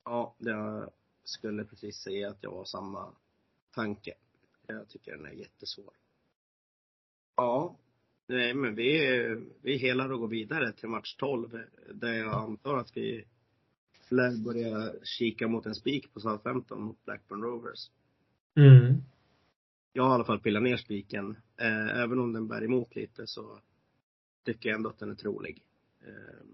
Ja, 0.04 0.34
jag 0.38 0.90
skulle 1.24 1.64
precis 1.64 1.96
säga 1.96 2.30
att 2.30 2.42
jag 2.42 2.50
har 2.50 2.64
samma 2.64 3.12
tanke. 3.74 4.14
Jag 4.66 4.88
tycker 4.88 5.16
den 5.16 5.26
är 5.26 5.30
jättesvår. 5.30 5.94
Ja, 7.36 7.76
nej 8.26 8.54
men 8.54 8.74
vi, 8.74 8.98
vi 9.62 9.76
helar 9.76 10.12
och 10.12 10.20
går 10.20 10.28
vidare 10.28 10.72
till 10.72 10.88
match 10.88 11.14
12 11.16 11.60
där 11.94 12.12
jag 12.12 12.34
antar 12.34 12.76
att 12.76 12.96
vi 12.96 13.24
lär 14.08 14.44
börja 14.44 14.92
kika 15.02 15.48
mot 15.48 15.66
en 15.66 15.74
spik 15.74 16.12
på 16.12 16.20
Southampton 16.20 16.82
mot 16.82 17.04
Blackburn 17.04 17.42
Rovers. 17.42 17.90
Mm. 18.56 19.02
Jag 19.92 20.02
har 20.02 20.10
i 20.10 20.14
alla 20.14 20.24
fall 20.24 20.40
pillat 20.40 20.62
ner 20.62 20.76
spiken. 20.76 21.36
Eh, 21.56 22.00
även 22.00 22.18
om 22.18 22.32
den 22.32 22.48
bär 22.48 22.64
emot 22.64 22.96
lite 22.96 23.26
så 23.26 23.60
tycker 24.44 24.68
jag 24.68 24.76
ändå 24.76 24.90
att 24.90 24.98
den 24.98 25.10
är 25.10 25.14
trolig. 25.14 25.62
Eh, 26.00 26.46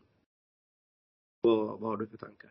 vad, 1.40 1.80
vad 1.80 1.90
har 1.90 1.96
du 1.96 2.06
för 2.06 2.16
tankar? 2.16 2.50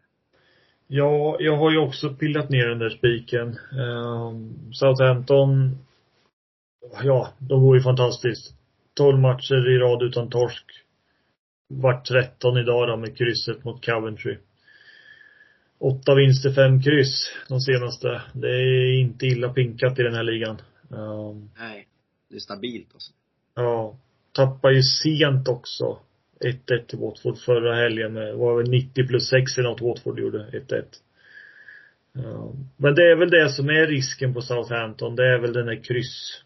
Ja, 0.87 1.37
jag 1.39 1.57
har 1.57 1.71
ju 1.71 1.77
också 1.77 2.13
pillat 2.13 2.49
ner 2.49 2.67
den 2.67 2.79
där 2.79 2.89
spiken. 2.89 3.57
Um, 3.71 4.73
Southampton, 4.73 5.77
ja, 7.03 7.33
de 7.39 7.61
går 7.63 7.77
ju 7.77 7.83
fantastiskt. 7.83 8.55
12 8.93 9.19
matcher 9.19 9.69
i 9.75 9.77
rad 9.77 10.03
utan 10.03 10.29
torsk. 10.29 10.65
Vart 11.67 12.05
13 12.07 12.57
idag 12.57 12.87
då 12.87 12.97
med 12.97 13.17
krysset 13.17 13.63
mot 13.63 13.85
Coventry. 13.85 14.37
Åtta 15.79 16.15
vinster, 16.15 16.51
fem 16.53 16.81
kryss 16.81 17.31
de 17.49 17.59
senaste. 17.59 18.21
Det 18.33 18.47
är 18.47 18.99
inte 18.99 19.25
illa 19.25 19.53
pinkat 19.53 19.99
i 19.99 20.03
den 20.03 20.13
här 20.13 20.23
ligan. 20.23 20.61
Um, 20.89 21.49
Nej, 21.57 21.87
det 22.29 22.35
är 22.35 22.39
stabilt 22.39 22.87
alltså. 22.93 23.11
ja. 23.55 23.97
Tappar 24.31 24.69
ju 24.69 24.81
sent 24.83 25.47
också. 25.47 25.99
1-1 26.39 26.85
till 26.87 26.99
Watford 26.99 27.37
förra 27.37 27.75
helgen 27.75 28.13
det 28.13 28.33
var 28.33 28.57
väl 28.57 28.69
90 28.69 29.07
plus 29.07 29.29
6 29.29 29.57
eller 29.57 29.69
något 29.69 29.81
Watford 29.81 30.19
gjorde, 30.19 30.37
1-1. 30.37 30.83
Men 32.77 32.95
det 32.95 33.11
är 33.11 33.15
väl 33.15 33.29
det 33.29 33.49
som 33.49 33.69
är 33.69 33.87
risken 33.87 34.33
på 34.33 34.41
Southampton. 34.41 35.15
Det 35.15 35.33
är 35.33 35.39
väl 35.39 35.53
den 35.53 35.65
där 35.65 35.83
kryss. 35.83 36.43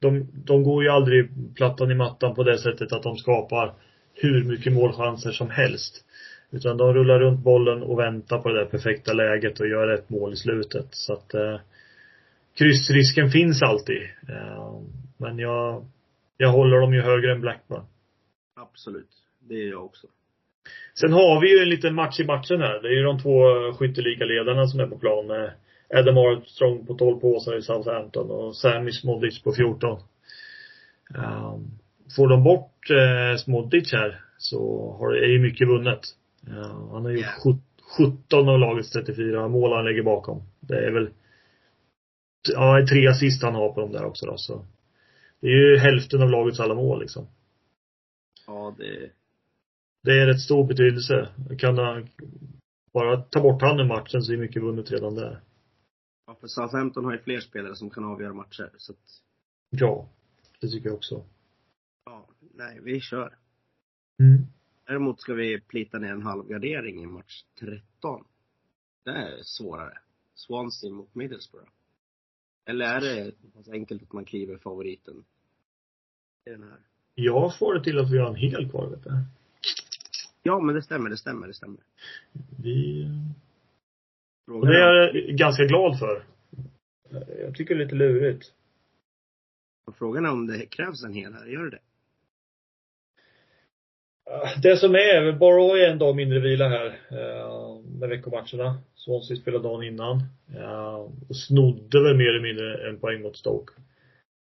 De, 0.00 0.28
de 0.44 0.62
går 0.62 0.82
ju 0.84 0.88
aldrig 0.90 1.28
plattan 1.56 1.90
i 1.90 1.94
mattan 1.94 2.34
på 2.34 2.42
det 2.42 2.58
sättet 2.58 2.92
att 2.92 3.02
de 3.02 3.16
skapar 3.16 3.74
hur 4.14 4.44
mycket 4.44 4.72
målchanser 4.72 5.30
som 5.30 5.50
helst. 5.50 6.04
Utan 6.50 6.76
de 6.76 6.94
rullar 6.94 7.18
runt 7.18 7.44
bollen 7.44 7.82
och 7.82 7.98
väntar 7.98 8.38
på 8.38 8.48
det 8.48 8.58
där 8.58 8.70
perfekta 8.70 9.12
läget 9.12 9.60
och 9.60 9.68
gör 9.68 9.94
ett 9.94 10.10
mål 10.10 10.32
i 10.32 10.36
slutet. 10.36 10.86
Så 10.90 11.12
att 11.12 11.34
eh, 11.34 11.60
kryssrisken 12.58 13.30
finns 13.30 13.62
alltid. 13.62 14.02
Eh, 14.28 14.80
men 15.16 15.38
jag, 15.38 15.84
jag 16.36 16.48
håller 16.48 16.80
dem 16.80 16.94
ju 16.94 17.00
högre 17.00 17.32
än 17.32 17.40
Blackburn. 17.40 17.84
Absolut. 18.56 19.23
Det 19.48 19.54
är 19.54 19.70
jag 19.70 19.84
också. 19.84 20.06
Sen 21.00 21.12
har 21.12 21.40
vi 21.40 21.56
ju 21.56 21.62
en 21.62 21.68
liten 21.68 21.94
match 21.94 22.20
i 22.20 22.24
matchen 22.24 22.60
här. 22.60 22.82
Det 22.82 22.88
är 22.88 22.92
ju 22.92 23.02
de 23.02 23.20
två 23.20 23.42
skytteligaledarna 23.72 24.66
som 24.66 24.80
är 24.80 24.86
på 24.86 24.98
plan 24.98 25.26
med 25.26 25.52
Adam 25.94 26.18
Armstrong 26.18 26.86
på 26.86 26.94
12 26.94 27.20
påsar 27.20 27.58
i 27.58 27.62
Southampton 27.62 28.30
och 28.30 28.56
Sami 28.56 28.92
Smodic 28.92 29.42
på 29.42 29.52
14. 29.52 30.00
Um, 31.14 31.78
får 32.16 32.28
de 32.28 32.44
bort 32.44 32.90
eh, 32.90 33.36
Smodic 33.36 33.92
här 33.92 34.20
så 34.38 34.92
har 34.98 35.14
är 35.14 35.28
ju 35.28 35.40
mycket 35.40 35.68
vunnet. 35.68 36.00
Uh, 36.48 36.90
han 36.92 37.04
har 37.04 37.10
Yeah. 37.10 37.58
17 37.96 38.48
av 38.48 38.58
lagets 38.58 38.90
34 38.90 39.48
mål 39.48 39.72
han 39.72 39.84
lägger 39.84 40.02
bakom. 40.02 40.42
Det 40.60 40.86
är 40.86 40.90
väl 40.90 41.10
Ja, 42.52 42.86
tre 42.90 43.06
assist 43.06 43.42
han 43.42 43.54
har 43.54 43.72
på 43.72 43.80
dem 43.80 43.92
där 43.92 44.04
också 44.04 44.26
då, 44.26 44.36
så. 44.36 44.64
Det 45.40 45.46
är 45.46 45.50
ju 45.50 45.76
hälften 45.76 46.22
av 46.22 46.30
lagets 46.30 46.60
alla 46.60 46.74
mål 46.74 47.00
liksom. 47.00 47.26
Ja, 48.46 48.74
det, 48.78 49.10
Det 50.04 50.20
är 50.22 50.26
rätt 50.26 50.40
stor 50.40 50.66
betydelse. 50.66 51.28
Kan 51.58 51.78
han 51.78 52.08
bara 52.92 53.16
ta 53.22 53.40
bort 53.42 53.62
han 53.62 53.80
ur 53.80 53.84
matchen 53.84 54.22
så 54.22 54.32
är 54.32 54.36
mycket 54.36 54.62
vunnet 54.62 54.90
redan 54.90 55.14
där. 55.14 55.40
ja, 56.26 56.34
för 56.40 56.46
Southampton 56.46 57.04
har 57.04 57.12
ju 57.12 57.18
fler 57.18 57.40
spelare 57.40 57.76
som 57.76 57.90
kan 57.90 58.04
avgöra 58.04 58.32
matcher. 58.34 58.70
Så 58.76 58.92
att, 58.92 58.98
Ja, 59.70 60.08
det 60.60 60.68
tycker 60.68 60.88
jag 60.88 60.96
också. 60.96 61.24
ja, 62.04 62.26
nej, 62.54 62.80
vi 62.82 63.00
kör. 63.00 63.36
Mm. 64.20 64.42
Däremot 64.86 65.20
ska 65.20 65.34
vi 65.34 65.60
plita 65.60 65.98
ner 65.98 66.12
en 66.12 66.22
halvgardering 66.22 67.02
i 67.02 67.06
match 67.06 67.42
13. 67.60 68.24
Det 69.04 69.10
är 69.10 69.42
svårare. 69.42 69.98
Swansea 70.34 70.90
mot 70.90 71.14
Middlesbrough. 71.14 71.68
Eller 72.66 72.84
är 72.86 73.00
det 73.00 73.32
så 73.64 73.72
enkelt 73.72 74.02
att 74.02 74.12
man 74.12 74.24
kliver 74.24 74.58
favoriten 74.58 75.24
i 76.46 76.50
den 76.50 76.62
här? 76.62 76.78
Jag 77.14 77.58
får 77.58 77.74
det 77.74 77.84
till 77.84 77.98
att 77.98 78.10
vi 78.12 78.18
har 78.18 78.28
en 78.28 78.34
hel 78.34 78.70
kvar, 78.70 78.86
vet 78.90 79.04
du. 79.04 79.10
Ja, 80.46 80.60
men 80.60 80.74
det 80.74 80.82
stämmer, 80.82 81.10
det 81.10 81.16
stämmer, 81.16 81.46
det 81.46 81.54
stämmer. 81.54 81.80
Vi... 82.62 83.08
Frågan 84.46 84.70
det 84.70 84.78
är 84.78 85.14
jag 85.14 85.36
ganska 85.36 85.64
glad 85.64 85.98
för. 85.98 86.24
Jag 87.40 87.54
tycker 87.54 87.74
det 87.74 87.80
är 87.80 87.84
lite 87.84 87.96
lurigt. 87.96 88.52
frågan 89.98 90.26
är 90.26 90.30
om 90.30 90.46
det 90.46 90.66
krävs 90.66 91.04
en 91.04 91.14
hel 91.14 91.32
här, 91.32 91.46
gör 91.46 91.64
det 91.64 91.70
det? 91.70 91.80
Som 94.76 94.94
är, 94.94 95.32
Borough 95.32 95.80
är 95.80 95.90
en 95.90 95.98
dag 95.98 96.16
mindre 96.16 96.40
vila 96.40 96.68
här 96.68 96.86
eh, 96.86 97.80
med 97.98 98.08
veckomatcherna. 98.08 98.78
Swansea 98.94 99.36
spelade 99.36 99.64
dagen 99.64 99.82
innan. 99.82 100.22
Eh, 100.56 100.94
och 101.28 101.36
snodde 101.36 102.02
väl 102.02 102.16
mer 102.16 102.28
eller 102.28 102.42
mindre 102.42 102.88
en 102.88 102.98
poäng 102.98 103.22
mot 103.22 103.36
Stoke. 103.36 103.72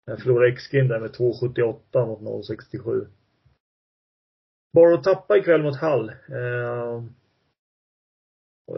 Jag 0.05 0.21
förlorade 0.21 0.51
XG'n 0.51 0.88
där 0.88 0.99
med 0.99 1.11
2,78 1.11 2.07
mot 2.07 2.49
0,67. 2.49 3.07
Borough 4.74 5.03
tappar 5.03 5.38
ikväll 5.38 5.63
mot 5.63 5.76
Hall. 5.76 6.09
Eh, 6.09 7.03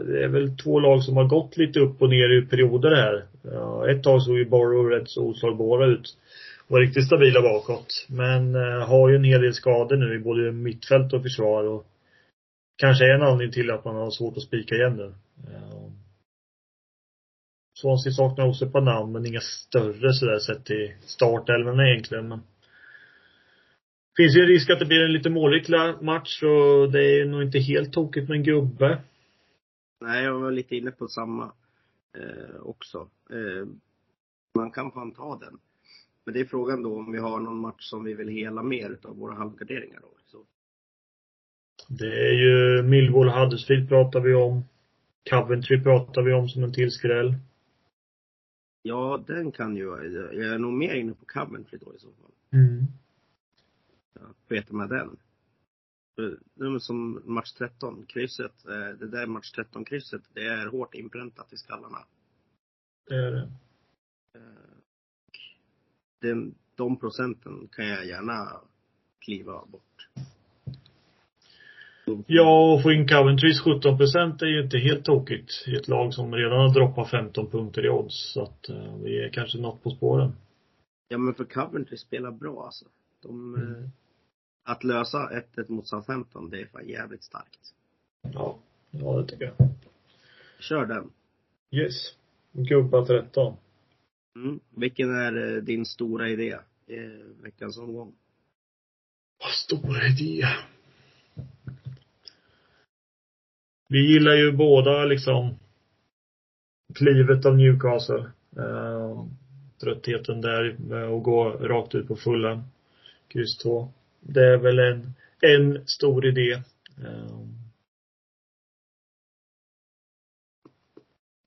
det 0.06 0.24
är 0.24 0.28
väl 0.28 0.56
två 0.56 0.80
lag 0.80 1.02
som 1.02 1.16
har 1.16 1.24
gått 1.24 1.56
lite 1.56 1.80
upp 1.80 2.02
och 2.02 2.10
ner 2.10 2.38
i 2.38 2.46
perioder 2.46 2.90
här. 2.90 3.26
Eh, 3.44 3.96
ett 3.96 4.02
tag 4.02 4.22
såg 4.22 4.38
ju 4.38 4.44
Borough 4.44 4.90
rätt 4.90 5.10
så 5.10 5.26
oslagbara 5.26 5.86
ut. 5.86 6.16
Var 6.68 6.80
riktigt 6.80 7.06
stabila 7.06 7.42
bakåt. 7.42 8.06
Men 8.08 8.54
eh, 8.54 8.88
har 8.88 9.08
ju 9.08 9.16
en 9.16 9.24
hel 9.24 9.40
del 9.40 9.54
skador 9.54 9.96
nu 9.96 10.14
i 10.14 10.18
både 10.18 10.52
mittfält 10.52 11.12
och 11.12 11.22
försvar 11.22 11.64
och 11.64 11.86
kanske 12.78 13.04
är 13.04 13.14
en 13.14 13.22
anledning 13.22 13.52
till 13.52 13.70
att 13.70 13.84
man 13.84 13.96
har 13.96 14.10
svårt 14.10 14.36
att 14.36 14.42
spika 14.42 14.74
igen 14.74 14.96
nu. 14.96 15.14
Eh, 15.52 15.90
Swansea 17.80 18.12
saknar 18.12 18.48
också 18.48 18.64
ett 18.64 18.72
par 18.72 18.80
namn 18.80 19.12
men 19.12 19.26
inga 19.26 19.40
större 19.40 20.12
sådär 20.12 20.38
sett 20.38 20.64
till 20.64 20.92
startelvorna 21.00 21.88
egentligen 21.88 22.28
men 22.28 22.40
Finns 24.20 24.36
ju 24.36 24.40
en 24.40 24.48
risk 24.48 24.70
att 24.70 24.78
det 24.78 24.86
blir 24.86 25.04
en 25.04 25.12
lite 25.12 25.30
målrik 25.30 25.68
match 26.00 26.42
och 26.42 26.92
det 26.92 27.20
är 27.20 27.24
nog 27.26 27.42
inte 27.42 27.58
helt 27.58 27.92
tokigt 27.92 28.28
med 28.28 28.36
en 28.36 28.44
gubbe. 28.44 29.02
Nej, 30.00 30.24
jag 30.24 30.40
var 30.40 30.50
lite 30.50 30.76
inne 30.76 30.90
på 30.90 31.08
samma 31.08 31.52
eh, 32.18 32.60
också. 32.62 33.08
Eh, 33.30 33.68
man 34.54 34.70
kan 34.70 34.92
fan 34.92 35.12
ta 35.12 35.38
den. 35.38 35.58
Men 36.24 36.34
det 36.34 36.40
är 36.40 36.44
frågan 36.44 36.82
då 36.82 36.98
om 36.98 37.12
vi 37.12 37.18
har 37.18 37.40
någon 37.40 37.60
match 37.60 37.82
som 37.90 38.04
vi 38.04 38.14
vill 38.14 38.28
hela 38.28 38.62
mer 38.62 38.90
utav 38.90 39.16
våra 39.16 39.34
halvgarderingar 39.34 40.00
då. 40.00 40.08
Så, 40.26 40.44
Det 41.88 42.28
är 42.28 42.32
ju 42.32 42.82
Millwall 42.82 43.28
och 43.28 43.34
Huddersfield 43.34 43.88
pratar 43.88 44.20
vi 44.20 44.34
om. 44.34 44.64
Coventry 45.30 45.82
pratar 45.82 46.22
vi 46.22 46.32
om 46.32 46.48
som 46.48 46.64
en 46.64 46.72
till 46.72 46.90
skräll. 46.90 47.34
ja, 48.82 49.24
den 49.26 49.52
kan 49.52 49.76
ju, 49.76 49.84
jag 50.32 50.54
är 50.54 50.58
nog 50.58 50.72
mer 50.72 50.94
inne 50.94 51.12
på 51.12 51.24
Coventry 51.24 51.78
då 51.78 51.94
i 51.94 51.98
så 51.98 52.08
fall. 52.08 52.60
Mm. 52.60 52.86
Peta 54.48 54.74
med 54.74 54.88
den. 54.88 55.16
Är 56.60 56.78
som 56.78 57.22
match 57.24 57.52
13, 57.52 58.06
krysset, 58.08 58.66
eh, 58.66 58.98
det 58.98 59.08
där 59.08 59.26
match 59.26 59.50
13 59.50 59.84
krysset, 59.84 60.22
det 60.34 60.46
är 60.46 60.66
hårt 60.66 60.94
inpräntat 60.94 61.52
i 61.52 61.56
skallarna. 61.56 61.98
Det 63.08 63.14
är 63.14 63.30
det. 63.30 63.48
Eh, 64.38 64.40
Den, 66.20 66.54
de 66.74 66.96
procenten 66.96 67.68
kan 67.72 67.86
jag 67.86 68.06
gärna 68.06 68.60
kliva 69.18 69.64
bort. 69.66 70.08
Ja, 72.26 72.74
och 72.74 72.82
få 72.82 72.92
in 72.92 73.08
Coventrys 73.08 73.60
17 73.60 73.96
procent 73.96 74.42
är 74.42 74.46
ju 74.46 74.62
inte 74.62 74.78
helt 74.78 75.04
tokigt 75.04 75.64
i 75.66 75.76
ett 75.76 75.88
lag 75.88 76.14
som 76.14 76.34
redan 76.34 76.58
har 76.58 76.74
droppat 76.74 77.10
15 77.10 77.50
punkter 77.50 77.86
i 77.86 77.88
odds. 77.88 78.32
Så 78.32 78.42
att 78.42 78.68
eh, 78.68 78.96
vi 78.96 79.24
är 79.24 79.28
kanske 79.28 79.58
något 79.58 79.82
på 79.82 79.90
spåren. 79.90 80.32
Ja 81.08 81.18
men 81.18 81.34
för 81.34 81.44
Coventry 81.44 81.96
spelar 81.96 82.30
bra 82.30 82.64
alltså. 82.64 82.84
De, 83.22 83.54
Mm. 83.54 83.90
Eh, 84.66 84.72
att 84.72 84.84
lösa 84.84 85.30
1-1 85.56 85.70
mot 85.70 85.88
Southampton, 85.88 86.50
det 86.50 86.60
är 86.60 86.66
fan 86.66 86.88
jävligt 86.88 87.24
starkt. 87.24 87.74
Ja, 88.22 88.58
ja 88.90 89.16
det 89.16 89.26
tycker 89.26 89.44
jag. 89.44 89.68
Kör 90.60 90.86
den. 90.86 91.10
Yes. 91.70 92.16
Gubba 92.52 93.06
13. 93.06 93.56
Mm. 94.36 94.60
Vilken 94.70 95.14
är 95.14 95.56
eh, 95.56 95.62
din 95.62 95.86
stora 95.86 96.28
idé 96.28 96.58
i 96.86 96.96
veckans 97.42 97.78
omgång? 97.78 98.12
Vad 99.40 99.52
stor 99.52 100.04
idé. 100.06 100.46
Vi 103.88 104.12
gillar 104.12 104.34
ju 104.34 104.52
båda 104.52 105.04
liksom 105.04 105.58
klivet 106.94 107.46
av 107.46 107.56
Newcastle. 107.56 108.30
Eh, 108.56 109.24
tröttheten 109.80 110.40
där 110.40 110.76
med 110.78 111.04
att 111.04 111.22
gå 111.22 111.50
rakt 111.50 111.94
ut 111.94 112.08
på 112.08 112.16
fullen. 112.16 112.62
Kryss 113.28 113.58
2. 113.58 113.92
Det 114.20 114.44
är 114.46 114.56
väl 114.56 114.78
en, 114.78 115.14
en 115.40 115.86
stor 115.86 116.26
idé. 116.26 116.52
Eh, 117.04 117.46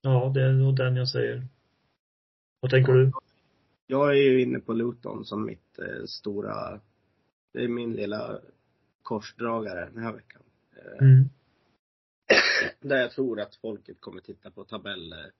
ja, 0.02 0.30
det 0.34 0.42
är 0.42 0.52
nog 0.52 0.76
den 0.76 0.96
jag 0.96 1.08
säger. 1.08 1.46
Vad 2.60 2.70
tänker 2.70 2.92
du? 2.92 3.12
Jag 3.86 4.10
är 4.10 4.22
ju 4.22 4.42
inne 4.42 4.60
på 4.60 4.72
Luton 4.72 5.24
som 5.24 5.44
mitt 5.44 5.78
eh, 5.78 6.04
stora, 6.06 6.80
det 7.52 7.64
är 7.64 7.68
min 7.68 7.92
lilla 7.92 8.40
korsdragare 9.02 9.90
den 9.94 10.02
här 10.02 10.12
veckan. 10.12 10.42
Eh, 10.76 11.06
Mm. 11.06 11.28
där 12.80 12.96
jag 12.96 13.10
tror 13.12 13.40
att 13.40 13.56
folket 13.56 14.00
kommer 14.00 14.20
titta 14.20 14.50
på 14.50 14.64
tabeller, 14.64 15.32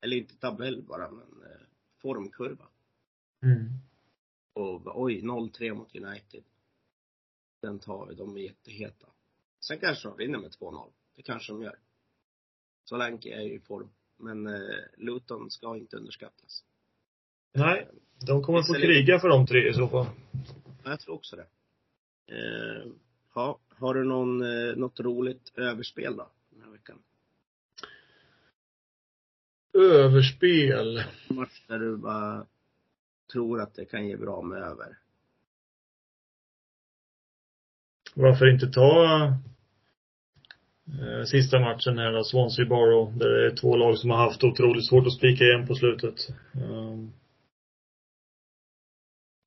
eller 0.00 0.16
inte 0.16 0.36
tabell 0.36 0.82
bara, 0.82 1.10
men 1.10 1.42
eh, 1.50 1.60
formkurva. 2.02 2.66
Mm. 3.42 3.68
Och 4.52 5.02
oj, 5.02 5.20
0-3 5.20 5.74
mot 5.74 5.96
United. 5.96 6.42
Den 7.62 7.78
tar 7.78 8.06
vi, 8.06 8.14
de 8.14 8.36
är 8.36 8.40
jätteheta. 8.40 9.06
Sen 9.60 9.78
kanske 9.78 10.08
de 10.08 10.16
vinner 10.16 10.38
med 10.38 10.50
2-0. 10.50 10.90
Det 11.16 11.22
kanske 11.22 11.52
de 11.52 11.62
gör. 11.62 11.78
Solanke 12.84 13.28
är 13.34 13.40
i 13.40 13.60
form. 13.60 13.88
Men 14.16 14.46
eh, 14.46 14.78
Luton 14.96 15.50
ska 15.50 15.76
inte 15.76 15.96
underskattas. 15.96 16.64
Nej, 17.52 17.88
de 18.26 18.42
kommer 18.42 18.62
få 18.62 18.74
kriga 18.74 19.18
för 19.18 19.28
de 19.28 19.46
tre 19.46 19.70
i 19.70 19.74
så 19.74 19.88
fall. 19.88 20.06
Ja, 20.84 20.90
Jag 20.90 21.00
tror 21.00 21.14
också 21.14 21.36
det. 21.36 21.46
Eh, 22.26 22.86
ja, 23.34 23.58
har 23.68 23.94
du 23.94 24.04
någon, 24.04 24.42
eh, 24.42 24.76
något 24.76 25.00
roligt 25.00 25.52
överspel 25.56 26.16
då? 26.16 26.30
Den 26.50 26.62
här 26.62 26.70
veckan? 26.70 27.02
Överspel. 29.72 30.98
En 31.28 31.36
match 31.36 31.62
där 31.66 31.78
du 31.78 31.96
bara 31.96 32.46
tror 33.32 33.60
att 33.60 33.74
det 33.74 33.84
kan 33.84 34.06
ge 34.08 34.16
bra 34.16 34.42
med 34.42 34.62
över. 34.62 34.98
Varför 38.14 38.52
inte 38.52 38.66
ta 38.66 39.24
eh, 40.86 41.24
sista 41.24 41.60
matchen 41.60 41.98
här 41.98 42.12
då, 42.12 42.24
Swansea 42.24 42.66
Borough, 42.66 43.16
där 43.18 43.28
det 43.28 43.46
är 43.46 43.56
två 43.56 43.76
lag 43.76 43.98
som 43.98 44.10
har 44.10 44.16
haft 44.16 44.44
otroligt 44.44 44.88
svårt 44.88 45.06
att 45.06 45.12
spika 45.12 45.44
igen 45.44 45.66
på 45.66 45.74
slutet. 45.74 46.28
Um, 46.54 47.12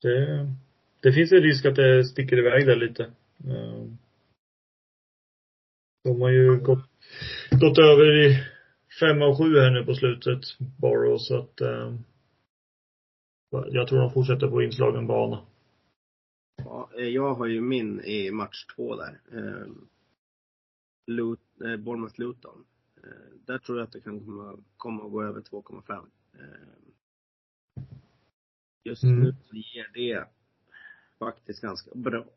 det, 0.02 0.48
det 1.02 1.12
finns 1.12 1.32
en 1.32 1.42
risk 1.42 1.66
att 1.66 1.76
det 1.76 2.04
sticker 2.06 2.38
iväg 2.38 2.66
där 2.66 2.76
lite. 2.76 3.12
Um, 3.48 3.98
de 6.04 6.22
har 6.22 6.30
ju 6.30 6.58
gått, 6.58 6.90
gått 7.52 7.78
över 7.78 8.26
i 8.26 8.44
fem 9.00 9.22
av 9.22 9.38
sju 9.38 9.60
här 9.60 9.72
nu 9.72 9.86
på 9.86 9.94
slutet, 9.94 10.42
Borough, 10.78 11.18
så 11.18 11.40
att 11.40 11.62
um, 11.62 12.04
jag 13.52 13.88
tror 13.88 14.00
de 14.00 14.12
fortsätter 14.12 14.48
på 14.48 14.62
inslagen 14.64 15.08
bana. 15.08 15.42
Ja, 16.56 16.90
eh, 16.98 17.08
jag 17.08 17.34
har 17.34 17.46
ju 17.46 17.62
min 17.62 18.02
i 18.02 18.32
match 18.32 18.66
två 18.76 18.96
där. 18.96 19.20
Eh, 19.32 19.68
Lut, 21.08 21.40
eh, 21.66 21.78
Bournemouth 21.78 22.20
Luton. 22.20 22.66
Eh, 23.04 23.10
där 23.46 23.58
tror 23.58 23.78
jag 23.78 23.86
att 23.86 23.92
det 23.92 24.02
kan 24.02 24.20
komma, 24.20 24.58
komma 24.78 25.06
att 25.06 25.12
gå 25.12 25.24
över 25.24 25.42
2,5. 25.42 26.10
Eh, 26.34 26.40
just 28.84 29.04
Mm. 29.04 29.20
nu 29.20 29.36
så 29.50 29.56
ger 29.56 29.92
det 29.94 30.28
faktiskt 31.20 31.62
ganska 31.62 31.92
bra. 31.96 32.26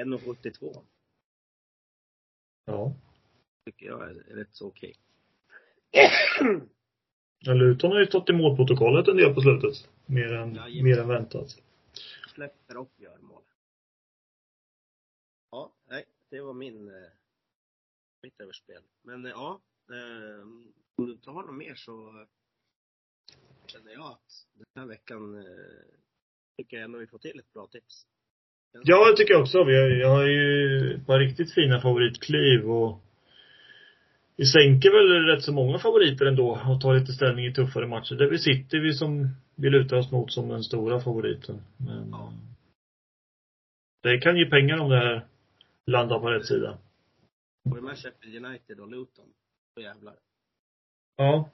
1,72 0.00 0.82
Ja. 2.64 2.94
tycker 3.64 3.86
jag 3.86 4.02
är 4.10 4.14
rätt 4.14 4.48
så 4.54 4.66
okej. 4.66 4.94
Ja, 7.46 7.54
Luton 7.54 7.90
har 7.92 8.00
ju 8.00 8.06
stått 8.06 8.30
i 8.30 8.32
målprotokollet 8.32 9.08
en 9.08 9.16
del 9.16 9.34
på 9.34 9.40
slutet. 9.40 9.88
Mer 10.06 10.32
än, 10.32 10.54
Jajamän. 10.54 10.84
mer 10.84 10.98
än 11.00 11.08
väntat. 11.08 11.62
Släpper 12.34 12.76
och 12.76 12.92
gör 12.96 13.18
mål. 13.18 13.42
Ja, 15.50 15.74
nej, 15.88 16.04
det 16.30 16.40
var 16.40 16.54
min, 16.54 16.88
eh, 16.88 17.10
mitt 18.22 18.40
överspel. 18.40 18.82
Men 19.02 19.24
eh, 19.24 19.30
ja, 19.30 19.60
eh, 19.90 20.42
om 20.96 21.06
du 21.06 21.12
inte 21.12 21.30
har 21.30 21.42
något 21.42 21.54
mer 21.54 21.74
så 21.74 22.26
känner 23.66 23.92
jag 23.92 24.06
att 24.06 24.46
den 24.52 24.66
här 24.74 24.86
veckan 24.86 25.36
eh, 25.36 25.96
tycker 26.56 26.76
jag 26.76 26.84
ändå 26.84 26.98
vi 26.98 27.06
får 27.06 27.18
till 27.18 27.38
ett 27.38 27.52
bra 27.52 27.66
tips. 27.66 28.06
Ja, 28.72 29.10
det 29.10 29.16
tycker 29.16 29.34
jag 29.34 29.42
också. 29.42 29.64
Vi 29.64 29.76
har, 29.76 29.86
jag 29.86 30.08
har 30.08 30.26
ju 30.26 30.94
ett 30.94 31.06
par 31.06 31.18
riktigt 31.18 31.54
fina 31.54 31.80
favoritkliv 31.80 32.70
och 32.70 33.00
vi 34.36 34.44
sänker 34.46 34.90
väl 34.90 35.26
rätt 35.36 35.42
så 35.44 35.52
många 35.52 35.78
favoriter 35.78 36.26
ändå 36.26 36.50
och 36.68 36.80
tar 36.80 36.94
lite 36.94 37.12
ställning 37.12 37.46
i 37.46 37.52
tuffare 37.54 37.86
matcher. 37.86 38.14
Där 38.14 38.30
vi 38.30 38.38
sitter 38.38 38.78
vi 38.78 38.92
som 38.92 39.28
vi 39.54 39.70
lutar 39.70 39.96
oss 39.96 40.12
mot 40.12 40.32
som 40.32 40.48
den 40.48 40.62
stora 40.62 41.00
favoriten. 41.00 41.62
Men 41.76 42.10
Ja. 42.10 42.32
det 44.02 44.18
kan 44.18 44.36
ge 44.36 44.46
pengar 44.50 44.78
om 44.78 44.90
det 44.90 44.96
här 44.96 45.26
landar 45.86 46.18
på 46.20 46.30
rätt 46.30 46.46
sida. 46.46 46.78
Får 47.68 47.76
du 47.76 47.82
med 47.82 47.98
Sheffield 47.98 48.44
United 48.46 48.80
och 48.80 48.88
Luton, 48.90 49.24
då 49.76 49.82
jävlar. 49.82 50.14
Ja. 51.16 51.50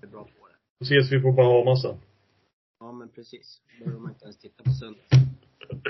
Det 0.00 0.06
är 0.06 0.10
bra 0.10 0.24
på 0.24 0.48
det. 0.48 0.54
Då 0.80 0.84
ses 0.84 1.12
vi 1.12 1.22
på 1.22 1.32
Bahamas 1.32 1.82
sen. 1.82 1.96
Ja, 2.80 2.92
men 2.92 3.08
precis. 3.08 3.62
Då 3.78 3.84
behöver 3.84 4.00
man 4.02 4.10
inte 4.12 4.24
ens 4.24 4.38
titta 4.38 4.64
på 4.64 4.70
söndag. 4.70 5.00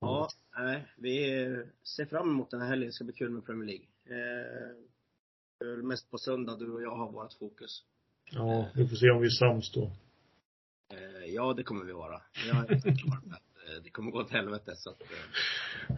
Ja, 0.00 0.28
nej, 0.58 0.86
vi 0.96 1.18
ser 1.96 2.04
fram 2.06 2.30
emot 2.30 2.50
den 2.50 2.60
här 2.60 2.68
helgen. 2.68 2.88
Det 2.88 2.92
ska 2.92 3.04
bli 3.04 3.12
kul 3.14 3.30
med 3.30 3.46
Premier 3.46 3.66
League. 3.66 3.86
Eh, 4.06 4.76
det 5.58 5.64
är 5.66 5.76
mest 5.76 6.10
på 6.10 6.18
söndag 6.18 6.56
du 6.58 6.70
och 6.70 6.82
jag 6.82 6.96
har 6.96 7.12
vårt 7.12 7.32
fokus. 7.32 7.82
Ja, 8.30 8.68
vi 8.74 8.88
får 8.88 8.96
se 8.96 9.10
om 9.10 9.20
vi 9.20 9.26
är 9.26 9.30
sams 9.30 9.72
då. 9.72 9.90
Eh, 10.92 11.34
ja, 11.34 11.52
det 11.52 11.62
kommer 11.62 11.84
vi 11.84 11.92
vara. 11.92 12.20
Jag 12.48 12.56
är 12.56 12.68
helt 12.68 13.00
klar 13.00 13.20
med 13.24 13.34
att 13.34 13.68
eh, 13.68 13.82
det 13.84 13.90
kommer 13.90 14.10
gå 14.10 14.20
åt 14.20 14.30
helvete 14.30 14.76
så 14.76 14.90
att, 14.90 15.02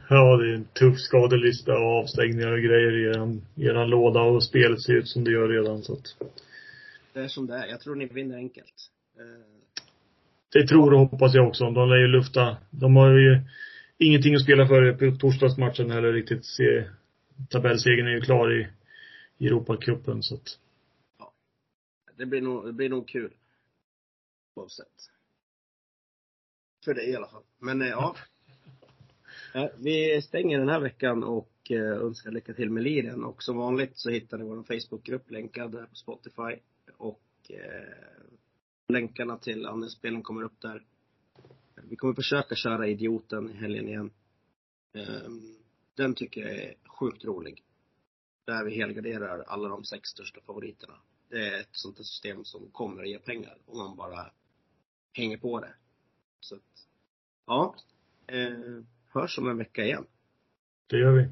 Ja, 0.08 0.36
det 0.36 0.50
är 0.50 0.54
en 0.54 0.64
tuff 0.64 0.98
skadelista 1.00 1.72
och 1.78 1.98
avstängningar 1.98 2.52
och 2.52 2.62
grejer 2.62 2.92
i 2.92 3.02
eran, 3.04 3.46
eran 3.56 3.90
låda 3.90 4.20
och 4.20 4.44
spelet 4.44 4.82
ser 4.82 4.92
ut 4.92 5.08
som 5.08 5.24
det 5.24 5.30
gör 5.30 5.48
redan 5.48 5.82
så 5.82 5.92
att 5.92 6.16
det 7.12 7.20
är 7.20 7.28
som 7.28 7.46
det 7.46 7.54
är. 7.54 7.66
Jag 7.66 7.80
tror 7.80 7.94
ni 7.94 8.06
vinner 8.06 8.36
enkelt. 8.36 8.90
Det 10.52 10.66
tror 10.66 10.94
och 10.94 11.00
hoppas 11.00 11.34
jag 11.34 11.48
också. 11.48 11.70
De 11.70 11.88
lär 11.88 11.96
ju 11.96 12.06
lufta. 12.06 12.56
De 12.70 12.96
har 12.96 13.10
ju 13.10 13.40
ingenting 13.98 14.34
att 14.34 14.42
spela 14.42 14.66
för 14.66 14.92
på 14.92 15.16
torsdagsmatchen 15.16 15.90
heller 15.90 16.12
riktigt. 16.12 16.44
Se, 16.44 16.90
tabellsegern 17.50 18.06
är 18.06 18.10
ju 18.10 18.20
klar 18.20 18.60
i, 18.60 18.68
i 19.38 19.46
Europacupen 19.46 20.22
så 20.22 20.34
att. 20.34 20.58
det 22.16 22.26
blir 22.26 22.40
nog, 22.40 22.66
det 22.66 22.72
blir 22.72 22.88
nog 22.88 23.08
kul. 23.08 23.34
Oavsett. 24.54 25.10
För 26.84 26.94
det 26.94 27.04
i 27.04 27.16
alla 27.16 27.28
fall. 27.28 27.42
Men 27.58 27.82
eh, 27.82 27.88
ja. 27.88 28.16
Eh, 29.54 29.68
Vi 29.78 30.22
stänger 30.22 30.58
den 30.58 30.68
här 30.68 30.80
veckan 30.80 31.24
och 31.24 31.70
eh, 31.70 31.92
önskar 31.92 32.30
lycka 32.30 32.54
till 32.54 32.70
med 32.70 32.82
liren. 32.82 33.24
Och 33.24 33.42
som 33.42 33.56
vanligt 33.56 33.96
så 33.96 34.10
hittar 34.10 34.38
ni 34.38 34.44
vår 34.44 34.62
Facebookgrupp 34.62 35.30
länkad 35.30 35.72
där 35.72 35.86
på 35.86 35.94
Spotify. 35.94 36.62
Och 36.96 37.22
eh, 37.50 37.94
länkarna 38.88 39.38
till 39.38 39.66
andelsspelen 39.66 40.22
kommer 40.22 40.42
upp 40.42 40.60
där. 40.60 40.82
Vi 41.84 41.96
kommer 41.96 42.14
försöka 42.14 42.54
köra 42.54 42.86
Idioten 42.86 43.50
i 43.50 43.52
helgen 43.52 43.88
igen. 43.88 44.10
Ehm, 44.94 45.56
den 45.94 46.14
tycker 46.14 46.40
jag 46.40 46.56
är 46.56 46.74
sjukt 46.98 47.24
rolig. 47.24 47.64
Där 48.44 48.64
vi 48.64 48.74
helgarderar 48.74 49.44
alla 49.46 49.68
de 49.68 49.84
sex 49.84 50.08
största 50.08 50.40
favoriterna. 50.40 50.94
Det 51.28 51.48
är 51.48 51.60
ett 51.60 51.68
sånt 51.72 51.96
system 51.96 52.44
som 52.44 52.70
kommer 52.70 53.02
att 53.02 53.08
ge 53.08 53.18
pengar 53.18 53.58
om 53.66 53.78
man 53.78 53.96
bara 53.96 54.30
hänger 55.12 55.36
på 55.36 55.60
det. 55.60 55.74
Så 56.40 56.54
att, 56.54 56.86
ja. 57.46 57.74
Ehm, 58.26 58.86
hörs 59.08 59.38
om 59.38 59.48
en 59.48 59.58
vecka 59.58 59.84
igen. 59.84 60.06
Det 60.86 60.98
gör 60.98 61.12
vi. 61.12 61.28